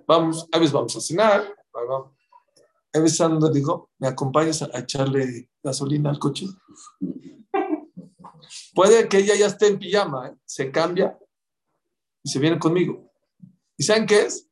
vamos, 0.07 0.49
a 0.51 0.59
veces 0.59 0.73
vamos 0.73 0.97
a 0.97 1.01
cenar, 1.01 1.55
a 2.95 2.99
veces 2.99 3.21
ando, 3.21 3.51
digo, 3.51 3.91
¿me 3.99 4.09
acompañas 4.09 4.63
a, 4.63 4.79
echarle 4.79 5.51
gasolina 5.63 6.11
al 6.11 6.19
coche? 6.19 6.47
Puede 8.79 9.09
que 9.09 9.19
ella 9.19 9.35
ya 9.35 9.47
esté 9.47 9.67
en 9.67 9.77
pijama, 9.77 10.29
¿eh? 10.29 10.37
se 10.45 10.71
cambia 10.71 11.19
y 12.23 12.31
se 12.31 12.39
viene 12.39 12.61
conmigo. 12.61 13.13
¿Y 13.77 13.83
saben 13.83 14.07
qué 14.07 14.21
es? 14.21 14.49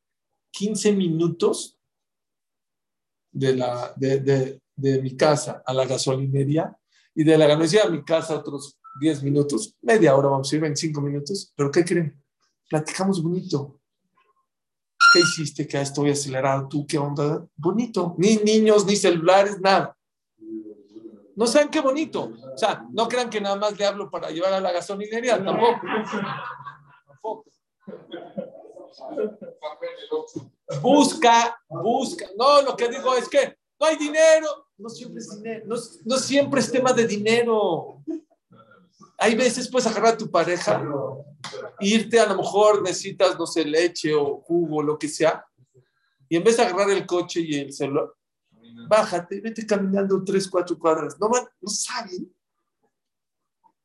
15 0.51 0.91
minutos 0.91 1.79
de, 3.31 4.59
mi 4.75 5.15
casa 5.15 5.63
a 5.65 5.73
la 5.73 5.85
gasolinería 5.85 6.77
y 7.15 7.23
de 7.23 7.37
la 7.37 7.47
gasolinería 7.47 7.85
a 7.85 7.89
mi 7.89 8.03
casa 8.03 8.35
otros 8.35 8.77
10 8.99 9.23
minutos, 9.23 9.77
media 9.81 10.13
hora, 10.13 10.27
vamos 10.27 10.51
a 10.51 10.55
ir, 10.57 10.61
25 10.61 10.99
minutos. 10.99 11.53
¿Pero 11.55 11.71
qué 11.71 11.85
creen? 11.85 12.21
Platicamos 12.69 13.23
bonito. 13.23 13.79
¿Qué 15.13 15.21
hiciste? 15.21 15.65
Que 15.65 15.79
estoy 15.79 16.09
acelerado. 16.09 16.67
¿Tú 16.67 16.85
qué 16.85 16.97
onda? 16.97 17.47
Bonito. 17.55 18.13
Ni 18.17 18.35
niños, 18.35 18.85
ni 18.85 18.97
celulares, 18.97 19.57
nada. 19.61 19.96
No 21.37 21.45
saben 21.45 21.69
qué 21.69 21.79
bonito. 21.81 22.31
O 22.53 22.57
sea, 22.57 22.83
no 22.91 23.07
crean 23.07 23.29
que 23.29 23.39
nada 23.39 23.55
más 23.55 23.77
le 23.77 23.85
hablo 23.85 24.09
para 24.09 24.31
llevar 24.31 24.53
a 24.53 24.59
la 24.59 24.71
gasolinería, 24.71 25.41
tampoco. 25.43 25.81
Tampoco. 27.05 27.45
Busca, 30.81 31.61
busca. 31.69 32.25
No, 32.35 32.63
lo 32.63 32.75
que 32.75 32.89
digo 32.89 33.15
es 33.15 33.29
que 33.29 33.55
no 33.79 33.85
hay 33.85 33.97
dinero. 33.97 34.67
No 34.79 34.89
siempre 34.89 35.19
es 35.21 35.37
dinero. 35.37 35.65
No, 36.05 36.17
siempre 36.17 36.59
es 36.59 36.71
tema 36.71 36.91
de 36.91 37.05
dinero. 37.05 38.01
Hay 39.19 39.35
veces 39.35 39.69
puedes 39.69 39.85
agarrar 39.85 40.15
a 40.15 40.17
tu 40.17 40.31
pareja, 40.31 40.83
irte, 41.79 42.19
a 42.19 42.25
lo 42.25 42.37
mejor 42.37 42.81
necesitas, 42.81 43.37
no 43.37 43.45
sé, 43.45 43.63
leche 43.63 44.13
o 44.15 44.41
jugo, 44.41 44.81
lo 44.81 44.97
que 44.97 45.07
sea, 45.07 45.43
y 46.29 46.35
en 46.35 46.43
vez 46.43 46.57
de 46.57 46.63
agarrar 46.63 46.89
el 46.91 47.05
coche 47.05 47.41
y 47.41 47.59
el 47.59 47.73
celular, 47.73 48.11
bájate, 48.87 49.41
vete 49.41 49.65
caminando 49.65 50.23
tres, 50.23 50.47
cuatro 50.47 50.77
cuadras. 50.77 51.17
No, 51.19 51.29
no 51.29 51.69
saben 51.69 52.33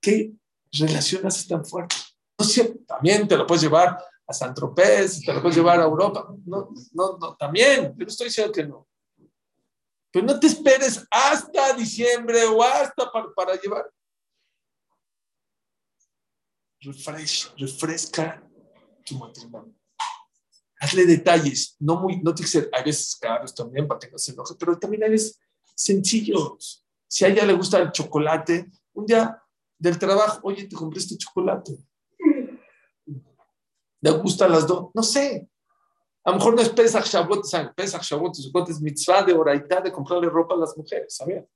qué 0.00 0.32
relaciones 0.72 1.46
tan 1.46 1.64
fuertes. 1.64 2.16
No 2.38 2.46
también 2.86 3.28
te 3.28 3.36
lo 3.36 3.46
puedes 3.46 3.62
llevar 3.62 3.98
a 4.26 4.32
San 4.32 4.54
Tropez, 4.54 5.20
te 5.24 5.32
lo 5.32 5.40
puedes 5.40 5.56
llevar 5.56 5.80
a 5.80 5.84
Europa. 5.84 6.26
No, 6.44 6.70
no, 6.92 7.18
no, 7.18 7.36
también, 7.36 7.94
pero 7.96 8.10
estoy 8.10 8.26
diciendo 8.26 8.52
que 8.52 8.66
no. 8.66 8.88
Pero 10.10 10.26
no 10.26 10.38
te 10.38 10.46
esperes 10.46 11.06
hasta 11.10 11.72
diciembre 11.72 12.44
o 12.44 12.62
hasta 12.62 13.10
para, 13.34 13.54
llevar. 13.60 13.90
Refresh, 16.80 17.54
refresca 17.56 18.42
tu 19.06 19.16
matrimonio. 19.18 19.74
Hazle 20.82 21.06
detalles, 21.06 21.76
no 21.78 22.00
muy, 22.00 22.20
no 22.20 22.34
tiene 22.34 22.50
que 22.50 22.58
ser, 22.58 22.70
hay 22.72 22.84
veces 22.84 23.16
caros 23.16 23.54
también 23.54 23.86
para 23.86 24.00
que 24.00 24.10
no 24.10 24.18
se 24.18 24.32
enoje, 24.32 24.54
pero 24.58 24.76
también 24.78 25.04
hay 25.04 25.16
sencillos. 25.74 26.84
Si 27.06 27.24
a 27.24 27.28
ella 27.28 27.46
le 27.46 27.52
gusta 27.52 27.78
el 27.78 27.92
chocolate, 27.92 28.68
un 28.94 29.06
día 29.06 29.40
del 29.78 29.98
trabajo, 29.98 30.40
oye, 30.42 30.64
te 30.64 30.74
compré 30.74 30.98
este 30.98 31.16
chocolate 31.16 31.78
le 34.02 34.10
gustan 34.10 34.50
las 34.50 34.66
dos, 34.66 34.90
no 34.92 35.02
sé. 35.02 35.48
A 36.24 36.30
lo 36.30 36.36
mejor 36.36 36.54
no 36.54 36.62
es 36.62 36.68
Pesach 36.68 37.06
Shavuot. 37.06 37.46
Pesach 37.74 38.02
Shavuot, 38.02 38.68
es 38.68 38.80
mitzvah 38.80 39.22
de 39.22 39.32
oraitá 39.32 39.80
de 39.80 39.90
comprarle 39.92 40.28
ropa 40.28 40.54
a 40.54 40.58
las 40.58 40.76
mujeres, 40.76 41.14
¿sabían? 41.16 41.46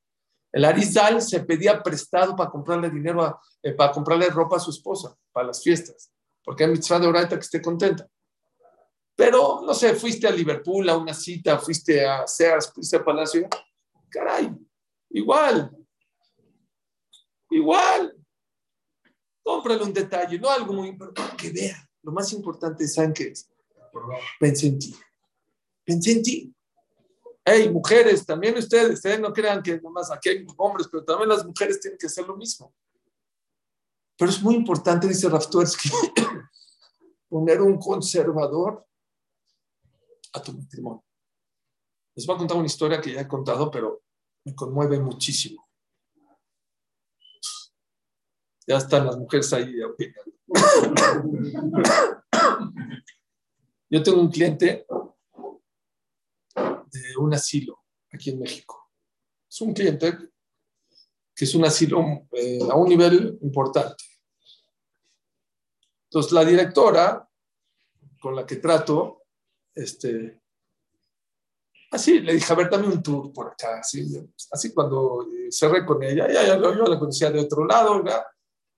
El 0.52 0.64
Arizal 0.64 1.20
se 1.20 1.40
pedía 1.40 1.82
prestado 1.82 2.34
para 2.34 2.48
comprarle 2.48 2.88
dinero, 2.88 3.40
eh, 3.62 3.72
para 3.72 3.92
comprarle 3.92 4.30
ropa 4.30 4.56
a 4.56 4.60
su 4.60 4.70
esposa, 4.70 5.14
para 5.32 5.48
las 5.48 5.62
fiestas, 5.62 6.10
porque 6.42 6.64
hay 6.64 6.70
mitzvah 6.70 7.00
de 7.00 7.06
Oraita 7.08 7.36
que 7.36 7.44
esté 7.44 7.60
contenta. 7.60 8.08
Pero, 9.16 9.62
no 9.62 9.72
sé, 9.72 9.94
fuiste 9.94 10.28
a 10.28 10.30
Liverpool 10.30 10.86
a 10.90 10.96
una 10.96 11.14
cita, 11.14 11.58
fuiste 11.58 12.06
a 12.06 12.26
Sears, 12.26 12.70
fuiste 12.70 12.96
a 12.96 13.04
Palacio, 13.04 13.48
caray, 14.10 14.54
igual, 15.08 15.74
igual. 17.50 18.14
Cómprale 19.42 19.82
un 19.82 19.92
detalle, 19.92 20.38
no 20.38 20.50
algo 20.50 20.74
muy 20.74 20.88
importante, 20.88 21.34
que 21.36 21.50
vea. 21.50 21.88
Lo 22.02 22.12
más 22.12 22.30
importante, 22.34 22.86
¿saben 22.86 23.14
qué 23.14 23.28
es? 23.28 23.48
Pensé 24.38 24.66
en 24.66 24.78
ti. 24.78 24.94
Pensé 25.82 26.12
en 26.12 26.22
ti. 26.22 26.54
Hey, 27.42 27.70
mujeres, 27.70 28.26
también 28.26 28.58
ustedes, 28.58 28.94
ustedes 28.94 29.20
no 29.20 29.32
crean 29.32 29.62
que 29.62 29.80
nomás 29.80 30.10
aquí 30.10 30.28
hay 30.28 30.46
hombres, 30.58 30.88
pero 30.90 31.04
también 31.04 31.28
las 31.28 31.46
mujeres 31.46 31.80
tienen 31.80 31.96
que 31.96 32.06
hacer 32.06 32.26
lo 32.26 32.36
mismo. 32.36 32.74
Pero 34.18 34.30
es 34.30 34.42
muy 34.42 34.56
importante, 34.56 35.06
dice 35.06 35.28
Raftuersky, 35.28 35.90
poner 37.28 37.62
un 37.62 37.78
conservador 37.78 38.84
a 40.36 40.42
tu 40.42 40.52
matrimonio. 40.52 41.02
Les 42.14 42.26
voy 42.26 42.36
a 42.36 42.38
contar 42.38 42.56
una 42.56 42.66
historia 42.66 43.00
que 43.00 43.12
ya 43.12 43.20
he 43.22 43.28
contado, 43.28 43.70
pero 43.70 44.02
me 44.44 44.54
conmueve 44.54 45.00
muchísimo. 45.00 45.66
Ya 48.66 48.76
están 48.76 49.06
las 49.06 49.16
mujeres 49.16 49.52
ahí 49.52 49.80
opinando. 49.82 50.32
Yo 53.88 54.02
tengo 54.02 54.20
un 54.20 54.30
cliente 54.30 54.86
de 56.54 57.16
un 57.18 57.32
asilo 57.32 57.84
aquí 58.12 58.30
en 58.30 58.40
México. 58.40 58.90
Es 59.48 59.60
un 59.60 59.72
cliente 59.72 60.16
que 61.34 61.44
es 61.44 61.54
un 61.54 61.64
asilo 61.64 62.26
eh, 62.32 62.58
a 62.68 62.74
un 62.74 62.88
nivel 62.88 63.38
importante. 63.42 64.04
Entonces, 66.04 66.32
la 66.32 66.44
directora 66.44 67.28
con 68.20 68.34
la 68.34 68.46
que 68.46 68.56
trato, 68.56 69.25
este, 69.76 70.40
así 71.92 72.18
le 72.18 72.34
dije, 72.34 72.52
a 72.52 72.56
ver, 72.56 72.68
dame 72.68 72.88
un 72.88 73.02
tour 73.02 73.32
por 73.32 73.52
acá. 73.52 73.78
Así, 73.78 74.04
así 74.50 74.74
cuando 74.74 75.28
cerré 75.50 75.86
con 75.86 76.02
ella, 76.02 76.26
ya, 76.26 76.42
ya, 76.42 76.56
yo 76.56 76.72
la 76.72 76.98
conocía 76.98 77.30
de 77.30 77.40
otro 77.40 77.64
lado, 77.64 78.02
¿verdad? 78.02 78.24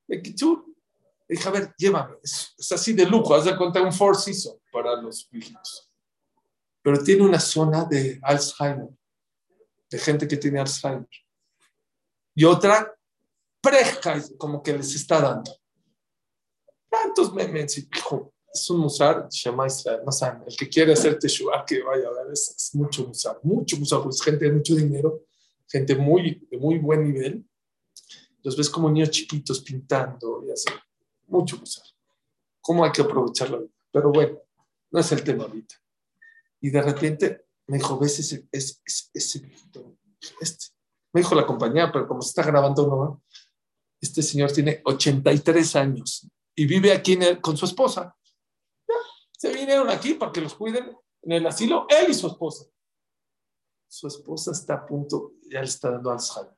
Le 0.07 0.19
dije, 0.21 1.49
a 1.49 1.51
ver, 1.51 1.75
llévame. 1.79 2.17
Es, 2.23 2.55
así 2.73 2.93
de 2.93 3.07
lujo, 3.07 3.35
haz 3.35 3.47
de 3.47 3.57
contar 3.57 3.83
un 3.83 3.93
Four 3.93 4.17
Seasons 4.17 4.61
para 4.71 5.01
los 5.01 5.29
viejitos 5.31 5.89
pero 6.89 7.05
tiene 7.05 7.23
una 7.23 7.39
zona 7.39 7.85
de 7.85 8.19
Alzheimer, 8.23 8.89
de 9.91 9.99
gente 9.99 10.27
que 10.27 10.39
tiene 10.39 10.59
Alzheimer. 10.59 11.07
Y 12.35 12.45
otra, 12.45 12.97
preja, 13.61 14.23
como 14.39 14.63
que 14.63 14.73
les 14.73 14.95
está 14.95 15.21
dando. 15.21 15.55
¿Cuántos 16.89 17.35
me, 17.35 17.47
me 17.49 17.67
es 18.61 18.71
un 18.71 18.81
musar, 18.81 19.29
llama 19.31 19.67
Israel, 19.67 20.01
no 20.05 20.13
saben, 20.13 20.43
el 20.47 20.57
que 20.57 20.69
quiere 20.69 20.93
hacer 20.93 21.19
teshuva, 21.19 21.65
que 21.65 21.83
vaya 21.83 22.09
a 22.09 22.11
ver, 22.11 22.33
es, 22.33 22.71
mucho 22.75 23.07
musar, 23.07 23.39
mucho 23.43 23.77
musar, 23.77 24.03
pues 24.03 24.23
gente 24.23 24.45
de 24.45 24.53
mucho 24.53 24.75
dinero, 24.75 25.25
gente 25.67 25.95
muy, 25.97 26.47
de 26.51 26.59
muy 26.59 26.79
buen 26.79 27.05
nivel. 27.05 27.45
Los 28.43 28.57
ves 28.57 28.71
como 28.71 28.91
niños 28.91 29.11
chiquitos 29.11 29.61
pintando 29.61 30.43
y 30.47 30.51
así, 30.51 30.69
mucho 31.27 31.57
musar. 31.59 31.85
¿Cómo 32.61 32.85
hay 32.85 32.93
que 32.93 33.03
aprovecharlo? 33.03 33.69
Pero 33.91 34.13
bueno, 34.13 34.39
no 34.91 35.01
es 35.01 35.13
el 35.13 35.23
tema 35.23 35.45
ahorita. 35.45 35.75
Y 36.61 36.71
de 36.71 36.83
repente 36.83 37.47
me 37.67 37.79
dijo, 37.79 37.99
¿ves 37.99 38.19
ese, 38.19 38.49
ese, 38.51 38.77
ese, 39.13 39.53
este? 40.41 40.67
Me 41.13 41.21
dijo 41.21 41.35
la 41.35 41.47
compañía, 41.47 41.91
pero 41.91 42.07
como 42.07 42.23
se 42.23 42.29
está 42.29 42.43
grabando, 42.43 42.87
no, 42.87 43.23
este 44.01 44.23
señor 44.23 44.53
tiene 44.53 44.81
83 44.85 45.77
años 45.77 46.29
y 46.55 46.67
vive 46.67 46.93
aquí 46.93 47.19
con 47.41 47.57
su 47.57 47.65
esposa. 47.65 48.15
Se 49.39 49.53
vinieron 49.53 49.89
aquí 49.89 50.15
para 50.15 50.33
que 50.33 50.41
los 50.41 50.55
cuiden 50.55 50.97
en 51.23 51.33
el 51.33 51.47
asilo, 51.47 51.87
él 51.89 52.11
y 52.11 52.15
su 52.15 52.27
esposa. 52.27 52.67
Su 53.87 54.09
esposa 54.09 54.51
está 54.51 54.75
a 54.75 54.87
punto, 54.87 55.35
ya 55.49 55.61
le 55.61 55.67
está 55.67 55.93
dando 55.93 56.11
Alzheimer. 56.11 56.53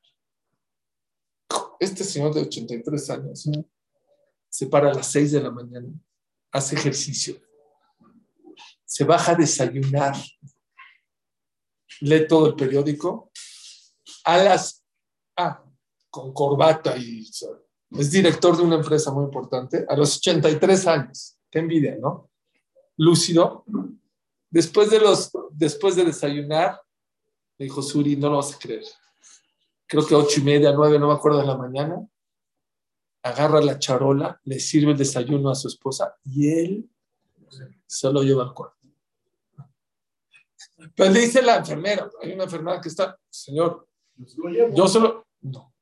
Este 1.79 2.05
señor 2.05 2.35
de 2.35 2.43
83 2.43 3.11
años 3.11 3.49
se 4.49 4.67
para 4.67 4.91
a 4.91 4.95
las 4.95 5.07
6 5.13 5.33
de 5.33 5.43
la 5.43 5.51
mañana, 5.51 5.89
hace 6.53 6.75
ejercicio, 6.75 7.41
se 8.85 9.05
baja 9.05 9.33
a 9.33 9.37
desayunar, 9.37 10.17
lee 12.01 12.27
todo 12.27 12.49
el 12.49 12.57
periódico, 12.57 13.31
a 14.25 14.39
las, 14.39 14.85
ah, 15.37 15.65
con 16.09 16.33
corbata 16.33 16.97
y 16.97 17.31
es 17.91 18.11
director 18.11 18.57
de 18.57 18.63
una 18.63 18.77
empresa 18.77 19.13
muy 19.13 19.25
importante, 19.25 19.85
a 19.87 19.97
los 19.97 20.17
83 20.17 20.87
años, 20.87 21.39
qué 21.51 21.59
envidia, 21.59 21.97
¿no? 22.01 22.30
Lúcido. 22.97 23.65
Después 24.51 24.91
de, 24.91 25.01
los, 25.01 25.31
después 25.53 25.97
de 25.97 26.05
desayunar, 26.05 26.81
me 27.59 27.65
dijo 27.65 27.83
Suri, 27.83 28.17
no 28.17 28.31
lo 28.31 28.37
vas 28.37 28.55
a 28.55 28.59
creer. 28.59 28.85
Creo 29.87 30.07
que 30.07 30.15
ocho 30.15 30.41
y 30.41 30.45
media, 30.45 30.73
nueve, 30.73 30.99
no 30.99 31.09
me 31.09 31.15
acuerdo 31.15 31.41
de 31.41 31.47
la 31.47 31.57
mañana. 31.57 32.07
Agarra 33.23 33.61
la 33.61 33.79
charola, 33.79 34.41
le 34.45 34.59
sirve 34.59 34.93
el 34.93 34.99
desayuno 34.99 35.51
a 35.51 35.55
su 35.55 35.69
esposa 35.69 36.17
y 36.25 36.49
él 36.49 36.91
se 37.87 38.11
lo 38.11 38.23
lleva 38.23 38.45
al 38.45 38.55
cuarto. 38.55 38.79
Pues 40.97 41.13
le 41.13 41.21
dice 41.21 41.43
la 41.43 41.57
enfermera, 41.57 42.11
hay 42.23 42.33
una 42.33 42.45
enfermera 42.45 42.81
que 42.81 42.89
está, 42.89 43.19
señor, 43.29 43.87
yo 44.75 44.87
solo, 44.89 45.27
no, 45.43 45.75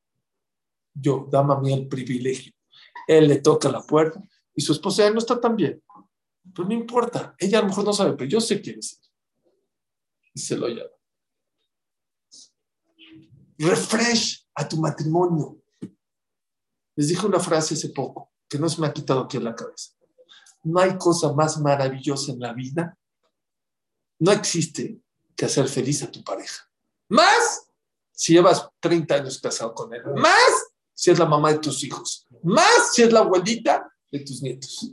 yo, 0.95 1.29
dame 1.31 1.73
a 1.73 1.75
el 1.75 1.89
privilegio. 1.89 2.53
Él 3.07 3.29
le 3.29 3.41
toca 3.41 3.71
la 3.71 3.83
puerta 3.83 4.23
y 4.55 4.61
su 4.61 4.73
esposa 4.73 5.05
ya 5.05 5.11
no 5.11 5.19
está 5.19 5.41
tan 5.41 5.57
bien. 5.57 5.83
Pero 6.55 6.69
no 6.69 6.75
importa, 6.75 7.35
ella 7.39 7.59
a 7.59 7.63
lo 7.63 7.69
mejor 7.69 7.85
no 7.85 7.93
sabe, 7.93 8.13
pero 8.13 8.29
yo 8.29 8.41
sé 8.41 8.61
quién 8.61 8.79
es. 8.79 9.01
Y 10.35 10.41
se 10.41 10.57
lo 10.57 10.69
llama. 10.69 10.91
Refresh 13.59 14.47
a 14.55 14.69
tu 14.69 14.77
matrimonio. 14.77 15.61
Les 16.95 17.09
dije 17.09 17.27
una 17.27 17.41
frase 17.41 17.75
hace 17.75 17.91
poco 17.91 18.33
que 18.49 18.59
no 18.59 18.69
se 18.69 18.81
me 18.81 18.87
ha 18.87 18.93
quitado 18.93 19.21
aquí 19.21 19.37
en 19.37 19.45
la 19.45 19.55
cabeza. 19.55 19.93
No 20.65 20.81
hay 20.81 20.97
cosa 20.97 21.33
más 21.33 21.61
maravillosa 21.61 22.33
en 22.33 22.41
la 22.41 22.53
vida 22.53 22.99
no 24.19 24.33
existe 24.33 25.01
que 25.37 25.47
hacer 25.47 25.69
feliz 25.69 26.03
a 26.03 26.11
tu 26.11 26.23
pareja. 26.25 26.69
Más 27.09 27.69
si 28.13 28.33
llevas 28.33 28.69
30 28.81 29.15
años 29.15 29.41
casado 29.41 29.75
con 29.75 29.95
él. 29.95 30.03
Más 30.17 30.73
si 30.93 31.11
es 31.11 31.19
la 31.19 31.27
mamá 31.27 31.53
de 31.53 31.59
tus 31.59 31.85
hijos. 31.85 32.27
Más 32.43 32.93
si 32.93 33.03
es 33.03 33.13
la 33.13 33.21
abuelita 33.21 33.93
de 34.11 34.21
tus 34.21 34.43
nietos. 34.43 34.93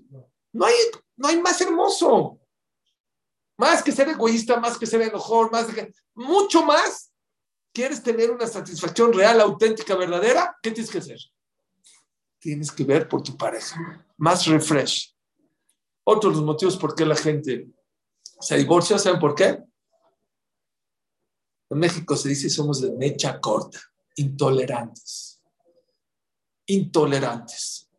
No 0.54 0.66
hay, 0.66 0.74
no 1.18 1.28
hay 1.28 1.42
más 1.42 1.60
hermoso. 1.62 2.40
Más 3.58 3.82
que 3.82 3.92
ser 3.92 4.10
egoísta, 4.10 4.60
más 4.60 4.78
que 4.78 4.86
ser 4.86 5.02
enojón, 5.02 5.50
más 5.52 5.68
mucho 6.14 6.64
más. 6.64 7.12
¿Quieres 7.74 8.02
tener 8.04 8.32
una 8.32 8.48
satisfacción 8.48 9.14
real, 9.14 9.40
auténtica, 9.42 9.96
verdadera? 9.96 10.58
¿Qué 10.62 10.72
tienes 10.72 10.92
que 10.92 11.00
hacer? 11.00 11.20
Tienes 12.40 12.72
que 12.72 12.84
ver 12.84 13.08
por 13.08 13.22
tu 13.22 13.36
pareja. 13.38 14.06
Más 14.18 14.46
refresh. 14.46 15.16
Otro 16.04 16.30
de 16.30 16.38
los 16.38 16.46
motivos 16.46 16.78
por 16.78 16.96
qué 16.96 17.06
la 17.06 17.16
gente 17.16 17.68
se 18.40 18.58
divorcia, 18.58 18.98
¿saben 18.98 19.20
por 19.20 19.34
qué? 19.34 19.64
En 21.70 21.80
México 21.80 22.16
se 22.16 22.30
dice 22.30 22.50
somos 22.50 22.82
de 22.82 22.92
mecha 22.92 23.40
corta, 23.42 23.80
intolerantes. 24.16 25.42
Intolerantes. 26.68 27.90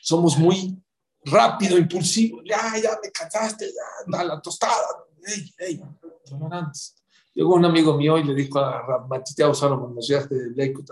Somos 0.00 0.36
muy 0.38 0.81
rápido, 1.24 1.78
impulsivo. 1.78 2.42
Ya, 2.44 2.74
ya 2.82 2.98
me 3.02 3.10
cansaste, 3.10 3.66
ya, 3.66 4.10
da 4.10 4.24
la 4.24 4.40
tostada. 4.40 5.06
Ey, 5.24 5.54
ey, 5.58 5.82
intolerantes. 6.24 6.96
Llegó 7.34 7.54
un 7.54 7.64
amigo 7.64 7.96
mío 7.96 8.18
y 8.18 8.24
le 8.24 8.34
dijo 8.34 8.58
a 8.58 9.06
Matiteao 9.08 9.54
Salomon, 9.54 9.94
nos 9.94 10.06
de 10.06 10.50
Leikut, 10.54 10.90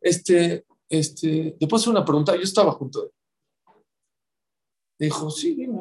este, 0.00 0.66
este, 0.88 1.56
después 1.58 1.84
de 1.84 1.90
una 1.90 2.04
pregunta, 2.04 2.36
yo 2.36 2.42
estaba 2.42 2.72
junto 2.72 3.00
a 3.00 3.04
él. 3.04 3.10
Dijo, 4.98 5.30
sí, 5.30 5.54
dime. 5.54 5.80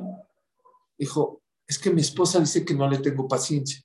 Dijo, 0.98 1.42
es 1.68 1.78
que 1.78 1.90
mi 1.90 2.02
esposa 2.02 2.40
dice 2.40 2.64
que 2.64 2.74
no 2.74 2.90
le 2.90 3.00
tengo 3.00 3.28
paciencia. 3.28 3.82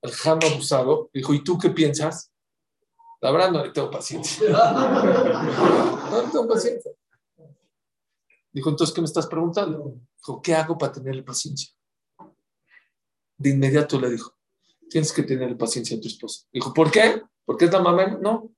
El 0.00 0.12
jam 0.12 0.38
abusado 0.44 1.10
dijo, 1.12 1.34
¿y 1.34 1.44
tú 1.44 1.58
qué 1.58 1.70
piensas? 1.70 2.31
La 3.22 3.30
verdad 3.30 3.52
no 3.52 3.64
le 3.64 3.70
tengo 3.70 3.88
paciencia. 3.88 4.48
no 6.10 6.22
le 6.22 6.28
tengo 6.28 6.48
paciencia. 6.48 6.90
Dijo, 8.52 8.68
entonces, 8.68 8.92
¿qué 8.94 9.00
me 9.00 9.06
estás 9.06 9.28
preguntando? 9.28 9.94
Dijo, 10.16 10.42
¿qué 10.42 10.54
hago 10.54 10.76
para 10.76 10.92
tenerle 10.92 11.22
paciencia? 11.22 11.72
De 13.38 13.50
inmediato 13.50 13.98
le 14.00 14.10
dijo, 14.10 14.36
tienes 14.90 15.12
que 15.12 15.22
tener 15.22 15.56
paciencia 15.56 15.96
a 15.96 16.00
tu 16.00 16.08
esposa. 16.08 16.46
Dijo, 16.52 16.74
¿por 16.74 16.90
qué? 16.90 17.22
¿Porque 17.44 17.66
es 17.66 17.72
la 17.72 17.80
mamá? 17.80 18.18
No, 18.20 18.52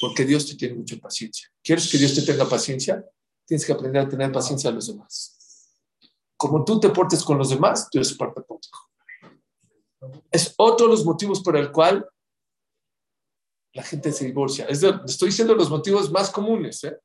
porque 0.00 0.24
Dios 0.24 0.46
te 0.46 0.54
tiene 0.54 0.74
mucha 0.74 0.96
paciencia. 0.98 1.48
¿Quieres 1.62 1.90
que 1.90 1.96
Dios 1.96 2.14
te 2.14 2.22
tenga 2.22 2.46
paciencia? 2.46 3.04
Tienes 3.46 3.64
que 3.64 3.72
aprender 3.72 4.02
a 4.02 4.08
tener 4.08 4.30
paciencia 4.32 4.68
a 4.68 4.72
los 4.72 4.86
demás. 4.86 5.72
Como 6.36 6.62
tú 6.62 6.78
te 6.78 6.90
portes 6.90 7.24
con 7.24 7.38
los 7.38 7.50
demás, 7.50 7.88
tú 7.90 7.98
eres 7.98 8.12
parte 8.12 8.42
contigo. 8.44 8.78
Es 10.30 10.54
otro 10.58 10.86
de 10.86 10.92
los 10.92 11.04
motivos 11.06 11.42
por 11.42 11.56
el 11.56 11.72
cual 11.72 12.06
la 13.76 13.82
gente 13.82 14.10
se 14.10 14.24
divorcia. 14.24 14.64
estoy 14.64 15.28
diciendo 15.28 15.54
los 15.54 15.68
motivos 15.68 16.10
más 16.10 16.30
comunes. 16.30 16.82
¿eh? 16.84 16.98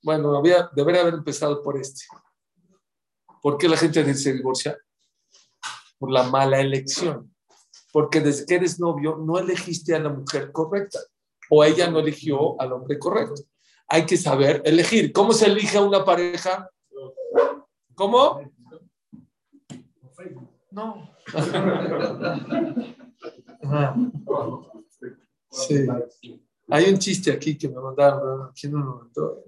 Bueno, 0.00 0.40
debería 0.76 1.00
haber 1.00 1.14
empezado 1.14 1.60
por 1.60 1.76
este. 1.76 2.04
¿Por 3.42 3.58
qué 3.58 3.68
la 3.68 3.76
gente 3.76 4.14
se 4.14 4.32
divorcia? 4.32 4.78
Por 5.98 6.12
la 6.12 6.22
mala 6.22 6.60
elección. 6.60 7.34
Porque 7.92 8.20
desde 8.20 8.46
que 8.46 8.54
eres 8.54 8.78
novio 8.78 9.16
no 9.16 9.38
elegiste 9.40 9.92
a 9.96 9.98
la 9.98 10.10
mujer 10.10 10.52
correcta 10.52 11.00
o 11.50 11.64
ella 11.64 11.90
no 11.90 11.98
eligió 11.98 12.60
al 12.60 12.74
hombre 12.74 13.00
correcto. 13.00 13.42
Hay 13.88 14.06
que 14.06 14.16
saber 14.16 14.62
elegir. 14.64 15.12
¿Cómo 15.12 15.32
se 15.32 15.46
elige 15.46 15.78
a 15.78 15.82
una 15.82 16.04
pareja? 16.04 16.70
¿Cómo? 17.96 18.40
No. 20.70 21.10
Sí. 25.50 25.86
Hay 26.68 26.92
un 26.92 26.98
chiste 26.98 27.30
aquí 27.30 27.56
que 27.56 27.68
me 27.68 27.80
mandaron, 27.80 28.52
¿quién 28.52 28.72
no 28.72 28.78
lo 28.80 28.96
mandó? 28.96 29.44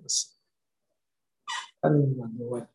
Bueno, 1.82 2.68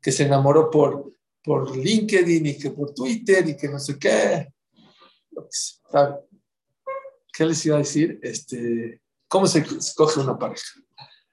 que 0.00 0.12
se 0.12 0.24
enamoró 0.24 0.70
por, 0.70 1.10
por 1.42 1.76
LinkedIn 1.76 2.46
y 2.46 2.58
que 2.58 2.70
por 2.70 2.92
Twitter 2.94 3.48
y 3.48 3.56
que 3.56 3.68
no 3.68 3.78
sé 3.78 3.98
qué. 3.98 4.52
¿Qué 7.32 7.46
les 7.46 7.66
iba 7.66 7.76
a 7.76 7.78
decir? 7.78 8.18
Este, 8.22 9.00
¿Cómo 9.28 9.46
se 9.46 9.60
escoge 9.60 10.20
una 10.20 10.38
pareja? 10.38 10.80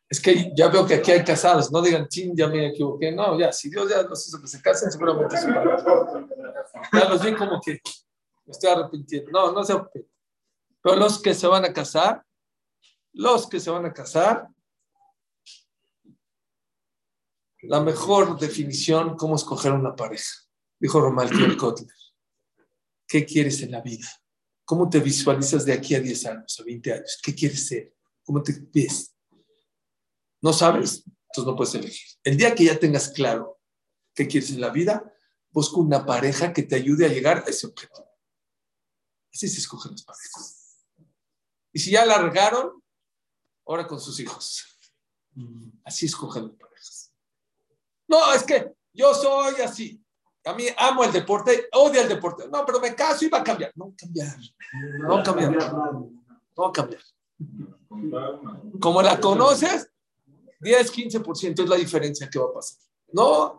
Es 0.10 0.22
que 0.22 0.54
ya 0.56 0.70
veo 0.70 0.86
que 0.86 0.96
aquí 0.96 1.12
hay 1.12 1.24
casados, 1.24 1.70
no 1.70 1.82
digan, 1.82 2.08
ching, 2.08 2.34
ya 2.34 2.48
me 2.48 2.68
equivoqué. 2.68 3.12
No, 3.12 3.38
ya, 3.38 3.52
si 3.52 3.70
Dios 3.70 3.90
ya 3.90 4.04
los 4.04 4.26
hizo 4.26 4.40
que 4.40 4.48
se 4.48 4.62
casen, 4.62 4.90
seguramente 4.90 5.36
se 5.36 5.48
Ya 5.48 7.10
los 7.10 7.26
vi 7.26 7.36
como 7.36 7.60
que 7.60 7.82
me 8.48 8.52
estoy 8.52 8.70
arrepintiendo. 8.70 9.30
No, 9.32 9.52
no 9.52 9.64
se 9.64 9.74
arrepienten. 9.74 10.12
Pero 10.82 10.96
los 10.96 11.22
que 11.22 11.34
se 11.34 11.48
van 11.48 11.66
a 11.66 11.74
casar, 11.74 12.26
los 13.14 13.48
que 13.48 13.60
se 13.60 13.70
van 13.70 13.86
a 13.86 13.94
casar, 13.94 14.48
la 17.64 17.82
mejor 17.82 18.40
definición, 18.40 19.18
cómo 19.18 19.36
escoger 19.36 19.74
una 19.74 19.96
pareja, 19.96 20.32
dijo 20.80 21.02
Romal 21.02 21.58
Kotler. 21.58 21.90
¿Qué 23.06 23.26
quieres 23.26 23.62
en 23.62 23.72
la 23.72 23.82
vida? 23.82 24.08
¿Cómo 24.64 24.90
te 24.90 25.00
visualizas 25.00 25.66
de 25.66 25.74
aquí 25.74 25.96
a 25.96 26.00
10 26.00 26.26
años, 26.26 26.60
a 26.60 26.64
20 26.64 26.94
años? 26.94 27.20
¿Qué 27.22 27.34
quieres 27.34 27.68
ser? 27.68 27.94
¿Cómo 28.24 28.44
te 28.44 28.54
ves? 28.74 29.14
¿No 30.42 30.54
sabes? 30.54 31.04
Entonces 31.06 31.46
no 31.46 31.56
puedes 31.56 31.76
elegir. 31.76 32.08
El 32.24 32.38
día 32.38 32.54
que 32.54 32.66
ya 32.66 32.80
tengas 32.80 33.10
claro 33.10 33.60
qué 34.14 34.28
quieres 34.28 34.52
en 34.52 34.62
la 34.62 34.70
vida, 34.70 35.14
busca 35.52 35.78
una 35.78 36.06
pareja 36.06 36.54
que 36.54 36.64
te 36.64 36.76
ayude 36.76 37.06
a 37.06 37.10
llegar 37.10 37.44
a 37.46 37.50
ese 37.50 37.68
objetivo. 37.68 38.07
Así 39.38 39.48
se 39.50 39.60
escogen 39.60 39.92
las 39.92 40.02
parejas. 40.02 40.84
Y 41.72 41.78
si 41.78 41.92
ya 41.92 42.04
largaron, 42.08 42.82
ahora 43.68 43.86
con 43.86 44.02
sus 44.02 44.20
hijos. 44.20 44.80
Así 45.84 46.08
escogen 46.08 46.48
las 46.48 46.56
parejas. 46.56 47.14
No, 48.08 48.34
es 48.34 48.42
que 48.42 48.74
yo 48.92 49.14
soy 49.14 49.62
así. 49.62 50.04
A 50.44 50.56
mí 50.56 50.66
amo 50.76 51.04
el 51.04 51.12
deporte, 51.12 51.70
odio 51.74 52.02
el 52.02 52.10
deporte. 52.10 52.50
No, 52.52 52.66
pero 52.66 52.80
me 52.80 52.96
caso 52.96 53.26
y 53.26 53.30
va 53.30 53.38
a 53.38 53.44
cambiar. 53.44 53.72
No 53.76 53.94
cambiar. 53.96 54.36
No 55.02 55.22
cambiar. 55.22 55.52
No 56.58 56.72
cambiar. 56.72 57.02
Como 58.82 59.04
la 59.04 59.20
conoces, 59.20 59.92
10, 60.62 60.92
15% 60.92 61.64
es 61.64 61.70
la 61.70 61.76
diferencia 61.76 62.28
que 62.28 62.40
va 62.40 62.46
a 62.46 62.54
pasar. 62.54 62.80
No. 63.14 63.56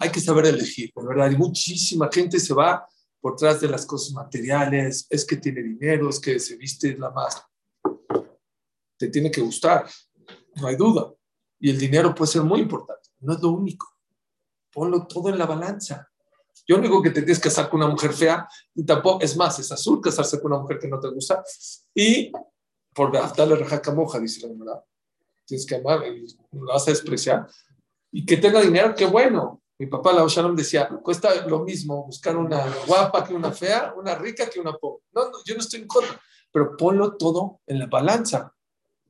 Hay 0.00 0.10
que 0.10 0.20
saber 0.20 0.46
elegir, 0.46 0.92
de 0.94 1.06
verdad. 1.06 1.30
Y 1.30 1.36
muchísima 1.36 2.08
gente 2.12 2.38
se 2.38 2.54
va 2.54 2.86
por 3.20 3.32
detrás 3.32 3.60
de 3.60 3.68
las 3.68 3.84
cosas 3.86 4.12
materiales. 4.12 5.06
Es 5.10 5.24
que 5.24 5.36
tiene 5.36 5.62
dinero, 5.62 6.08
es 6.08 6.20
que 6.20 6.38
se 6.38 6.56
viste 6.56 6.96
la 6.96 7.10
más. 7.10 7.42
Te 8.96 9.08
tiene 9.08 9.30
que 9.30 9.40
gustar, 9.40 9.88
no 10.56 10.66
hay 10.66 10.76
duda. 10.76 11.12
Y 11.60 11.70
el 11.70 11.78
dinero 11.78 12.14
puede 12.14 12.32
ser 12.32 12.42
muy 12.42 12.60
importante, 12.60 13.10
no 13.20 13.34
es 13.34 13.40
lo 13.40 13.50
único. 13.50 13.86
Ponlo 14.72 15.06
todo 15.06 15.28
en 15.28 15.38
la 15.38 15.46
balanza. 15.46 16.08
Yo 16.66 16.76
no 16.76 16.82
digo 16.82 17.02
que 17.02 17.10
te 17.10 17.22
tienes 17.22 17.38
que 17.38 17.48
casar 17.48 17.70
con 17.70 17.80
una 17.80 17.90
mujer 17.90 18.12
fea, 18.12 18.46
y 18.74 18.84
tampoco, 18.84 19.22
es 19.22 19.36
más, 19.36 19.58
es 19.58 19.72
azul 19.72 20.00
casarse 20.00 20.40
con 20.40 20.52
una 20.52 20.60
mujer 20.60 20.78
que 20.78 20.88
no 20.88 21.00
te 21.00 21.08
gusta. 21.08 21.42
Y 21.94 22.30
por 22.94 23.12
darle 23.12 23.56
rejaca 23.56 23.94
moja, 23.94 24.20
dice 24.20 24.46
la 24.46 24.54
verdad. 24.54 24.84
Tienes 25.46 25.64
que 25.64 25.76
amar 25.76 26.06
y 26.06 26.26
la 26.52 26.74
vas 26.74 26.86
a 26.86 26.90
despreciar. 26.90 27.48
Y 28.12 28.26
que 28.26 28.36
tenga 28.36 28.60
dinero, 28.60 28.94
qué 28.94 29.06
bueno. 29.06 29.62
Mi 29.78 29.86
papá, 29.86 30.12
la 30.12 30.26
Shalom, 30.26 30.56
decía, 30.56 30.88
cuesta 31.02 31.46
lo 31.46 31.60
mismo 31.60 32.04
buscar 32.04 32.36
una 32.36 32.64
guapa 32.86 33.24
que 33.24 33.32
una 33.32 33.52
fea, 33.52 33.94
una 33.96 34.16
rica 34.16 34.50
que 34.50 34.58
una 34.58 34.72
pobre. 34.72 35.04
No, 35.12 35.30
no, 35.30 35.38
yo 35.44 35.54
no 35.54 35.60
estoy 35.60 35.82
en 35.82 35.86
contra, 35.86 36.20
pero 36.50 36.76
ponlo 36.76 37.16
todo 37.16 37.60
en 37.64 37.78
la 37.78 37.86
balanza. 37.86 38.52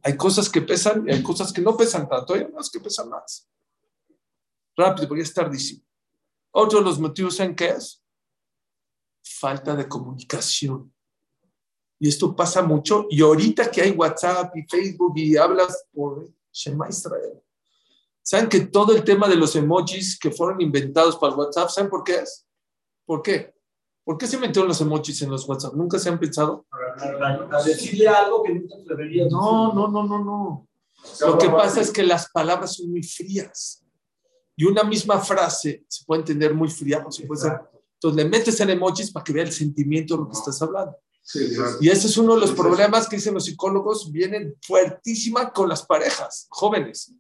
Hay 0.03 0.16
cosas 0.16 0.51
que 0.51 0.61
pesan 0.61 1.09
y 1.09 1.12
hay 1.12 1.23
cosas 1.23 1.53
que 1.53 1.62
no 1.62 1.75
pesan 1.75 2.07
tanto, 2.07 2.35
hay 2.35 2.43
unas 2.43 2.69
que 2.71 2.81
pesan 2.81 3.09
más. 3.09 3.49
Rápido, 4.77 5.09
porque 5.09 5.23
es 5.23 5.33
tardísimo. 5.33 5.83
Otro 6.51 6.81
de 6.81 6.85
los 6.85 7.01
motivos 7.01 7.41
en 7.41 7.55
qué 7.55 7.71
es 7.71 8.05
falta 9.23 9.75
de 9.75 9.89
comunicación. 9.89 10.93
Y 11.99 12.09
esto 12.09 12.37
pasa 12.37 12.62
mucho. 12.62 13.07
Y 13.11 13.23
ahorita 13.23 13.71
que 13.71 13.83
hay 13.83 13.91
WhatsApp 13.91 14.55
y 14.57 14.62
Facebook 14.64 15.14
y 15.16 15.37
hablas 15.37 15.87
por 15.93 16.29
Shema 16.53 16.89
Israel, 16.89 17.43
¿saben 18.29 18.51
que 18.51 18.61
todo 18.66 18.95
el 18.95 19.05
tema 19.05 19.26
de 19.26 19.37
los 19.37 19.57
emojis 19.57 20.18
que 20.18 20.31
fueron 20.31 20.61
inventados 20.61 21.16
para 21.16 21.35
WhatsApp, 21.35 21.70
¿saben 21.70 21.89
por 21.89 22.05
qué 22.05 22.16
es? 22.16 22.47
¿Por 23.07 23.22
qué? 23.22 23.55
¿Por 24.05 24.18
qué 24.18 24.26
se 24.26 24.37
inventaron 24.37 24.68
los 24.68 24.83
emojis 24.83 25.22
en 25.22 25.31
los 25.31 25.49
WhatsApp? 25.49 25.72
¿Nunca 25.72 25.99
se 25.99 26.11
han 26.11 26.20
pensado? 26.20 26.66
Para 26.68 27.64
decirle 27.64 28.07
algo 28.07 28.43
que 28.43 28.53
nunca 28.53 28.74
debería 28.87 29.26
No, 29.31 29.72
no, 29.72 29.89
no, 29.89 30.05
no, 30.05 30.22
no. 30.22 30.68
Lo 31.22 31.39
que 31.39 31.49
pasa 31.49 31.81
es 31.81 31.91
que 31.91 32.03
las 32.03 32.29
palabras 32.29 32.74
son 32.74 32.91
muy 32.91 33.03
frías. 33.03 33.83
Y 34.55 34.64
una 34.64 34.83
misma 34.83 35.20
frase 35.20 35.87
se 35.89 36.05
puede 36.05 36.20
entender 36.20 36.53
muy 36.53 36.68
fría. 36.68 36.99
Entonces 36.99 38.14
le 38.14 38.24
metes 38.26 38.61
en 38.61 38.68
emojis 38.68 39.11
para 39.11 39.24
que 39.24 39.33
vea 39.33 39.45
el 39.45 39.53
sentimiento 39.53 40.16
de 40.16 40.24
lo 40.24 40.29
que 40.29 40.37
estás 40.37 40.61
hablando. 40.61 40.99
y 41.81 41.89
ese 41.89 42.09
es 42.09 42.18
uno 42.18 42.35
de 42.35 42.43
los 42.43 42.53
problemas 42.53 43.09
que 43.09 43.16
dicen 43.16 43.33
los 43.33 43.47
psicólogos, 43.47 44.12
vienen 44.12 44.55
fuertísima 44.61 45.51
con 45.51 45.66
las 45.66 45.87
parejas 45.87 46.47
jóvenes, 46.51 47.14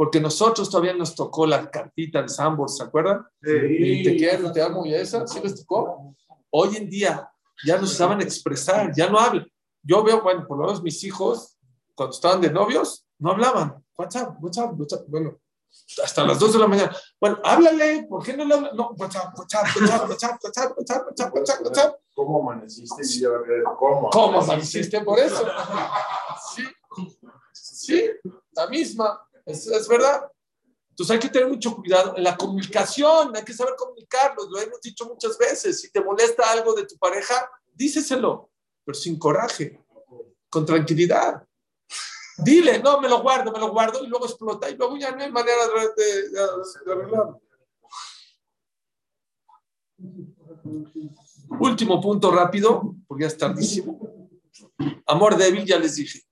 porque 0.00 0.18
nosotros 0.18 0.70
todavía 0.70 0.94
nos 0.94 1.14
tocó 1.14 1.46
la 1.46 1.70
cartita 1.70 2.22
de 2.22 2.28
Sambor, 2.30 2.70
¿se 2.70 2.82
acuerdan? 2.82 3.22
Sí. 3.42 4.02
te 4.02 4.16
quiero, 4.16 4.50
te 4.50 4.62
amo 4.62 4.86
y 4.86 4.94
esa, 4.94 5.26
¿sí 5.26 5.40
les 5.42 5.54
tocó? 5.54 6.16
Hoy 6.48 6.74
en 6.76 6.88
día 6.88 7.30
ya 7.66 7.76
no 7.76 7.86
saben 7.86 8.22
expresar, 8.22 8.94
ya 8.96 9.10
no 9.10 9.18
hablan. 9.18 9.46
Yo 9.82 10.02
veo, 10.02 10.22
bueno, 10.22 10.46
por 10.46 10.56
lo 10.56 10.64
menos 10.64 10.82
mis 10.82 11.04
hijos, 11.04 11.58
cuando 11.94 12.14
estaban 12.14 12.40
de 12.40 12.50
novios, 12.50 13.06
no 13.18 13.32
hablaban. 13.32 13.84
WhatsApp, 13.94 14.42
WhatsApp, 14.42 14.80
WhatsApp. 14.80 15.02
Bueno, 15.06 15.38
hasta 16.02 16.24
las 16.24 16.38
2 16.38 16.54
de 16.54 16.58
la 16.60 16.66
mañana. 16.66 16.96
Bueno, 17.20 17.38
háblale, 17.44 18.06
¿por 18.08 18.24
qué 18.24 18.34
no 18.34 18.46
le 18.46 18.54
hablas? 18.54 18.72
No, 18.72 18.92
WhatsApp, 18.96 19.38
WhatsApp, 19.38 19.66
WhatsApp, 19.76 20.08
WhatsApp, 20.08 20.40
WhatsApp, 20.42 20.78
WhatsApp, 20.78 21.34
WhatsApp, 21.34 21.60
WhatsApp, 21.66 21.94
¿Cómo 22.14 22.40
amaneciste? 22.40 23.02
¿Cómo? 23.78 24.08
¿Cómo 24.08 24.40
amaneciste 24.40 25.02
por 25.02 25.18
eso? 25.18 25.46
Sí, 26.54 26.64
sí, 27.52 28.10
la 28.52 28.66
misma, 28.68 29.20
es, 29.50 29.88
verdad. 29.88 30.30
Entonces 30.90 31.14
hay 31.14 31.20
que 31.20 31.28
tener 31.28 31.48
mucho 31.48 31.74
cuidado 31.74 32.16
en 32.16 32.24
la 32.24 32.36
comunicación, 32.36 33.34
hay 33.34 33.44
que 33.44 33.54
saber 33.54 33.74
comunicarlo, 33.76 34.48
lo 34.50 34.60
hemos 34.60 34.80
dicho 34.80 35.06
muchas 35.06 35.38
veces. 35.38 35.80
Si 35.80 35.90
te 35.90 36.02
molesta 36.02 36.50
algo 36.50 36.74
de 36.74 36.86
tu 36.86 36.96
pareja, 36.98 37.50
díceselo, 37.72 38.50
pero 38.84 38.98
sin 38.98 39.18
coraje, 39.18 39.82
con 40.50 40.66
tranquilidad. 40.66 41.46
Dile, 42.38 42.78
no, 42.78 43.00
me 43.00 43.08
lo 43.08 43.22
guardo, 43.22 43.52
me 43.52 43.58
lo 43.58 43.70
guardo 43.70 44.02
y 44.02 44.06
luego 44.06 44.26
explota 44.26 44.68
y 44.70 44.76
luego 44.76 44.96
ya 44.96 45.10
no 45.14 45.22
hay 45.22 45.30
manera 45.30 45.62
de, 45.96 46.92
arreglarlo. 46.92 47.40
Último 51.60 52.00
punto 52.00 52.30
rápido, 52.30 52.94
porque 53.06 53.22
ya 53.22 53.28
es 53.28 53.36
tardísimo. 53.36 54.00
Amor 55.06 55.36
débil, 55.36 55.66
ya 55.66 55.78
les 55.78 55.96
dije. 55.96 56.22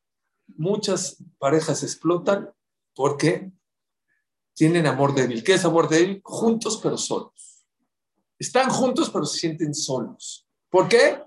Muchas 0.56 1.22
parejas 1.38 1.82
explotan 1.82 2.52
porque 2.98 3.52
tienen 4.56 4.84
amor 4.88 5.14
débil. 5.14 5.44
¿Qué 5.44 5.54
es 5.54 5.64
amor 5.64 5.88
débil? 5.88 6.20
Juntos 6.24 6.80
pero 6.82 6.98
solos. 6.98 7.64
Están 8.36 8.70
juntos 8.70 9.08
pero 9.10 9.24
se 9.24 9.38
sienten 9.38 9.72
solos. 9.72 10.44
¿Por 10.68 10.88
qué? 10.88 11.22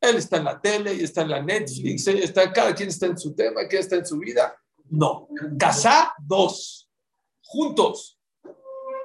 Él 0.00 0.16
está 0.16 0.38
en 0.38 0.44
la 0.44 0.60
tele 0.60 0.92
y 0.92 1.04
está 1.04 1.22
en 1.22 1.30
la 1.30 1.40
Netflix, 1.40 2.08
está, 2.08 2.52
cada 2.52 2.74
quien 2.74 2.88
está 2.88 3.06
en 3.06 3.16
su 3.16 3.32
tema, 3.32 3.68
que 3.68 3.78
está 3.78 3.94
en 3.94 4.04
su 4.04 4.18
vida. 4.18 4.56
No, 4.90 5.28
dos 6.18 6.90
juntos. 7.44 8.18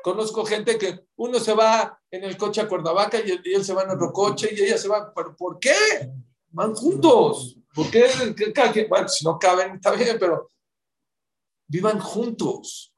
Conozco 0.01 0.43
gente 0.45 0.80
que 0.80 1.05
uno 1.18 1.39
se 1.39 1.53
va 1.53 2.01
en 2.10 2.24
el 2.24 2.38
coche 2.38 2.62
a 2.62 2.68
Cuernavaca 2.68 3.20
y 3.24 3.30
él, 3.53 3.64
se 3.64 3.74
va 3.74 3.84
en 3.84 3.91
otro 3.91 4.12
coche 4.12 4.49
y 4.51 4.64
ella 4.64 4.80
se 4.80 4.88
va. 4.88 5.14
¿Pero 5.14 5.36
por 5.36 5.60
qué? 5.60 5.76
Van 6.49 6.74
juntos. 6.74 7.55
¿Por 7.72 7.91
qué? 7.91 8.07
Bueno, 8.89 9.07
si 9.07 9.24
no 9.24 9.38
caben, 9.38 9.76
está 9.76 9.91
bien, 9.91 10.18
pero 10.20 10.49
vivan 11.70 12.00
juntos. 12.00 12.94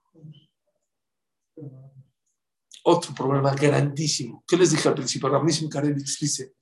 Otro 2.83 3.13
problema 3.13 3.53
grandísimo. 3.53 4.43
¿Qué 4.47 4.57
les 4.57 4.71
dije 4.71 4.87
al 4.89 4.95
principio? 4.95 5.29
Ramísimo 5.29 5.69
Karevich 5.69 6.17
dice, 6.19 6.55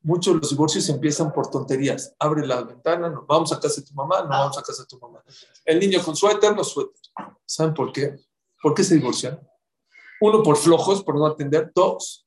muchos 0.00 0.34
de 0.34 0.40
los 0.40 0.50
divorcios 0.50 0.88
empiezan 0.88 1.30
por 1.32 1.50
tonterías. 1.50 2.14
Abre 2.18 2.46
la 2.46 2.62
ventana, 2.62 3.10
nos 3.10 3.26
vamos 3.26 3.52
a 3.52 3.60
casa 3.60 3.82
de 3.82 3.86
tu 3.86 3.92
mamá, 3.92 4.22
no 4.22 4.30
vamos 4.30 4.56
a 4.56 4.62
casa 4.62 4.82
de 4.82 4.88
tu 4.88 4.98
mamá. 4.98 5.22
El 5.66 5.78
niño 5.78 6.02
con 6.02 6.16
suéter, 6.16 6.56
no 6.56 6.64
suéter. 6.64 7.02
¿Saben 7.44 7.74
por 7.74 7.92
qué? 7.92 8.16
¿Por 8.62 8.72
qué 8.72 8.82
se 8.82 8.94
divorcian? 8.94 9.38
Uno, 10.20 10.42
por 10.42 10.56
flojos, 10.56 11.04
por 11.04 11.16
no 11.16 11.26
atender. 11.26 11.70
Dos, 11.74 12.26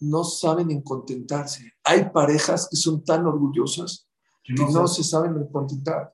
no 0.00 0.24
saben 0.24 0.70
en 0.70 0.82
contentarse. 0.82 1.72
Hay 1.84 2.10
parejas 2.10 2.68
que 2.70 2.76
son 2.76 3.02
tan 3.04 3.26
orgullosas 3.26 4.06
que 4.44 4.52
no, 4.52 4.86
se 4.86 5.02
saben 5.02 5.34
en 5.36 5.48
contentar. 5.48 6.12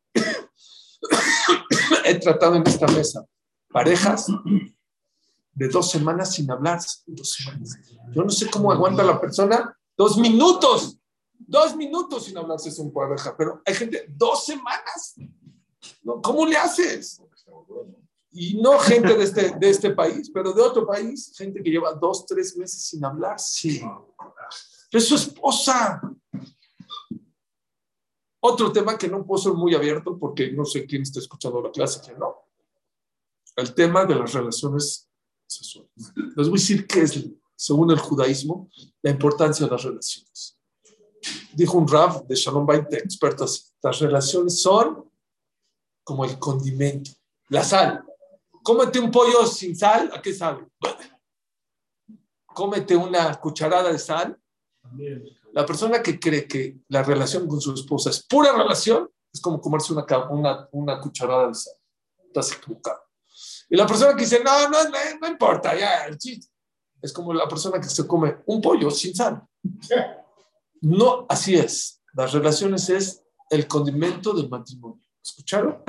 He 2.13 2.19
tratado 2.19 2.57
en 2.57 2.67
esta 2.67 2.87
mesa 2.89 3.25
parejas 3.73 4.27
de 5.55 5.69
dos 5.69 5.91
semanas 5.91 6.35
sin 6.35 6.51
hablar. 6.51 6.79
Yo 8.15 8.23
no 8.23 8.31
sé 8.31 8.51
cómo 8.51 8.71
aguanta 8.71 9.03
la 9.03 9.19
persona 9.19 9.75
dos 9.97 10.19
minutos, 10.19 10.99
dos 11.39 11.75
minutos 11.77 12.25
sin 12.25 12.37
hablarse 12.37 12.71
su 12.71 12.93
pareja, 12.93 13.35
pero 13.37 13.63
hay 13.65 13.75
gente, 13.75 14.05
dos 14.09 14.45
semanas. 14.45 15.15
¿Cómo 16.23 16.47
le 16.47 16.57
haces? 16.57 17.23
Y 18.31 18.61
no 18.61 18.79
gente 18.79 19.15
de 19.15 19.25
este, 19.25 19.55
de 19.59 19.71
este 19.71 19.91
país, 19.91 20.31
pero 20.33 20.53
de 20.53 20.63
otro 20.63 20.87
país, 20.87 21.33
gente 21.37 21.63
que 21.63 21.71
lleva 21.71 21.93
dos, 21.95 22.27
tres 22.27 22.57
meses 22.57 22.83
sin 22.83 23.05
hablar, 23.05 23.39
sí. 23.39 23.83
Pero 24.91 25.05
su 25.05 25.15
esposa. 25.15 26.01
Otro 28.45 28.73
tema 28.73 28.99
que 28.99 29.07
no 29.07 29.25
puedo 29.25 29.41
ser 29.41 29.53
muy 29.53 29.73
abierto 29.73 30.19
porque 30.19 30.51
no 30.51 30.65
sé 30.65 30.85
quién 30.85 31.03
está 31.03 31.21
escuchando 31.21 31.63
la 31.63 31.71
clase, 31.71 32.01
que 32.05 32.19
no. 32.19 32.35
El 33.55 33.73
tema 33.73 34.05
de 34.05 34.17
las 34.17 34.33
relaciones 34.33 35.09
sexuales. 35.47 35.93
Les 36.37 36.49
voy 36.49 36.59
a 36.59 36.61
decir 36.61 36.87
qué 36.89 37.03
es, 37.03 37.25
según 37.55 37.93
el 37.93 37.99
judaísmo, 37.99 38.69
la 39.01 39.11
importancia 39.13 39.65
de 39.65 39.71
las 39.71 39.85
relaciones. 39.85 40.59
Dijo 41.55 41.79
un 41.79 41.87
Rav 41.87 42.27
de 42.27 42.35
Shalom 42.35 42.67
Bait, 42.67 42.93
experto 42.95 43.45
así, 43.45 43.63
las 43.81 44.01
relaciones 44.01 44.61
son 44.61 45.09
como 46.03 46.25
el 46.25 46.37
condimento, 46.39 47.13
la 47.49 47.63
sal. 47.63 48.05
Cómete 48.65 48.99
un 48.99 49.13
pollo 49.13 49.47
sin 49.47 49.77
sal, 49.77 50.11
¿a 50.13 50.21
qué 50.21 50.35
sabe? 50.35 50.67
Cómete 52.47 52.97
una 52.97 53.39
cucharada 53.41 53.93
de 53.93 53.99
sal. 54.01 54.37
La 55.53 55.67
persona 55.67 56.03
que 56.03 56.19
cree 56.19 56.47
que 56.49 56.79
la 56.89 57.03
relación 57.03 57.47
con 57.47 57.61
su 57.61 57.75
esposa 57.75 58.11
es 58.11 58.25
pura 58.25 58.53
relación, 58.53 59.09
es 59.33 59.41
como 59.41 59.61
comerse 59.61 59.93
una, 59.93 60.05
una, 60.31 60.69
una 60.73 61.01
cucharada 61.01 61.49
de 61.49 61.55
sal. 61.55 61.75
Estás 62.27 62.53
equivocado. 62.53 63.01
Y 63.69 63.77
la 63.77 63.87
persona 63.87 64.15
que 64.15 64.23
dice, 64.25 64.43
no, 64.45 64.69
no, 64.69 64.79
no, 65.21 65.29
importa, 65.29 65.75
ya, 65.79 66.05
el 66.05 66.19
chiste. 66.19 66.49
Es 67.01 67.13
como 67.13 67.33
la 67.33 67.49
persona 67.49 67.81
que 67.81 67.89
se 67.89 68.07
come 68.07 68.37
un 68.47 68.61
pollo 68.61 68.91
sin 68.91 69.15
sal. 69.15 69.43
No, 70.81 71.27
así 71.29 71.55
es. 71.55 72.03
Las 72.15 72.33
relaciones 72.33 72.89
es 72.91 73.23
el 73.51 73.67
condimento 73.67 74.33
del 74.33 74.49
matrimonio. 74.49 75.03
¿Escucharon? 75.23 75.83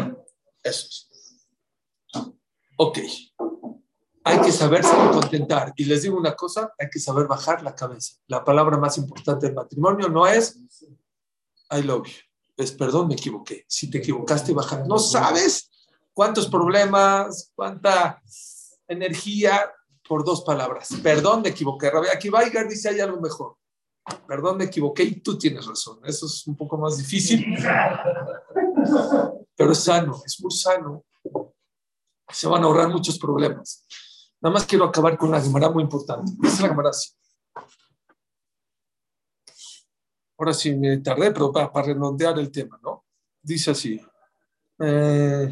Eso 0.61 0.88
es. 0.88 1.09
Ok. 2.78 2.99
Hay 4.24 4.39
que 4.41 4.51
saberse 4.51 4.93
contentar. 5.11 5.74
Y 5.76 5.86
les 5.86 6.03
digo 6.03 6.17
una 6.17 6.36
cosa, 6.36 6.74
hay 6.80 6.89
que 6.89 6.99
saber 6.99 7.28
bajar 7.28 7.61
la 7.61 7.76
cabeza. 7.76 8.17
La 8.28 8.43
palabra 8.43 8.78
más 8.78 8.97
importante 8.97 9.47
del 9.47 9.55
matrimonio 9.55 10.09
no 10.09 10.26
es 10.26 10.59
I 11.71 11.82
love 11.82 12.07
you. 12.07 12.13
Es 12.55 12.71
perdón, 12.71 13.07
me 13.07 13.15
equivoqué. 13.15 13.65
Si 13.67 13.89
te 13.89 13.97
equivocaste, 13.97 14.53
bajar. 14.53 14.88
No 14.88 14.99
sabes 14.99 15.71
cuántos 16.13 16.47
problemas, 16.47 17.51
cuánta 17.55 18.21
energía 18.88 19.71
por 20.07 20.24
dos 20.24 20.43
palabras. 20.43 20.89
Perdón, 21.01 21.41
me 21.41 21.49
equivoqué. 21.49 21.91
Aquí 22.13 22.30
Weiger 22.30 22.67
dice 22.67 22.89
hay 22.89 22.99
algo 22.99 23.19
mejor. 23.19 23.57
Perdón, 24.28 24.57
me 24.57 24.65
equivoqué 24.65 25.03
y 25.03 25.21
tú 25.21 25.38
tienes 25.38 25.65
razón. 25.65 25.99
Eso 26.03 26.28
es 26.28 26.45
un 26.45 26.55
poco 26.55 26.78
más 26.78 26.97
difícil. 26.97 27.45
Pero 29.55 29.71
es 29.71 29.80
sano, 29.80 30.21
es 30.26 30.39
muy 30.41 30.51
sano 30.51 31.03
se 32.34 32.47
van 32.47 32.63
a 32.63 32.65
ahorrar 32.65 32.89
muchos 32.89 33.17
problemas. 33.17 33.86
Nada 34.43 34.55
más 34.55 34.65
quiero 34.65 34.83
acabar 34.83 35.17
con 35.17 35.29
una 35.29 35.39
Gemara 35.39 35.69
muy 35.69 35.83
importante. 35.83 36.29
es 36.45 36.59
la 36.59 36.67
Gemara 36.67 36.89
así. 36.89 37.11
Ahora 40.37 40.53
sí 40.53 40.75
me 40.75 40.97
tardé, 40.97 41.31
pero 41.31 41.49
para, 41.49 41.71
redondear 41.81 42.37
el 42.37 42.51
tema, 42.51 42.77
¿no? 42.83 43.05
Dice 43.41 43.71
así. 43.71 44.05
Eh, 44.79 45.49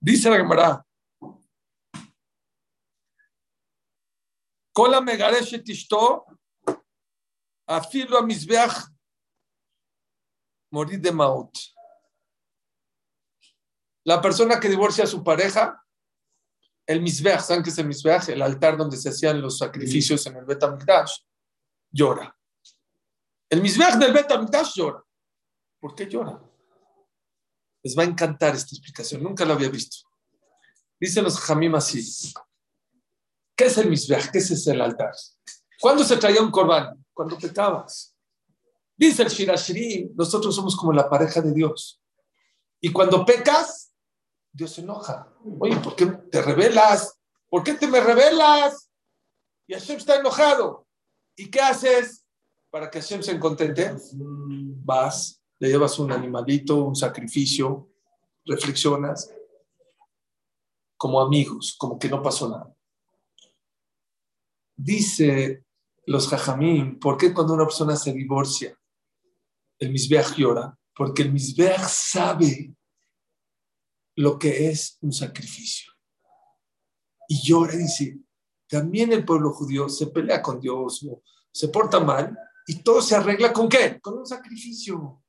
dice 0.00 0.30
la 0.30 0.36
Gemara. 0.36 0.84
Kola 4.72 5.00
megareshet 5.00 5.68
ishto, 5.68 6.26
afilo 7.68 8.18
a 8.18 8.22
misbeach 8.22 8.88
morir 10.72 11.00
de 11.00 11.12
Maut. 11.12 11.56
La 14.04 14.20
persona 14.20 14.58
que 14.58 14.68
divorcia 14.68 15.04
a 15.04 15.06
su 15.06 15.22
pareja, 15.22 15.82
el 16.86 17.02
Misbeach, 17.02 17.42
¿saben 17.42 17.62
qué 17.62 17.70
es 17.70 17.78
el 17.78 17.86
Misbeach? 17.86 18.28
El 18.30 18.42
altar 18.42 18.76
donde 18.76 18.96
se 18.96 19.10
hacían 19.10 19.40
los 19.40 19.58
sacrificios 19.58 20.26
en 20.26 20.36
el 20.36 20.44
Bet 20.44 20.62
llora. 21.92 22.36
El 23.48 23.62
Misbeach 23.62 23.96
del 23.96 24.12
Bet 24.12 24.28
llora. 24.74 25.02
¿Por 25.78 25.94
qué 25.94 26.06
llora? 26.06 26.40
Les 27.82 27.96
va 27.96 28.02
a 28.02 28.06
encantar 28.06 28.54
esta 28.54 28.74
explicación, 28.74 29.22
nunca 29.22 29.44
lo 29.44 29.54
había 29.54 29.68
visto. 29.68 30.08
Dicen 30.98 31.24
los 31.24 31.38
Jamim. 31.40 31.72
¿Qué 33.56 33.64
es 33.64 33.78
el 33.78 33.88
Misbeach? 33.88 34.30
¿Qué 34.30 34.38
es 34.38 34.66
el 34.66 34.80
altar? 34.80 35.12
¿Cuándo 35.80 36.04
se 36.04 36.16
traía 36.16 36.42
un 36.42 36.50
corbán? 36.50 37.04
Cuando 37.12 37.38
pecabas. 37.38 38.14
Dice 38.96 39.22
el 39.22 39.28
Shirashiri, 39.30 40.10
nosotros 40.14 40.54
somos 40.54 40.76
como 40.76 40.92
la 40.92 41.08
pareja 41.08 41.40
de 41.40 41.54
Dios. 41.54 42.02
Y 42.82 42.92
cuando 42.92 43.24
pecas, 43.24 43.89
Dios 44.52 44.72
se 44.72 44.80
enoja. 44.80 45.32
Oye, 45.58 45.76
¿por 45.76 45.96
qué 45.96 46.06
te 46.06 46.42
revelas? 46.42 47.18
¿Por 47.48 47.62
qué 47.62 47.74
te 47.74 47.86
me 47.86 48.00
revelas? 48.00 48.90
Y 49.66 49.74
Hashem 49.74 49.98
está 49.98 50.16
enojado. 50.16 50.86
¿Y 51.36 51.50
qué 51.50 51.60
haces 51.60 52.26
para 52.70 52.90
que 52.90 53.00
Hashem 53.00 53.22
se 53.22 53.38
contente? 53.38 53.94
Vas, 54.12 55.42
le 55.58 55.68
llevas 55.68 55.98
un 55.98 56.12
animalito, 56.12 56.84
un 56.84 56.96
sacrificio, 56.96 57.88
reflexionas 58.44 59.32
como 60.96 61.20
amigos, 61.20 61.76
como 61.78 61.98
que 61.98 62.08
no 62.08 62.22
pasó 62.22 62.48
nada. 62.48 62.74
Dice 64.76 65.64
los 66.06 66.28
jajamín, 66.28 66.98
¿por 66.98 67.16
qué 67.16 67.32
cuando 67.32 67.54
una 67.54 67.64
persona 67.64 67.96
se 67.96 68.12
divorcia 68.12 68.76
el 69.78 69.90
Misbeach 69.90 70.36
llora, 70.36 70.76
porque 70.94 71.22
el 71.22 71.32
Misbeach 71.32 71.88
sabe 71.88 72.74
lo 74.16 74.38
que 74.38 74.68
es 74.68 74.98
un 75.00 75.12
sacrificio. 75.12 75.92
Y 77.28 77.42
llora 77.46 77.74
y 77.74 77.78
dice, 77.78 78.18
también 78.68 79.12
el 79.12 79.24
pueblo 79.24 79.52
judío 79.52 79.88
se 79.88 80.08
pelea 80.08 80.42
con 80.42 80.60
Dios 80.60 81.04
se 81.52 81.68
porta 81.68 82.00
mal 82.00 82.36
y 82.66 82.82
todo 82.82 83.02
se 83.02 83.16
arregla 83.16 83.52
con 83.52 83.68
qué? 83.68 84.00
Con 84.00 84.18
un 84.18 84.26
sacrificio. 84.26 85.22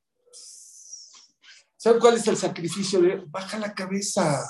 ¿Saben 1.76 2.00
cuál 2.00 2.18
es 2.18 2.28
el 2.28 2.38
sacrificio? 2.38 3.02
De, 3.02 3.24
baja 3.28 3.58
la 3.58 3.74
cabeza. 3.74 4.48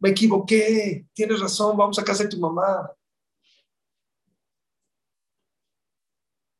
Me 0.00 0.10
equivoqué. 0.10 1.06
Tienes 1.12 1.40
razón. 1.40 1.76
Vamos 1.76 1.98
a 1.98 2.04
casa 2.04 2.24
de 2.24 2.30
tu 2.30 2.40
mamá. 2.40 2.90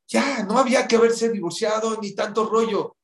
Ya, 0.06 0.44
no 0.44 0.59
había 0.59 0.86
que 0.86 0.96
haberse 0.96 1.28
divorciado 1.28 2.00
ni 2.00 2.14
tanto 2.14 2.48
rollo. 2.48 2.96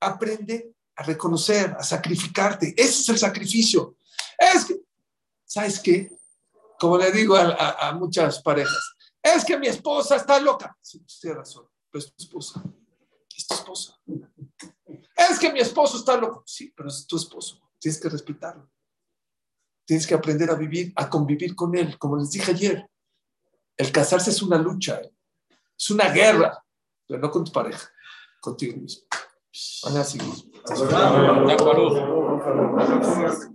Aprende 0.00 0.74
a 1.00 1.02
reconocer, 1.02 1.74
a 1.78 1.82
sacrificarte. 1.82 2.74
Ese 2.76 3.00
es 3.00 3.08
el 3.08 3.18
sacrificio. 3.18 3.96
Es 4.38 4.66
que, 4.66 4.82
¿sabes 5.46 5.80
qué? 5.80 6.12
Como 6.78 6.98
le 6.98 7.10
digo 7.10 7.36
a, 7.36 7.92
muchas 7.94 8.42
parejas, 8.42 8.96
es 9.22 9.44
que 9.44 9.58
mi 9.58 9.66
esposa 9.66 10.16
está 10.16 10.38
loca. 10.38 10.76
Sí, 10.80 11.02
tiene 11.20 11.36
razón, 11.36 11.66
pero 11.90 12.04
es 12.04 12.14
tu 12.14 12.22
esposa. 12.22 12.62
Es 13.34 13.46
tu 13.46 13.54
esposa. 13.54 13.98
Es 15.16 15.38
que 15.38 15.50
mi 15.50 15.60
esposo 15.60 15.96
está 15.96 16.18
loco. 16.18 16.42
Sí, 16.46 16.70
pero 16.76 16.90
es 16.90 17.06
tu 17.06 17.16
esposo. 17.16 17.58
Tienes 17.78 17.98
que 17.98 18.08
respetarlo. 18.10 18.70
Tienes 19.86 20.06
que 20.06 20.14
aprender 20.14 20.50
a 20.50 20.54
vivir, 20.54 20.92
a 20.96 21.08
convivir 21.08 21.54
con 21.56 21.74
él. 21.76 21.98
Como 21.98 22.18
les 22.18 22.30
dije 22.30 22.50
ayer, 22.50 22.86
el 23.76 23.90
casarse 23.90 24.30
es 24.30 24.42
una 24.42 24.58
lucha. 24.58 25.00
¿eh? 25.00 25.14
Es 25.78 25.90
una 25.90 26.10
guerra, 26.10 26.62
pero 27.06 27.20
no 27.20 27.30
con 27.30 27.44
tu 27.44 27.52
pareja, 27.52 27.90
contigo 28.40 28.76
mismo. 28.76 29.04
Mañana 30.70 30.86
seguimos. 33.02 33.50